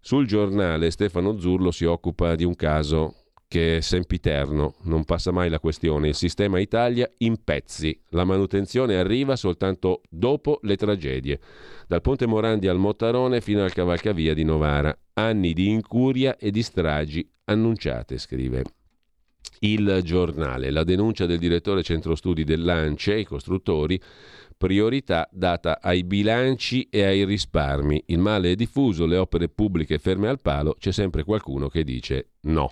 [0.00, 3.14] sul giornale Stefano Zurlo si occupa di un caso
[3.48, 6.08] che è sempiterno, non passa mai la questione.
[6.08, 7.98] Il sistema Italia in pezzi.
[8.10, 11.40] La manutenzione arriva soltanto dopo le tragedie.
[11.86, 14.96] Dal Ponte Morandi al Mottarone fino al cavalcavia di Novara.
[15.14, 18.64] Anni di incuria e di stragi annunciate, scrive
[19.60, 20.70] il giornale.
[20.70, 24.00] La denuncia del direttore centro studi dell'ANCE, i costruttori,
[24.56, 28.04] priorità data ai bilanci e ai risparmi.
[28.06, 32.32] Il male è diffuso, le opere pubbliche ferme al palo, c'è sempre qualcuno che dice
[32.42, 32.70] no.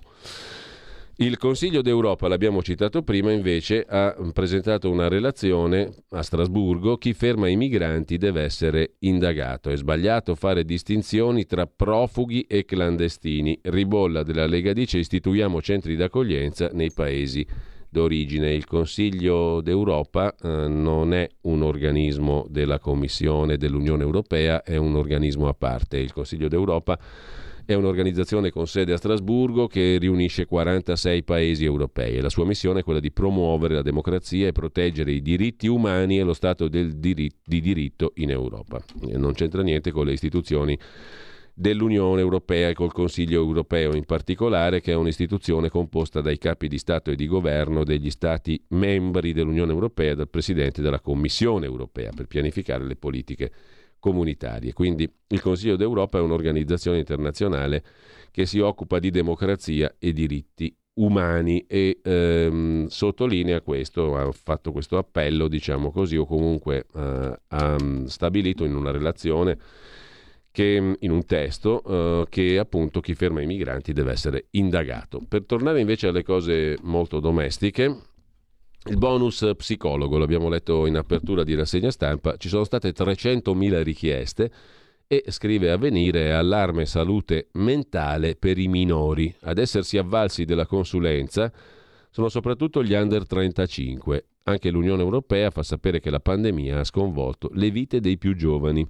[1.18, 7.48] Il Consiglio d'Europa, l'abbiamo citato prima, invece ha presentato una relazione a Strasburgo, chi ferma
[7.48, 9.70] i migranti deve essere indagato.
[9.70, 13.59] È sbagliato fare distinzioni tra profughi e clandestini.
[13.62, 17.47] Ribolla della Lega dice istituiamo centri d'accoglienza nei paesi
[17.88, 18.52] d'origine.
[18.52, 25.48] Il Consiglio d'Europa eh, non è un organismo della Commissione dell'Unione Europea, è un organismo
[25.48, 25.97] a parte.
[25.97, 26.98] Il Consiglio d'Europa
[27.66, 32.80] è un'organizzazione con sede a Strasburgo che riunisce 46 paesi europei e la sua missione
[32.80, 37.40] è quella di promuovere la democrazia e proteggere i diritti umani e lo Stato diritto,
[37.44, 38.80] di diritto in Europa.
[39.09, 40.78] E non c'entra niente con le istituzioni
[41.59, 46.78] dell'Unione Europea e col Consiglio Europeo in particolare, che è un'istituzione composta dai capi di
[46.78, 52.10] Stato e di Governo degli Stati membri dell'Unione Europea e dal Presidente della Commissione Europea
[52.14, 53.51] per pianificare le politiche
[54.07, 54.73] comunitarie.
[54.73, 57.83] Quindi il Consiglio d'Europa è un'organizzazione internazionale
[58.31, 64.97] che si occupa di democrazia e diritti umani e ehm, sottolinea questo, ha fatto questo
[64.97, 67.77] appello, diciamo così, o comunque eh, ha
[68.07, 69.59] stabilito in una relazione
[70.53, 75.20] che, in un testo eh, che appunto chi ferma i migranti deve essere indagato.
[75.28, 78.06] Per tornare invece alle cose molto domestiche,
[78.88, 84.50] il bonus psicologo, l'abbiamo letto in apertura di rassegna stampa, ci sono state 300.000 richieste
[85.08, 89.34] e scrive Avvenire allarme salute mentale per i minori.
[89.42, 91.52] Ad essersi avvalsi della consulenza
[92.10, 94.26] sono soprattutto gli under 35.
[94.44, 98.86] Anche l'Unione Europea fa sapere che la pandemia ha sconvolto le vite dei più giovani.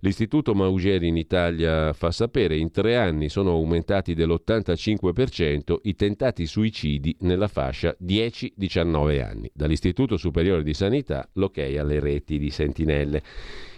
[0.00, 6.46] L'Istituto Maugeri in Italia fa sapere che in tre anni sono aumentati dell'85% i tentati
[6.46, 9.50] suicidi nella fascia 10-19 anni.
[9.52, 13.22] Dall'Istituto Superiore di Sanità l'ok alle reti di sentinelle.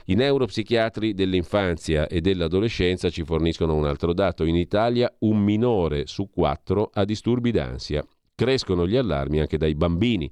[0.06, 4.44] I neuropsichiatri dell'infanzia e dell'adolescenza ci forniscono un altro dato.
[4.44, 8.04] In Italia un minore su quattro ha disturbi d'ansia.
[8.34, 10.30] Crescono gli allarmi anche dai bambini,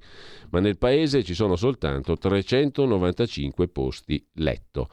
[0.49, 4.89] ma nel paese ci sono soltanto 395 posti letto.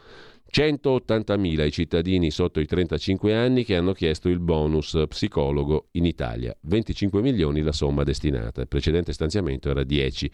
[0.52, 6.56] 180.000 i cittadini sotto i 35 anni che hanno chiesto il bonus psicologo in Italia,
[6.62, 10.30] 25 milioni la somma destinata, il precedente stanziamento era 10.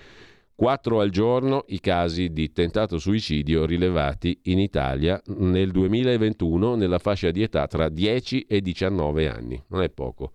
[0.55, 7.31] 4 al giorno i casi di tentato suicidio rilevati in Italia nel 2021 nella fascia
[7.31, 10.31] di età tra 10 e 19 anni, non è poco.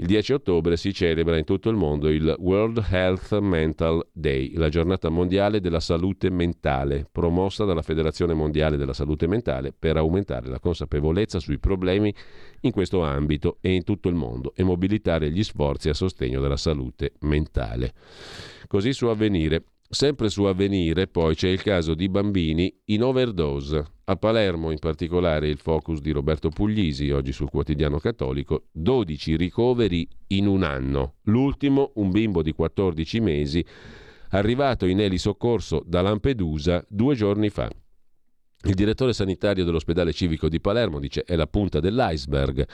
[0.00, 4.68] Il 10 ottobre si celebra in tutto il mondo il World Health Mental Day, la
[4.68, 10.60] giornata mondiale della salute mentale, promossa dalla Federazione Mondiale della Salute Mentale per aumentare la
[10.60, 12.14] consapevolezza sui problemi
[12.60, 16.56] in questo ambito e in tutto il mondo e mobilitare gli sforzi a sostegno della
[16.56, 17.92] salute mentale.
[18.68, 19.64] Così su avvenire.
[19.90, 23.84] Sempre su avvenire poi c'è il caso di bambini in overdose.
[24.04, 30.06] A Palermo in particolare il focus di Roberto Puglisi, oggi sul quotidiano cattolico, 12 ricoveri
[30.28, 31.14] in un anno.
[31.22, 33.64] L'ultimo, un bimbo di 14 mesi,
[34.30, 37.70] arrivato in elisoccorso da Lampedusa due giorni fa.
[38.64, 42.66] Il direttore sanitario dell'ospedale civico di Palermo dice è la punta dell'iceberg.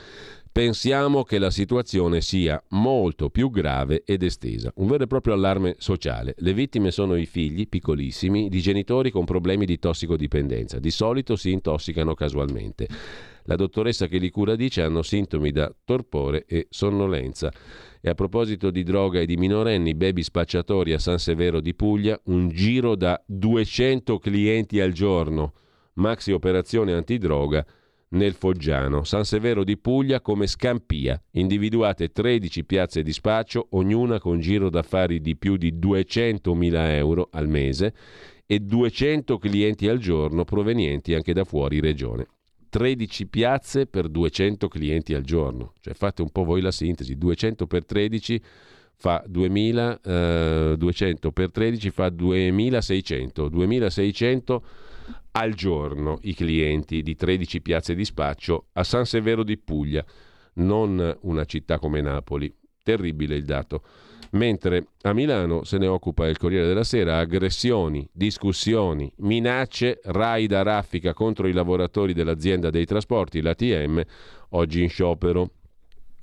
[0.55, 5.74] Pensiamo che la situazione sia molto più grave ed estesa, un vero e proprio allarme
[5.78, 6.36] sociale.
[6.39, 10.78] Le vittime sono i figli piccolissimi di genitori con problemi di tossicodipendenza.
[10.78, 12.86] Di solito si intossicano casualmente.
[13.47, 17.52] La dottoressa che li cura dice hanno sintomi da torpore e sonnolenza.
[18.01, 22.16] E a proposito di droga e di minorenni, baby spacciatori a San Severo di Puglia,
[22.26, 25.52] un giro da 200 clienti al giorno
[25.94, 27.64] maxi operazione antidroga
[28.15, 29.05] nel Foggiano.
[29.05, 35.20] San Severo di Puglia come Scampia, individuate 13 piazze di spaccio, ognuna con giro d'affari
[35.20, 37.95] di più di 200.000 euro al mese
[38.47, 42.27] e 200 clienti al giorno provenienti anche da fuori regione.
[42.69, 47.69] 13 piazze per 200 clienti al giorno, cioè fate un po' voi la sintesi, 200
[47.69, 48.43] per 13
[48.97, 54.62] fa 2000, eh, 200 per 13 fa 2600, 2600
[55.32, 60.05] al giorno i clienti di 13 piazze di spaccio a San Severo di Puglia,
[60.55, 62.55] non una città come Napoli.
[62.82, 63.82] Terribile il dato.
[64.32, 70.62] Mentre a Milano se ne occupa il Corriere della Sera, aggressioni, discussioni, minacce, raid a
[70.62, 74.02] raffica contro i lavoratori dell'azienda dei trasporti, l'ATM,
[74.51, 75.51] oggi in sciopero.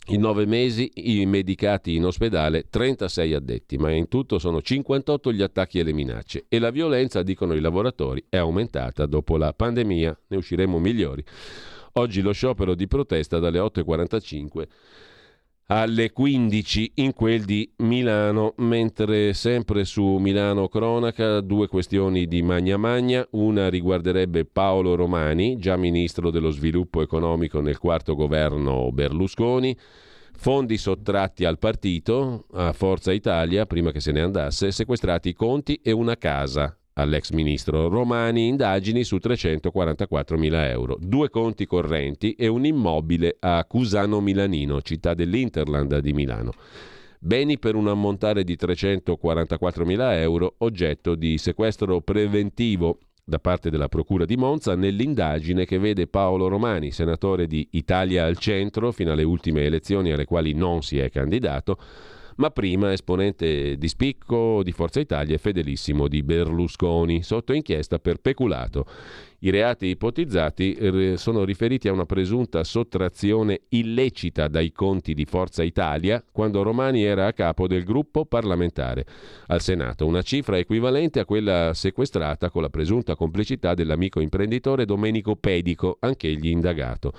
[0.07, 5.43] In nove mesi i medicati in ospedale 36 addetti, ma in tutto sono 58 gli
[5.43, 10.19] attacchi e le minacce e la violenza, dicono i lavoratori, è aumentata dopo la pandemia,
[10.27, 11.23] ne usciremo migliori.
[11.93, 14.67] Oggi lo sciopero di protesta dalle 8.45
[15.71, 22.75] alle 15 in quel di Milano, mentre sempre su Milano Cronaca due questioni di Magna
[22.75, 29.73] Magna, una riguarderebbe Paolo Romani, già ministro dello sviluppo economico nel quarto governo Berlusconi,
[30.33, 35.79] fondi sottratti al partito, a Forza Italia, prima che se ne andasse, sequestrati i conti
[35.81, 42.47] e una casa all'ex ministro Romani indagini su 344 mila euro, due conti correnti e
[42.47, 46.51] un immobile a Cusano Milanino, città dell'Interland di Milano.
[47.19, 53.87] Beni per un ammontare di 344 mila euro, oggetto di sequestro preventivo da parte della
[53.87, 59.23] Procura di Monza nell'indagine che vede Paolo Romani, senatore di Italia al centro fino alle
[59.23, 61.77] ultime elezioni alle quali non si è candidato,
[62.37, 68.17] ma prima esponente di spicco di Forza Italia e fedelissimo di Berlusconi, sotto inchiesta per
[68.17, 68.85] peculato.
[69.43, 75.63] I reati ipotizzati eh, sono riferiti a una presunta sottrazione illecita dai conti di Forza
[75.63, 79.03] Italia quando Romani era a capo del gruppo parlamentare
[79.47, 85.35] al Senato, una cifra equivalente a quella sequestrata con la presunta complicità dell'amico imprenditore Domenico
[85.35, 87.11] Pedico, anch'egli indagato.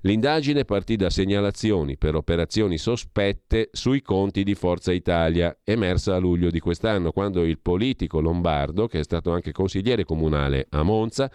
[0.00, 6.50] L'indagine partì da segnalazioni per operazioni sospette sui conti di Forza Italia, emersa a luglio
[6.50, 11.30] di quest'anno, quando il politico lombardo, che è stato anche consigliere comunale a Monza,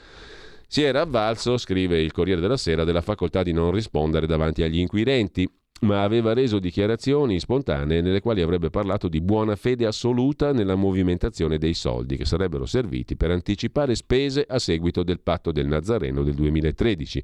[0.76, 4.80] Si era avvalso, scrive il Corriere della Sera, della facoltà di non rispondere davanti agli
[4.80, 5.50] inquirenti,
[5.84, 11.58] ma aveva reso dichiarazioni spontanee nelle quali avrebbe parlato di buona fede assoluta nella movimentazione
[11.58, 16.34] dei soldi che sarebbero serviti per anticipare spese a seguito del patto del Nazareno del
[16.34, 17.24] 2013.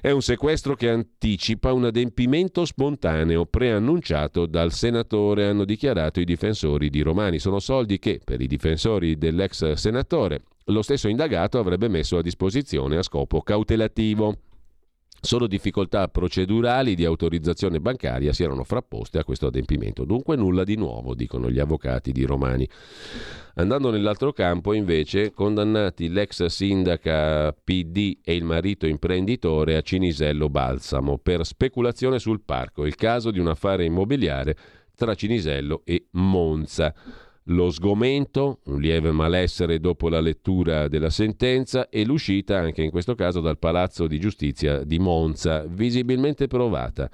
[0.00, 6.88] È un sequestro che anticipa un adempimento spontaneo preannunciato dal senatore, hanno dichiarato i difensori
[6.88, 7.40] di Romani.
[7.40, 12.96] Sono soldi che, per i difensori dell'ex senatore, lo stesso indagato avrebbe messo a disposizione
[12.96, 14.38] a scopo cautelativo.
[15.20, 20.04] Solo difficoltà procedurali di autorizzazione bancaria si erano frapposte a questo adempimento.
[20.04, 22.68] Dunque nulla di nuovo, dicono gli avvocati di Romani.
[23.54, 31.16] Andando nell'altro campo, invece, condannati l'ex sindaca PD e il marito imprenditore a Cinisello Balsamo
[31.16, 34.56] per speculazione sul parco, il caso di un affare immobiliare
[34.94, 36.94] tra Cinisello e Monza
[37.48, 43.14] lo sgomento, un lieve malessere dopo la lettura della sentenza e l'uscita anche in questo
[43.14, 47.10] caso dal Palazzo di Giustizia di Monza, visibilmente provata.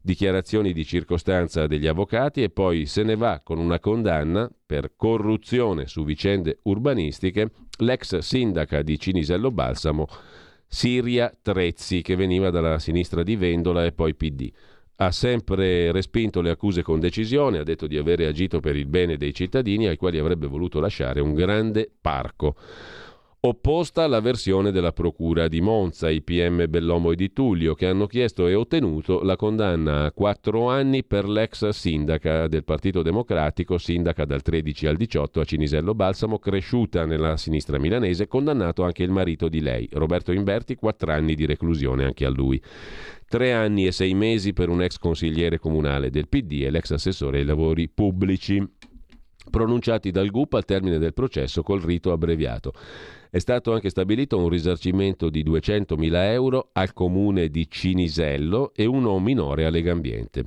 [0.00, 5.88] Dichiarazioni di circostanza degli avvocati e poi se ne va con una condanna per corruzione
[5.88, 10.06] su vicende urbanistiche l'ex sindaca di Cinisello Balsamo,
[10.68, 14.50] Siria Trezzi, che veniva dalla sinistra di Vendola e poi PD
[14.96, 19.16] ha sempre respinto le accuse con decisione, ha detto di avere agito per il bene
[19.16, 22.56] dei cittadini ai quali avrebbe voluto lasciare un grande parco.
[23.38, 28.06] Opposta alla versione della Procura di Monza, i PM Bellomo e Di Tullio, che hanno
[28.06, 34.24] chiesto e ottenuto la condanna a quattro anni per l'ex sindaca del Partito Democratico, sindaca
[34.24, 39.48] dal 13 al 18 a Cinisello Balsamo, cresciuta nella sinistra milanese, condannato anche il marito
[39.48, 42.60] di lei, Roberto Inverti, quattro anni di reclusione anche a lui.
[43.28, 47.38] Tre anni e sei mesi per un ex consigliere comunale del PD e l'ex assessore
[47.38, 48.64] ai lavori pubblici,
[49.50, 52.72] pronunciati dal GUP al termine del processo col rito abbreviato.
[53.28, 59.18] È stato anche stabilito un risarcimento di 200.000 euro al comune di Cinisello e uno
[59.18, 60.44] minore a Legambiente.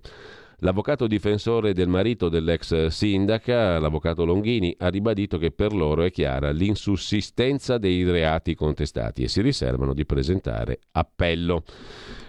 [0.61, 6.51] L'avvocato difensore del marito dell'ex sindaca, l'avvocato Longhini, ha ribadito che per loro è chiara
[6.51, 11.63] l'insussistenza dei reati contestati e si riservano di presentare appello.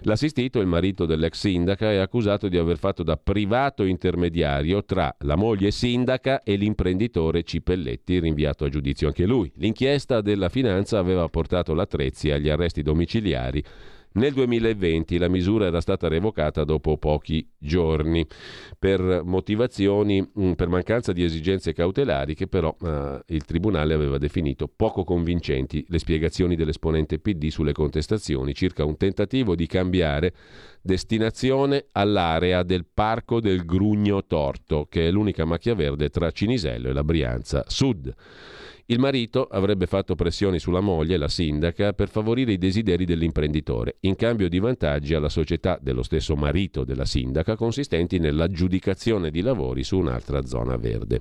[0.03, 5.35] L'assistito, il marito dell'ex sindaca, è accusato di aver fatto da privato intermediario tra la
[5.35, 9.51] moglie sindaca e l'imprenditore Cipelletti, rinviato a giudizio anche lui.
[9.57, 13.65] L'inchiesta della finanza aveva portato la Trezzi agli arresti domiciliari
[14.13, 18.27] nel 2020 la misura era stata revocata dopo pochi giorni
[18.79, 24.69] per motivazioni, mm, per mancanza di esigenze cautelari che però eh, il Tribunale aveva definito
[24.69, 30.35] poco convincenti le spiegazioni dell'esponente PD sulle contestazioni circa un tentativo di cambiare
[30.83, 36.93] destinazione all'area del Parco del Grugno Torto, che è l'unica macchia verde tra Cinisello e
[36.93, 38.13] la Brianza Sud.
[38.91, 44.17] Il marito avrebbe fatto pressioni sulla moglie, la sindaca, per favorire i desideri dell'imprenditore, in
[44.17, 49.97] cambio di vantaggi alla società dello stesso marito della sindaca, consistenti nell'aggiudicazione di lavori su
[49.97, 51.21] un'altra zona verde.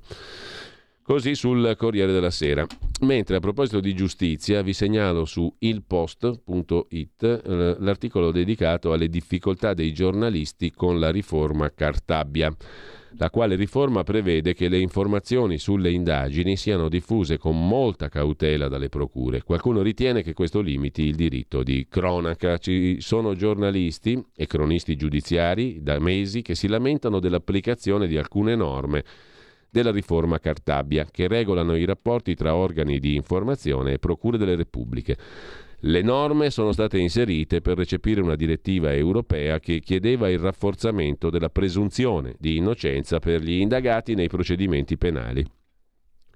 [1.04, 2.66] Così sul Corriere della Sera.
[3.02, 9.94] Mentre a proposito di giustizia vi segnalo su ilpost.it eh, l'articolo dedicato alle difficoltà dei
[9.94, 12.52] giornalisti con la riforma Cartabbia
[13.20, 18.88] la quale riforma prevede che le informazioni sulle indagini siano diffuse con molta cautela dalle
[18.88, 19.44] procure.
[19.44, 22.58] Qualcuno ritiene che questo limiti il diritto di cronaca.
[22.58, 29.04] Ci sono giornalisti e cronisti giudiziari da mesi che si lamentano dell'applicazione di alcune norme
[29.70, 35.18] della riforma Cartabbia che regolano i rapporti tra organi di informazione e procure delle repubbliche.
[35.84, 41.50] Le norme sono state inserite per recepire una direttiva europea che chiedeva il rafforzamento della
[41.50, 45.46] presunzione di innocenza per gli indagati nei procedimenti penali,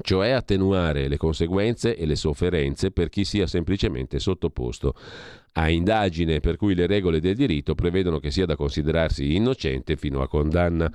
[0.02, 4.96] cioè attenuare le conseguenze e le sofferenze per chi sia semplicemente sottoposto
[5.56, 10.22] a indagine per cui le regole del diritto prevedono che sia da considerarsi innocente fino
[10.22, 10.90] a condanna.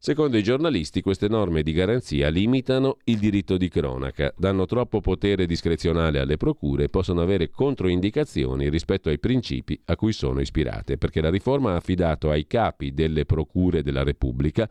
[0.00, 5.44] Secondo i giornalisti queste norme di garanzia limitano il diritto di cronaca, danno troppo potere
[5.44, 11.20] discrezionale alle procure e possono avere controindicazioni rispetto ai principi a cui sono ispirate, perché
[11.20, 14.70] la riforma ha affidato ai capi delle procure della Repubblica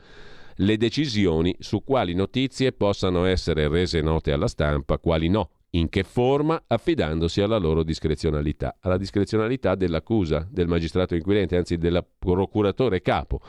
[0.56, 6.04] le decisioni su quali notizie possano essere rese note alla stampa, quali no, in che
[6.04, 13.42] forma, affidandosi alla loro discrezionalità, alla discrezionalità dell'accusa, del magistrato inquirente, anzi del procuratore capo.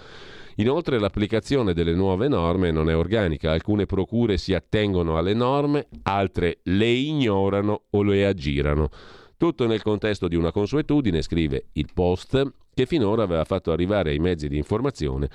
[0.60, 6.59] Inoltre l'applicazione delle nuove norme non è organica, alcune procure si attengono alle norme, altre
[6.64, 8.89] le ignorano o le aggirano.
[9.36, 14.18] Tutto nel contesto di una consuetudine, scrive il Post, che finora aveva fatto arrivare ai
[14.18, 15.28] mezzi di informazione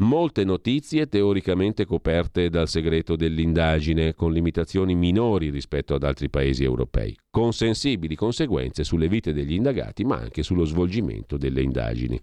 [0.00, 7.16] molte notizie teoricamente coperte dal segreto dell'indagine, con limitazioni minori rispetto ad altri paesi europei,
[7.30, 12.20] con sensibili conseguenze sulle vite degli indagati, ma anche sullo svolgimento delle indagini.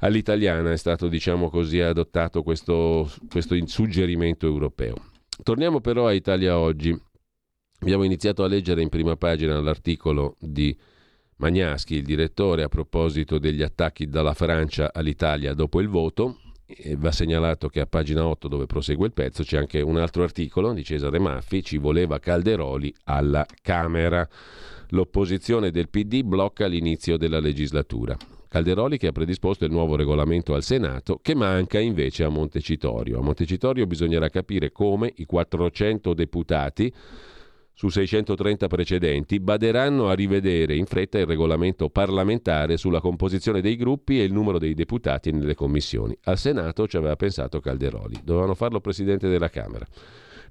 [0.00, 4.94] All'italiana è stato, diciamo così, adottato questo, questo suggerimento europeo.
[5.42, 6.96] Torniamo però a Italia Oggi.
[7.80, 10.76] Abbiamo iniziato a leggere in prima pagina l'articolo di
[11.36, 16.40] Magnaschi, il direttore, a proposito degli attacchi dalla Francia all'Italia dopo il voto.
[16.96, 20.74] Va segnalato che a pagina 8, dove prosegue il pezzo, c'è anche un altro articolo
[20.74, 24.28] di Cesare Maffi, ci voleva Calderoli alla Camera.
[24.88, 28.14] L'opposizione del PD blocca l'inizio della legislatura.
[28.48, 33.18] Calderoli che ha predisposto il nuovo regolamento al Senato, che manca invece a Montecitorio.
[33.18, 36.92] A Montecitorio bisognerà capire come i 400 deputati
[37.78, 44.18] su 630 precedenti, baderanno a rivedere in fretta il regolamento parlamentare sulla composizione dei gruppi
[44.18, 46.18] e il numero dei deputati nelle commissioni.
[46.24, 49.86] Al Senato ci aveva pensato Calderoli, dovevano farlo Presidente della Camera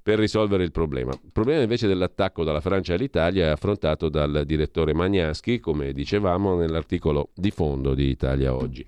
[0.02, 1.12] per risolvere il problema.
[1.12, 7.32] Il problema invece dell'attacco dalla Francia all'Italia è affrontato dal direttore Magnaschi, come dicevamo nell'articolo
[7.36, 8.86] di fondo di Italia Oggi.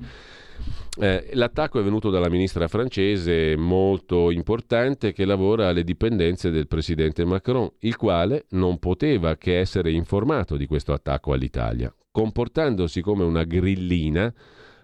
[0.99, 7.23] Eh, l'attacco è venuto dalla ministra francese molto importante che lavora alle dipendenze del presidente
[7.23, 11.93] Macron, il quale non poteva che essere informato di questo attacco all'Italia.
[12.11, 14.33] Comportandosi come una grillina,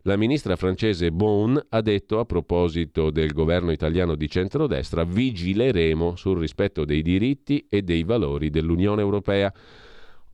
[0.03, 6.37] la ministra francese Bon ha detto a proposito del governo italiano di centrodestra vigileremo sul
[6.37, 9.51] rispetto dei diritti e dei valori dell'Unione Europea.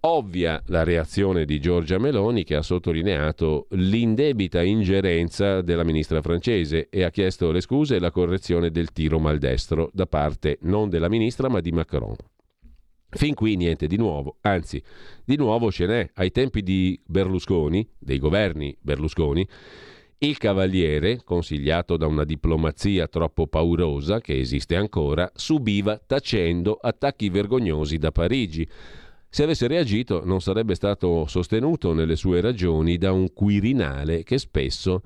[0.04, 7.04] Ovvia la reazione di Giorgia Meloni che ha sottolineato l'indebita ingerenza della ministra francese e
[7.04, 11.50] ha chiesto le scuse e la correzione del tiro maldestro da parte non della ministra
[11.50, 12.16] ma di Macron.
[13.10, 14.82] Fin qui niente di nuovo, anzi,
[15.24, 16.10] di nuovo ce n'è.
[16.16, 19.48] Ai tempi di Berlusconi, dei governi Berlusconi,
[20.18, 27.98] il cavaliere, consigliato da una diplomazia troppo paurosa, che esiste ancora, subiva tacendo attacchi vergognosi
[28.00, 28.68] da Parigi
[29.34, 35.04] se avesse reagito non sarebbe stato sostenuto nelle sue ragioni da un Quirinale che spesso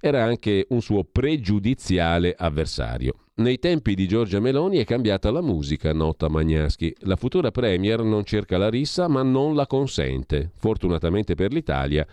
[0.00, 3.26] era anche un suo pregiudiziale avversario.
[3.34, 6.94] Nei tempi di Giorgia Meloni è cambiata la musica, nota Magnaschi.
[7.00, 10.50] La futura Premier non cerca la rissa ma non la consente.
[10.56, 12.06] Fortunatamente per l'Italia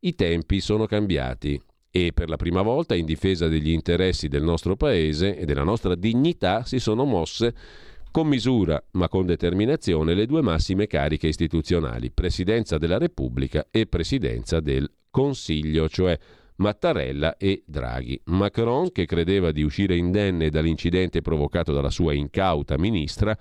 [0.00, 1.60] i tempi sono cambiati
[1.90, 5.94] e per la prima volta in difesa degli interessi del nostro Paese e della nostra
[5.94, 7.54] dignità si sono mosse
[8.14, 14.60] con misura ma con determinazione le due massime cariche istituzionali, Presidenza della Repubblica e Presidenza
[14.60, 16.16] del Consiglio, cioè
[16.58, 18.20] Mattarella e Draghi.
[18.26, 23.36] Macron, che credeva di uscire indenne dall'incidente provocato dalla sua incauta ministra,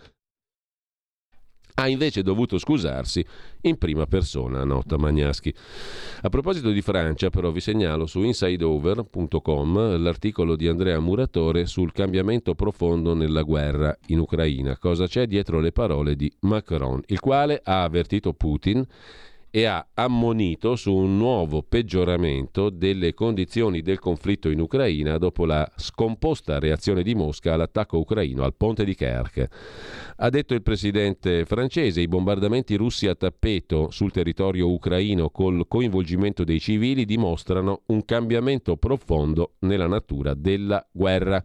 [1.76, 3.26] ha invece dovuto scusarsi
[3.62, 5.54] in prima persona, nota Magnaschi.
[6.22, 12.56] A proposito di Francia, però, vi segnalo su insideover.com l'articolo di Andrea Muratore sul cambiamento
[12.56, 14.78] profondo nella guerra in Ucraina.
[14.78, 18.86] Cosa c'è dietro le parole di Macron, il quale ha avvertito Putin
[19.56, 25.72] e ha ammonito su un nuovo peggioramento delle condizioni del conflitto in Ucraina dopo la
[25.76, 29.46] scomposta reazione di Mosca all'attacco ucraino al ponte di Kerch.
[30.16, 36.44] Ha detto il presidente francese, i bombardamenti russi a tappeto sul territorio ucraino col coinvolgimento
[36.44, 41.44] dei civili dimostrano un cambiamento profondo nella natura della guerra.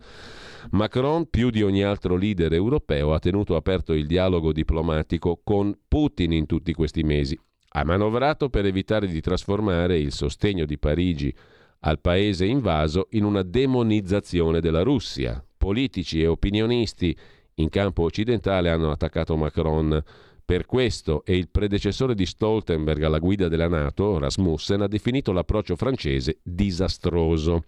[0.70, 6.32] Macron, più di ogni altro leader europeo, ha tenuto aperto il dialogo diplomatico con Putin
[6.32, 7.38] in tutti questi mesi
[7.70, 11.34] ha manovrato per evitare di trasformare il sostegno di Parigi
[11.80, 15.44] al paese invaso in una demonizzazione della Russia.
[15.56, 17.16] Politici e opinionisti
[17.54, 20.02] in campo occidentale hanno attaccato Macron.
[20.44, 25.76] Per questo e il predecessore di Stoltenberg alla guida della Nato, Rasmussen, ha definito l'approccio
[25.76, 27.64] francese disastroso.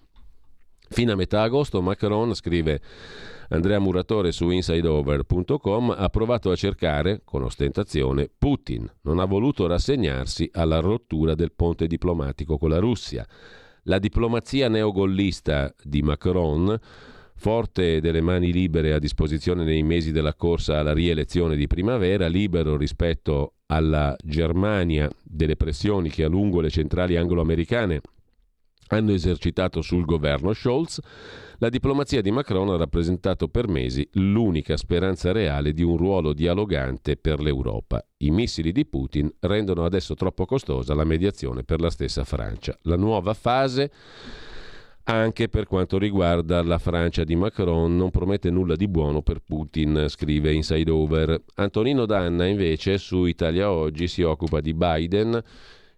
[0.89, 2.81] Fino a metà agosto Macron scrive
[3.52, 8.89] Andrea Muratore su insideover.com ha provato a cercare, con ostentazione, Putin.
[9.02, 13.27] Non ha voluto rassegnarsi alla rottura del ponte diplomatico con la Russia.
[13.85, 16.78] La diplomazia neogollista di Macron
[17.35, 22.77] forte delle mani libere a disposizione nei mesi della corsa alla rielezione di primavera, libero
[22.77, 28.01] rispetto alla Germania delle pressioni che a lungo le centrali anglo-americane
[28.89, 31.01] hanno esercitato sul governo Scholz,
[31.62, 37.19] la diplomazia di Macron ha rappresentato per mesi l'unica speranza reale di un ruolo dialogante
[37.19, 38.03] per l'Europa.
[38.19, 42.74] I missili di Putin rendono adesso troppo costosa la mediazione per la stessa Francia.
[42.85, 43.91] La nuova fase
[45.05, 50.07] anche per quanto riguarda la Francia di Macron non promette nulla di buono per Putin,
[50.09, 51.43] scrive Inside Over.
[51.57, 55.43] Antonino Danna invece su Italia Oggi si occupa di Biden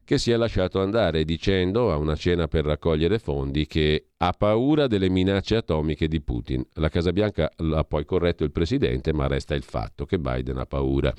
[0.05, 4.87] che si è lasciato andare dicendo a una cena per raccogliere fondi che ha paura
[4.87, 6.65] delle minacce atomiche di Putin.
[6.75, 10.67] La Casa Bianca l'ha poi corretto il presidente, ma resta il fatto che Biden ha
[10.67, 11.13] paura.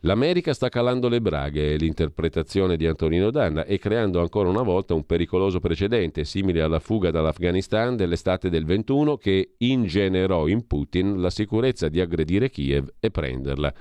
[0.00, 4.94] L'America sta calando le braghe, è l'interpretazione di Antonino Danna, e creando ancora una volta
[4.94, 11.30] un pericoloso precedente, simile alla fuga dall'Afghanistan dell'estate del 21, che ingenerò in Putin la
[11.30, 13.72] sicurezza di aggredire Kiev e prenderla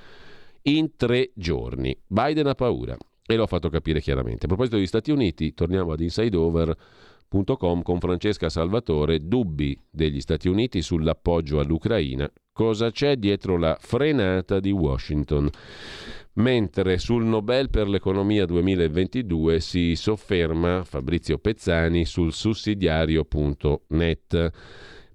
[0.64, 1.96] in tre giorni.
[2.08, 4.46] Biden ha paura e l'ho fatto capire chiaramente.
[4.46, 10.82] A proposito degli Stati Uniti, torniamo ad insideover.com con Francesca Salvatore, dubbi degli Stati Uniti
[10.82, 15.50] sull'appoggio all'Ucraina, cosa c'è dietro la frenata di Washington.
[16.38, 24.52] Mentre sul Nobel per l'economia 2022 si sofferma Fabrizio Pezzani sul sussidiario.net.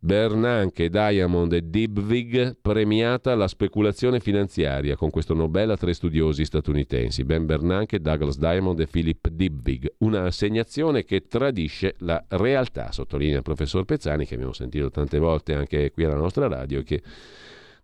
[0.02, 7.22] Bernanke, Diamond e Dibvig premiata la speculazione finanziaria con questo Nobel a tre studiosi statunitensi,
[7.22, 9.93] Ben Bernanke, Douglas Diamond e Philip Dibvig.
[9.98, 15.52] Una assegnazione che tradisce la realtà, sottolinea il professor Pezzani, che abbiamo sentito tante volte
[15.52, 17.02] anche qui alla nostra radio che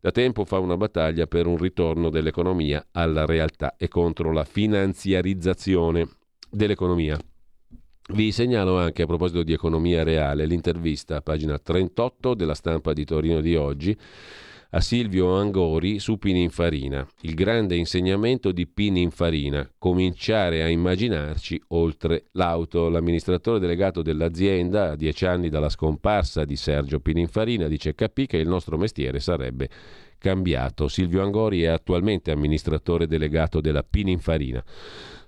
[0.01, 6.09] da tempo fa una battaglia per un ritorno dell'economia alla realtà e contro la finanziarizzazione
[6.49, 7.19] dell'economia.
[8.09, 13.41] Vi segnalo anche a proposito di economia reale l'intervista pagina 38 della stampa di Torino
[13.41, 13.99] di oggi
[14.71, 22.89] a Silvio Angori su Pininfarina, il grande insegnamento di Pininfarina, cominciare a immaginarci oltre l'auto.
[22.89, 28.49] L'amministratore delegato dell'azienda, a dieci anni dalla scomparsa di Sergio Pininfarina, dice capì che il
[28.49, 29.69] nostro mestiere sarebbe
[30.19, 30.89] cambiato.
[30.89, 34.63] Silvio Angori è attualmente amministratore delegato della Pininfarina.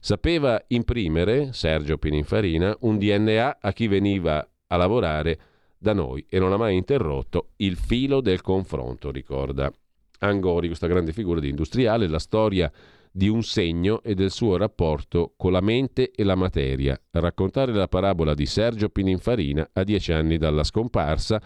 [0.01, 5.39] Sapeva imprimere, Sergio Pininfarina, un DNA a chi veniva a lavorare
[5.79, 9.73] da noi e non ha mai interrotto il filo del confronto, ricorda
[10.21, 12.71] Angori, questa grande figura di industriale, la storia
[13.11, 17.01] di un segno e del suo rapporto con la mente e la materia.
[17.11, 21.41] Raccontare la parabola di Sergio Pininfarina a dieci anni dalla scomparsa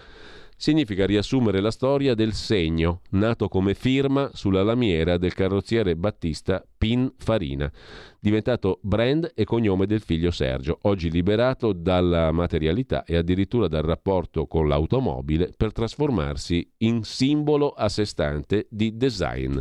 [0.62, 7.68] significa riassumere la storia del segno, nato come firma sulla lamiera del carrozziere Battista Pinfarina,
[8.20, 14.46] diventato brand e cognome del figlio Sergio, oggi liberato dalla materialità e addirittura dal rapporto
[14.46, 19.58] con l'automobile per trasformarsi in simbolo a sé stante di design.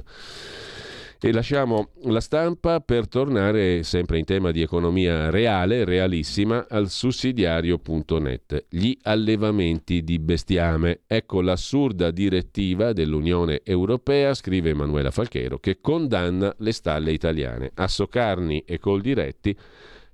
[1.23, 8.65] E lasciamo la stampa per tornare sempre in tema di economia reale, realissima, al sussidiario.net.
[8.67, 11.01] Gli allevamenti di bestiame.
[11.05, 17.69] Ecco l'assurda direttiva dell'Unione Europea, scrive Emanuela Falchero, che condanna le stalle italiane.
[17.75, 19.55] A Soccarni e Coldiretti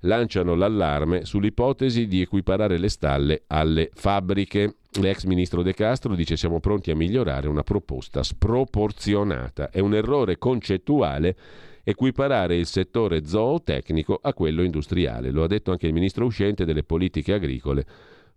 [0.02, 4.76] lanciano l'allarme sull'ipotesi di equiparare le stalle alle fabbriche.
[5.00, 9.70] L'ex ministro De Castro dice siamo pronti a migliorare una proposta sproporzionata.
[9.70, 11.36] È un errore concettuale
[11.84, 15.30] equiparare il settore zootecnico a quello industriale.
[15.30, 17.86] Lo ha detto anche il ministro uscente delle politiche agricole.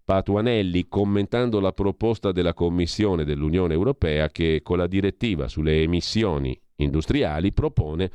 [0.04, 7.52] Patuanelli, commentando la proposta della Commissione dell'Unione Europea che con la direttiva sulle emissioni industriali
[7.52, 8.10] propone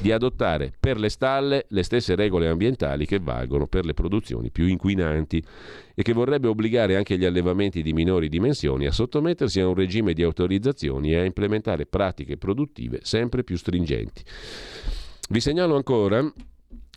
[0.00, 4.66] di adottare per le stalle le stesse regole ambientali che valgono per le produzioni più
[4.66, 5.42] inquinanti
[5.94, 10.12] e che vorrebbe obbligare anche gli allevamenti di minori dimensioni a sottomettersi a un regime
[10.12, 14.22] di autorizzazioni e a implementare pratiche produttive sempre più stringenti.
[15.28, 16.32] Vi segnalo ancora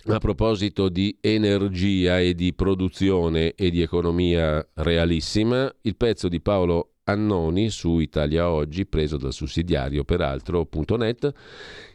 [0.06, 6.94] a proposito di energia e di produzione e di economia realissima, il pezzo di Paolo
[7.10, 11.32] Annoni su Italia Oggi, preso dal sussidiario peraltro.net,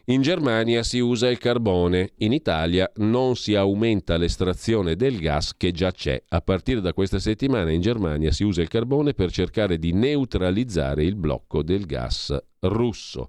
[0.07, 5.73] in Germania si usa il carbone, in Italia non si aumenta l'estrazione del gas che
[5.73, 6.23] già c'è.
[6.29, 11.05] A partire da questa settimana in Germania si usa il carbone per cercare di neutralizzare
[11.05, 13.29] il blocco del gas russo.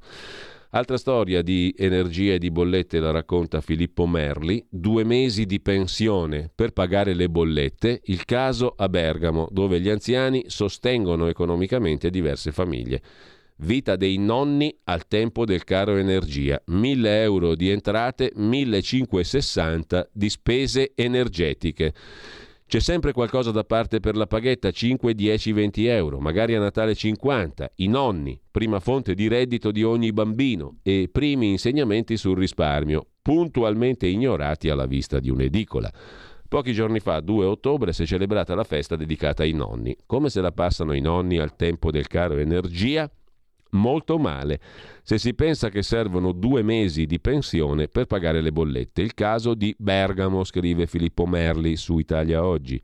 [0.76, 4.68] Altra storia di energia e di bollette la racconta Filippo Merli.
[4.70, 8.02] Due mesi di pensione per pagare le bollette.
[8.08, 13.02] Il caso a Bergamo, dove gli anziani sostengono economicamente diverse famiglie.
[13.60, 16.62] Vita dei nonni al tempo del caro energia.
[16.66, 21.94] 1000 euro di entrate, 1560 di spese energetiche.
[22.68, 26.96] C'è sempre qualcosa da parte per la paghetta, 5, 10, 20 euro, magari a Natale
[26.96, 33.06] 50, i nonni, prima fonte di reddito di ogni bambino e primi insegnamenti sul risparmio,
[33.22, 35.94] puntualmente ignorati alla vista di un'edicola.
[36.48, 39.96] Pochi giorni fa, 2 ottobre, si è celebrata la festa dedicata ai nonni.
[40.08, 43.08] Come se la passano i nonni al tempo del caro energia?
[43.76, 44.60] Molto male
[45.04, 49.04] se si pensa che servono due mesi di pensione per pagare le bollette.
[49.04, 52.82] Il caso di Bergamo, scrive Filippo Merli su Italia Oggi.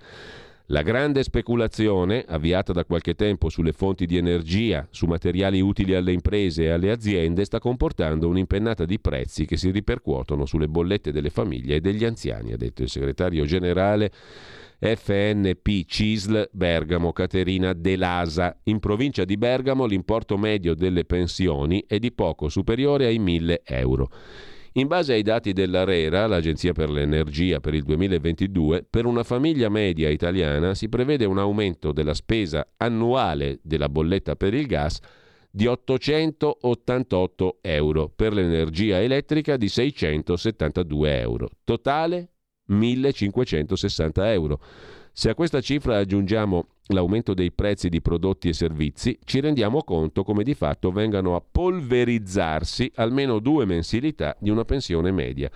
[0.72, 6.14] La grande speculazione, avviata da qualche tempo sulle fonti di energia, su materiali utili alle
[6.14, 11.30] imprese e alle aziende, sta comportando un'impennata di prezzi che si ripercuotono sulle bollette delle
[11.30, 14.12] famiglie e degli anziani, ha detto il segretario generale
[14.84, 18.58] FNP CISL Bergamo Caterina Delasa.
[18.64, 24.10] In provincia di Bergamo l'importo medio delle pensioni è di poco superiore ai 1000 euro.
[24.74, 30.10] In base ai dati dell'ARERA, l'Agenzia per l'Energia per il 2022, per una famiglia media
[30.10, 34.98] italiana si prevede un aumento della spesa annuale della bolletta per il gas
[35.52, 41.50] di 888 euro, per l'energia elettrica di 672 euro.
[41.64, 42.31] Totale
[42.72, 44.60] 1560 euro.
[45.14, 50.24] Se a questa cifra aggiungiamo l'aumento dei prezzi di prodotti e servizi, ci rendiamo conto
[50.24, 55.50] come di fatto vengano a polverizzarsi almeno due mensilità di una pensione media.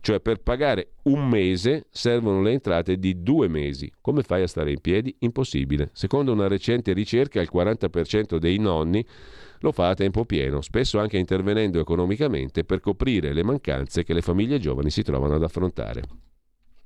[0.00, 3.90] Cioè per pagare un mese servono le entrate di due mesi.
[4.00, 5.14] Come fai a stare in piedi?
[5.20, 5.90] Impossibile.
[5.92, 9.04] Secondo una recente ricerca il 40% dei nonni
[9.60, 14.22] lo fa a tempo pieno, spesso anche intervenendo economicamente per coprire le mancanze che le
[14.22, 16.02] famiglie giovani si trovano ad affrontare.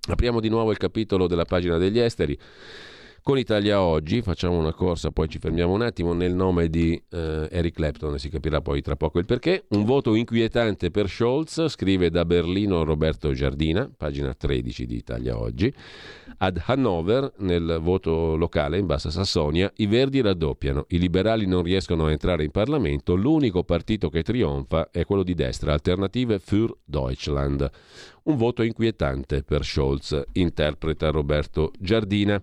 [0.09, 2.39] Apriamo di nuovo il capitolo della pagina degli esteri.
[3.27, 7.49] Con Italia Oggi facciamo una corsa, poi ci fermiamo un attimo nel nome di eh,
[7.51, 9.65] Eric Clapton e si capirà poi tra poco il perché.
[9.71, 15.75] Un voto inquietante per Scholz, scrive da Berlino Roberto Giardina, pagina 13 di Italia Oggi.
[16.39, 22.07] Ad Hannover, nel voto locale in Bassa Sassonia, i verdi raddoppiano, i liberali non riescono
[22.07, 27.69] a entrare in Parlamento, l'unico partito che trionfa è quello di destra, Alternative für Deutschland.
[28.27, 32.43] Un voto inquietante per Scholz, interpreta Roberto Giardina.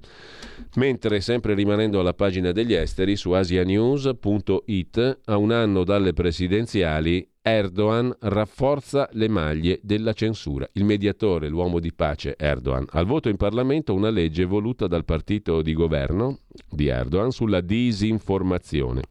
[0.76, 8.16] Mentre, sempre rimanendo alla pagina degli esteri, su asianews.it, a un anno dalle presidenziali, Erdogan
[8.22, 10.66] rafforza le maglie della censura.
[10.72, 15.62] Il mediatore, l'uomo di pace Erdogan, al voto in Parlamento una legge voluta dal partito
[15.62, 16.40] di governo
[16.70, 19.02] di Erdogan sulla disinformazione.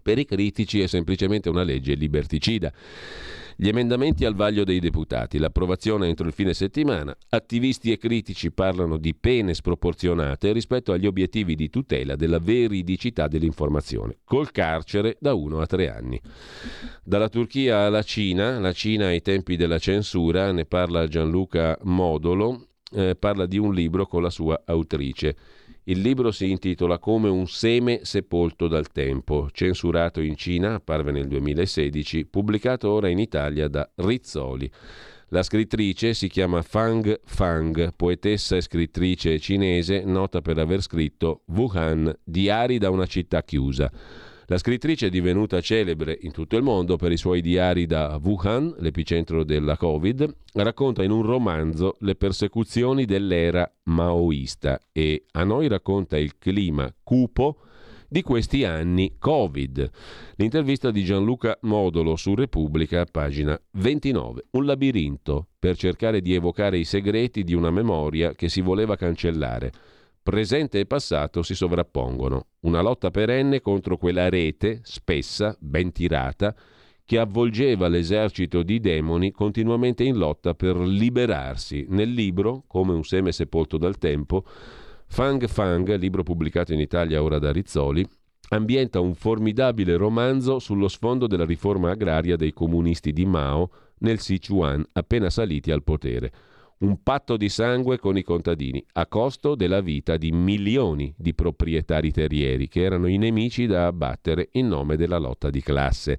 [0.00, 2.72] Per i critici è semplicemente una legge liberticida.
[3.62, 8.96] Gli emendamenti al vaglio dei deputati, l'approvazione entro il fine settimana, attivisti e critici parlano
[8.96, 15.60] di pene sproporzionate rispetto agli obiettivi di tutela della veridicità dell'informazione, col carcere da 1
[15.60, 16.18] a 3 anni.
[17.04, 23.14] Dalla Turchia alla Cina, la Cina ai tempi della censura, ne parla Gianluca Modolo, eh,
[23.14, 25.36] parla di un libro con la sua autrice.
[25.90, 31.26] Il libro si intitola Come un seme sepolto dal tempo, censurato in Cina, apparve nel
[31.26, 34.70] 2016, pubblicato ora in Italia da Rizzoli.
[35.30, 42.16] La scrittrice si chiama Fang Fang, poetessa e scrittrice cinese nota per aver scritto Wuhan,
[42.22, 43.90] diari da una città chiusa
[44.50, 48.74] la scrittrice è divenuta celebre in tutto il mondo per i suoi diari da Wuhan,
[48.78, 56.18] l'epicentro della Covid, racconta in un romanzo le persecuzioni dell'era maoista e a noi racconta
[56.18, 57.58] il clima cupo
[58.08, 59.88] di questi anni Covid.
[60.34, 64.46] L'intervista di Gianluca Modolo su Repubblica, pagina 29.
[64.50, 69.70] Un labirinto per cercare di evocare i segreti di una memoria che si voleva cancellare
[70.22, 72.46] presente e passato si sovrappongono.
[72.60, 76.54] Una lotta perenne contro quella rete, spessa, ben tirata,
[77.04, 81.86] che avvolgeva l'esercito di demoni continuamente in lotta per liberarsi.
[81.88, 84.44] Nel libro, come un seme sepolto dal tempo,
[85.06, 88.06] Fang Fang, libro pubblicato in Italia ora da Rizzoli,
[88.50, 94.84] ambienta un formidabile romanzo sullo sfondo della riforma agraria dei comunisti di Mao nel Sichuan,
[94.92, 96.32] appena saliti al potere
[96.80, 102.10] un patto di sangue con i contadini, a costo della vita di milioni di proprietari
[102.10, 106.18] terrieri che erano i nemici da abbattere in nome della lotta di classe.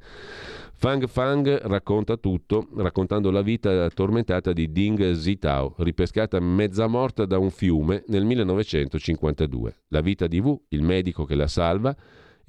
[0.74, 7.38] Fang Fang racconta tutto, raccontando la vita tormentata di Ding Zitao, ripescata mezza morta da
[7.38, 9.76] un fiume nel 1952.
[9.90, 11.96] La vita di Wu, il medico che la salva,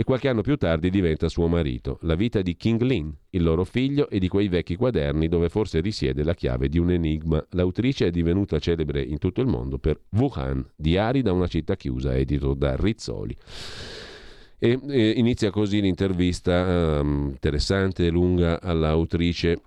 [0.03, 1.99] e qualche anno più tardi diventa suo marito.
[2.03, 5.81] La vita di King Lin, il loro figlio e di quei vecchi quaderni dove forse
[5.81, 7.45] risiede la chiave di un enigma.
[7.51, 12.17] L'autrice è divenuta celebre in tutto il mondo per Wuhan, diari da una città chiusa,
[12.17, 13.37] edito da Rizzoli.
[14.59, 19.61] E, e inizia così l'intervista um, interessante e lunga all'autrice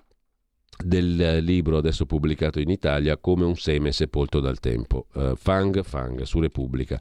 [0.83, 6.23] del libro adesso pubblicato in Italia come un seme sepolto dal tempo, uh, Fang Fang
[6.23, 6.99] su Repubblica.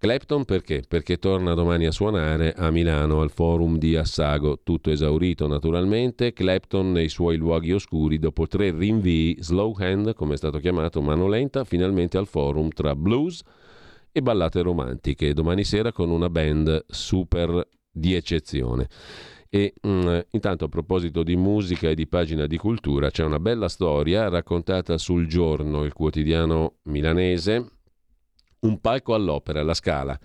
[0.00, 0.84] Clapton perché?
[0.86, 6.92] Perché torna domani a suonare a Milano al forum di Assago, tutto esaurito naturalmente, Clapton
[6.92, 11.64] nei suoi luoghi oscuri dopo tre rinvii, slow hand come è stato chiamato, mano lenta,
[11.64, 13.42] finalmente al forum tra blues
[14.12, 18.86] e ballate romantiche, domani sera con una band super di eccezione.
[19.50, 23.40] E mh, mm, intanto a proposito di musica e di pagina di cultura, c'è una
[23.40, 27.77] bella storia raccontata sul giorno, il quotidiano milanese,
[28.60, 30.18] Un palco all'opera, la Scala.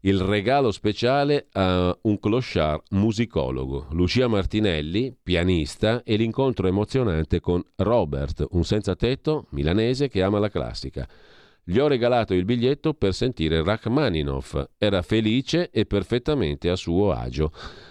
[0.00, 8.44] Il regalo speciale a un clochard musicologo, Lucia Martinelli, pianista, e l'incontro emozionante con Robert,
[8.50, 11.08] un senza tetto milanese che ama la classica.
[11.68, 14.62] Gli ho regalato il biglietto per sentire Rachmaninoff.
[14.78, 17.50] Era felice e perfettamente a suo agio.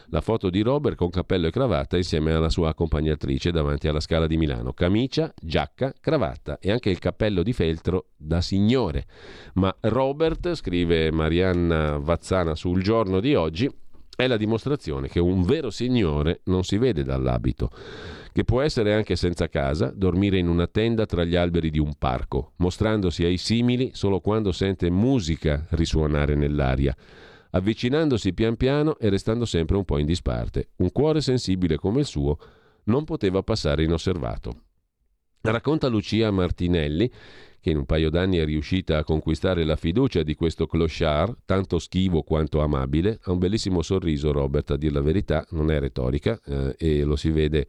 [0.10, 4.28] La foto di Robert con cappello e cravatta insieme alla sua accompagnatrice davanti alla Scala
[4.28, 4.74] di Milano.
[4.74, 9.06] Camicia, giacca, cravatta e anche il cappello di feltro da signore.
[9.56, 13.70] Ma Robert, scrive Marianna Vazzana sul giorno di oggi,
[14.16, 17.70] è la dimostrazione che un vero signore non si vede dall'abito
[18.36, 21.94] che può essere anche senza casa, dormire in una tenda tra gli alberi di un
[21.98, 26.94] parco, mostrandosi ai simili solo quando sente musica risuonare nell'aria,
[27.56, 30.70] avvicinandosi pian piano e restando sempre un po' in disparte.
[30.78, 32.38] Un cuore sensibile come il suo
[32.86, 34.62] non poteva passare inosservato.
[35.42, 37.10] Racconta Lucia Martinelli
[37.66, 41.80] che in un paio d'anni è riuscita a conquistare la fiducia di questo clochard, tanto
[41.80, 43.20] schivo quanto amabile.
[43.24, 47.16] Ha un bellissimo sorriso Robert, a dir la verità, non è retorica eh, e lo
[47.16, 47.68] si vede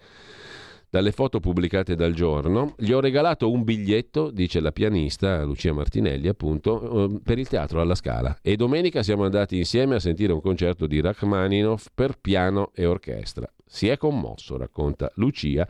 [0.96, 2.74] dalle foto pubblicate dal giorno.
[2.78, 7.82] Gli ho regalato un biglietto, dice la pianista Lucia Martinelli, appunto, eh, per il teatro
[7.82, 8.38] alla Scala.
[8.40, 13.46] E domenica siamo andati insieme a sentire un concerto di Rachmaninoff per piano e orchestra.
[13.66, 15.68] Si è commosso, racconta Lucia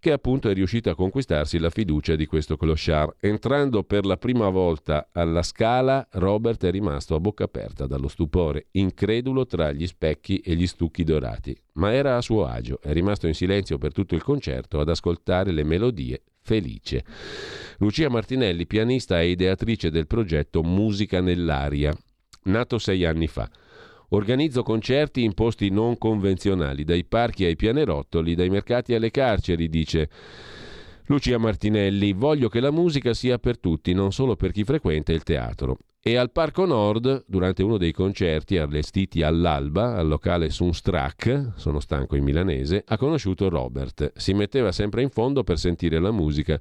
[0.00, 3.16] che appunto è riuscita a conquistarsi la fiducia di questo clochard.
[3.20, 8.66] Entrando per la prima volta alla scala, Robert è rimasto a bocca aperta dallo stupore,
[8.72, 11.56] incredulo tra gli specchi e gli stucchi dorati.
[11.74, 15.50] Ma era a suo agio, è rimasto in silenzio per tutto il concerto ad ascoltare
[15.50, 17.04] le melodie felice.
[17.78, 21.94] Lucia Martinelli, pianista e ideatrice del progetto Musica nell'aria,
[22.44, 23.48] nato sei anni fa.
[24.10, 30.08] Organizzo concerti in posti non convenzionali, dai parchi ai pianerottoli, dai mercati alle carceri, dice
[31.06, 32.12] Lucia Martinelli.
[32.12, 35.78] Voglio che la musica sia per tutti, non solo per chi frequenta il teatro.
[36.00, 42.16] E al Parco Nord, durante uno dei concerti allestiti all'alba al locale Sunstrak, sono stanco
[42.16, 44.12] in milanese, ha conosciuto Robert.
[44.16, 46.58] Si metteva sempre in fondo per sentire la musica.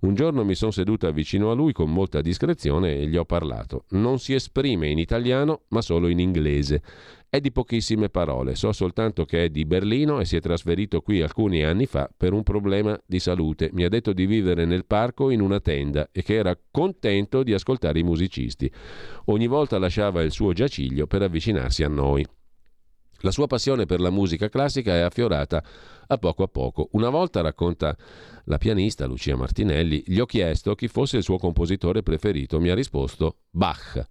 [0.00, 3.84] Un giorno mi sono seduta vicino a lui con molta discrezione e gli ho parlato.
[3.90, 6.82] Non si esprime in italiano, ma solo in inglese.
[7.28, 11.22] È di pochissime parole, so soltanto che è di Berlino e si è trasferito qui
[11.22, 13.70] alcuni anni fa per un problema di salute.
[13.72, 17.52] Mi ha detto di vivere nel parco in una tenda e che era contento di
[17.52, 18.70] ascoltare i musicisti.
[19.26, 22.24] Ogni volta lasciava il suo giaciglio per avvicinarsi a noi.
[23.20, 25.62] La sua passione per la musica classica è affiorata
[26.06, 26.88] a poco a poco.
[26.92, 27.96] Una volta, racconta
[28.44, 32.60] la pianista Lucia Martinelli, gli ho chiesto chi fosse il suo compositore preferito.
[32.60, 34.08] Mi ha risposto Bach.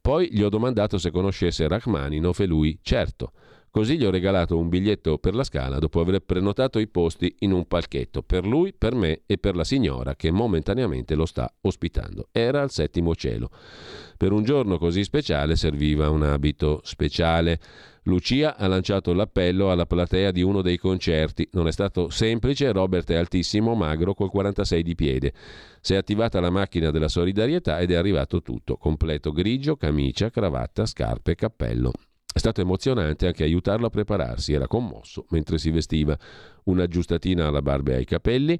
[0.00, 3.32] Poi gli ho domandato se conoscesse Rachmaninoff e lui certo.
[3.70, 7.52] Così gli ho regalato un biglietto per la scala dopo aver prenotato i posti in
[7.52, 12.28] un palchetto per lui, per me e per la signora che momentaneamente lo sta ospitando.
[12.32, 13.50] Era al settimo cielo.
[14.16, 17.60] Per un giorno così speciale serviva un abito speciale.
[18.04, 21.46] Lucia ha lanciato l'appello alla platea di uno dei concerti.
[21.52, 25.32] Non è stato semplice, Robert è altissimo, magro, col 46 di piede.
[25.80, 30.86] Si è attivata la macchina della solidarietà ed è arrivato tutto, completo grigio, camicia, cravatta,
[30.86, 31.92] scarpe, cappello.
[32.38, 36.16] È stato emozionante anche aiutarlo a prepararsi, era commosso mentre si vestiva
[36.66, 38.56] un'aggiustatina alla barba e ai capelli,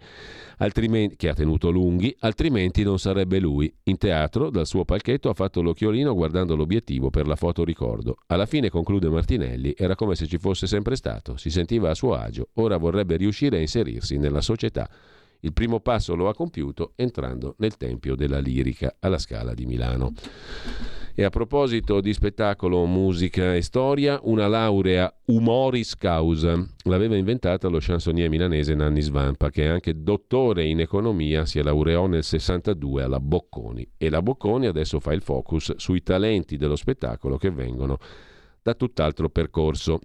[1.16, 3.72] che ha tenuto lunghi, altrimenti non sarebbe lui.
[3.84, 8.16] In teatro, dal suo palchetto, ha fatto l'occhiolino guardando l'obiettivo per la foto ricordo.
[8.26, 12.14] Alla fine, conclude Martinelli, era come se ci fosse sempre stato, si sentiva a suo
[12.14, 14.90] agio, ora vorrebbe riuscire a inserirsi nella società.
[15.38, 20.14] Il primo passo lo ha compiuto entrando nel Tempio della Lirica alla Scala di Milano.
[21.18, 27.78] E a proposito di spettacolo, musica e storia, una laurea humoris causa l'aveva inventata lo
[27.80, 33.18] chansonnier milanese Nanni Svampa, che è anche dottore in economia, si laureò nel 62 alla
[33.18, 33.94] Bocconi.
[33.96, 37.98] E la Bocconi adesso fa il focus sui talenti dello spettacolo che vengono
[38.62, 39.98] da tutt'altro percorso.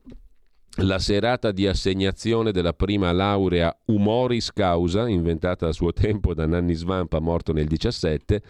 [0.78, 6.74] La serata di assegnazione della prima laurea Humoris Causa, inventata a suo tempo da Nanni
[6.74, 8.41] Svampa, morto nel 17,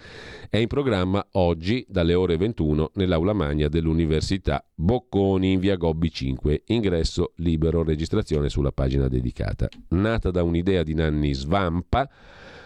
[0.49, 6.63] è in programma oggi dalle ore 21 nell'aula magna dell'Università Bocconi in via Gobbi 5.
[6.67, 9.67] Ingresso libero, registrazione sulla pagina dedicata.
[9.89, 12.09] Nata da un'idea di Nanni Svampa,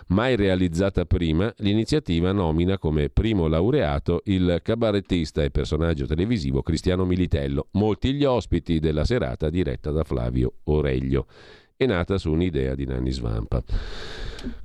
[0.07, 7.67] mai realizzata prima, l'iniziativa nomina come primo laureato il cabarettista e personaggio televisivo Cristiano Militello,
[7.71, 11.27] molti gli ospiti della serata diretta da Flavio Oreglio.
[11.75, 13.63] È nata su un'idea di Nanni Svampa.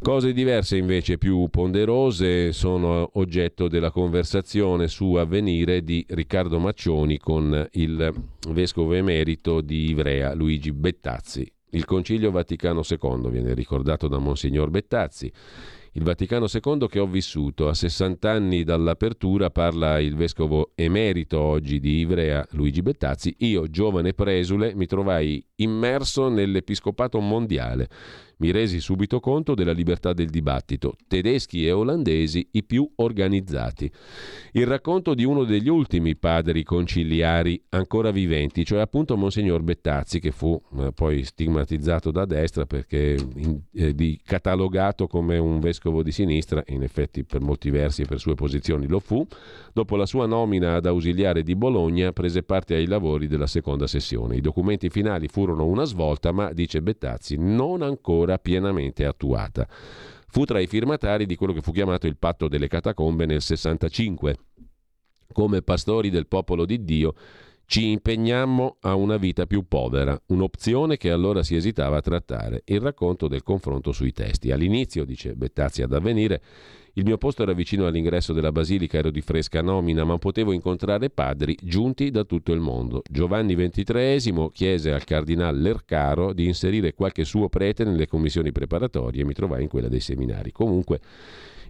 [0.01, 7.69] Cose diverse invece, più ponderose, sono oggetto della conversazione su avvenire di Riccardo Maccioni con
[7.73, 8.13] il
[8.49, 11.51] vescovo emerito di Ivrea, Luigi Bettazzi.
[11.75, 15.33] Il Concilio Vaticano II viene ricordato da Monsignor Bettazzi.
[15.93, 17.69] Il Vaticano II che ho vissuto.
[17.69, 23.35] A 60 anni dall'apertura parla il vescovo emerito oggi di Ivrea, Luigi Bettazzi.
[23.39, 27.89] Io, giovane presule, mi trovai immerso nell'episcopato mondiale
[28.43, 33.89] mi resi subito conto della libertà del dibattito, tedeschi e olandesi i più organizzati.
[34.51, 40.33] Il racconto di uno degli ultimi padri conciliari ancora viventi, cioè appunto Monsignor Bettazzi, che
[40.33, 46.11] fu eh, poi stigmatizzato da destra perché in, eh, di, catalogato come un vescovo di
[46.11, 49.25] sinistra, in effetti per molti versi e per sue posizioni lo fu,
[49.73, 54.35] dopo la sua nomina ad ausiliare di Bologna prese parte ai lavori della seconda sessione.
[54.35, 59.67] I documenti finali furono una svolta, ma, dice Bettazzi, non ancora ancora pienamente attuata.
[60.29, 64.37] Fu tra i firmatari di quello che fu chiamato il patto delle catacombe nel 65.
[65.33, 67.15] Come pastori del popolo di Dio
[67.67, 72.81] ci impegnammo a una vita più povera, un'opzione che allora si esitava a trattare, il
[72.81, 74.51] racconto del confronto sui testi.
[74.51, 76.43] All'inizio, dice Bettazzi ad avvenire,
[76.95, 81.09] il mio posto era vicino all'ingresso della basilica, ero di fresca nomina, ma potevo incontrare
[81.09, 83.01] padri giunti da tutto il mondo.
[83.11, 89.25] Giovanni XXIII chiese al cardinal Lercaro di inserire qualche suo prete nelle commissioni preparatorie e
[89.25, 90.53] mi trovai in quella dei seminari.
[90.53, 91.01] Comunque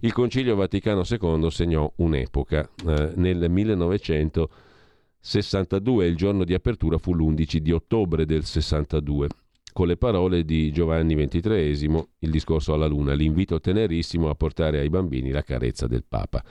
[0.01, 2.69] il Concilio Vaticano II segnò un'epoca.
[2.85, 9.29] Eh, nel 1962 il giorno di apertura fu l'11 di ottobre del 62
[9.73, 14.89] con le parole di Giovanni XXIII, il discorso alla Luna, l'invito tenerissimo a portare ai
[14.89, 16.43] bambini la carezza del Papa.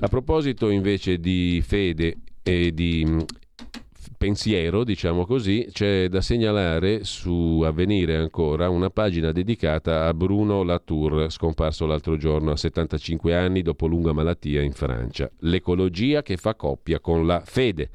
[0.00, 3.18] A proposito invece di fede e di mm,
[4.18, 11.30] pensiero, diciamo così, c'è da segnalare su Avvenire ancora una pagina dedicata a Bruno Latour,
[11.30, 15.30] scomparso l'altro giorno a 75 anni dopo lunga malattia in Francia.
[15.40, 17.90] L'ecologia che fa coppia con la fede.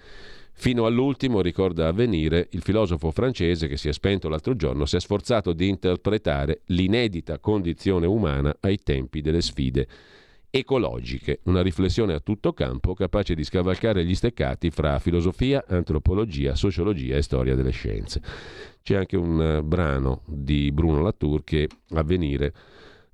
[0.60, 5.00] Fino all'ultimo, ricorda Avvenire, il filosofo francese che si è spento l'altro giorno si è
[5.00, 9.88] sforzato di interpretare l'inedita condizione umana ai tempi delle sfide
[10.50, 17.18] ecologiche, una riflessione a tutto campo capace di scavalcare gli steccati fra filosofia, antropologia, sociologia
[17.18, 18.20] e storia delle scienze.
[18.82, 22.52] C'è anche un eh, brano di Bruno Latour che Avvenire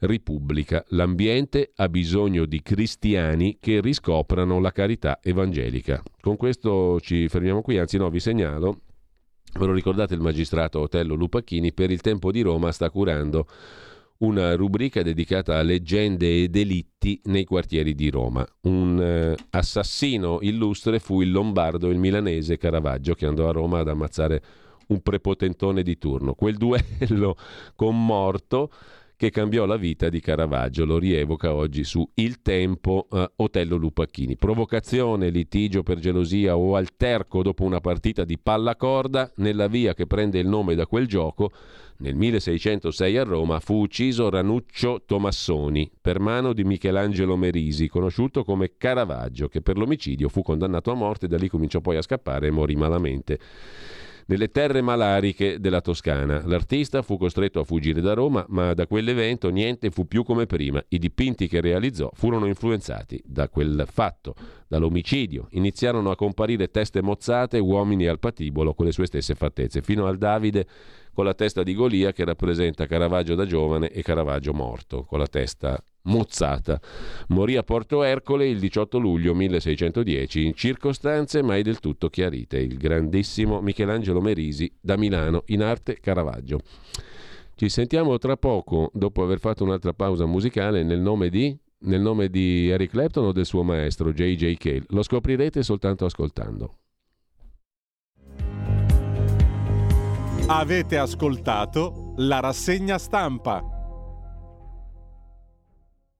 [0.06, 0.84] Repubblica.
[0.90, 6.02] L'ambiente ha bisogno di cristiani che riscoprano la carità evangelica.
[6.20, 8.82] Con questo ci fermiamo qui, anzi no, vi segnalo,
[9.58, 13.48] ve lo ricordate il magistrato Otello Lupacchini, per il tempo di Roma sta curando
[14.20, 18.46] una rubrica dedicata a leggende e delitti nei quartieri di Roma.
[18.62, 23.90] Un eh, assassino illustre fu il lombardo, il milanese Caravaggio, che andò a Roma ad
[23.90, 24.44] ammazzare
[24.88, 26.34] un prepotentone di turno.
[26.34, 27.36] Quel duello
[27.76, 28.72] con morto
[29.24, 30.84] che cambiò la vita di Caravaggio.
[30.84, 34.36] Lo rievoca oggi su Il Tempo eh, Otello Lupacchini.
[34.36, 40.40] Provocazione, litigio per gelosia o alterco dopo una partita di pallacorda nella via che prende
[40.40, 41.52] il nome da quel gioco.
[42.00, 48.74] Nel 1606 a Roma fu ucciso Ranuccio Tomassoni per mano di Michelangelo Merisi, conosciuto come
[48.76, 52.48] Caravaggio, che per l'omicidio fu condannato a morte e da lì cominciò poi a scappare
[52.48, 53.40] e morì malamente
[54.28, 56.41] nelle terre malariche della Toscana.
[56.45, 60.84] L'artista fu costretto a fuggire da Roma, ma da quell'evento niente fu più come prima.
[60.90, 64.36] I dipinti che realizzò furono influenzati da quel fatto,
[64.68, 65.48] dall'omicidio.
[65.52, 70.18] Iniziarono a comparire teste mozzate, uomini al patibolo con le sue stesse fattezze, fino al
[70.18, 70.66] Davide
[71.14, 75.28] con la testa di Golia che rappresenta Caravaggio da giovane e Caravaggio morto, con la
[75.28, 76.80] testa mozzata.
[77.30, 82.58] Morì a Porto Ercole il 18 luglio 1610 in circostanze mai del tutto chiarite.
[82.58, 86.60] Il grandissimo Michelangelo Merisi da Milano in arte Caravaggio.
[87.56, 92.30] Ci sentiamo tra poco, dopo aver fatto un'altra pausa musicale, nel nome di, nel nome
[92.30, 94.56] di Eric Clapton o del suo maestro J.J.
[94.56, 94.84] Cale.
[94.88, 96.78] Lo scoprirete soltanto ascoltando.
[100.48, 103.73] Avete ascoltato la rassegna stampa.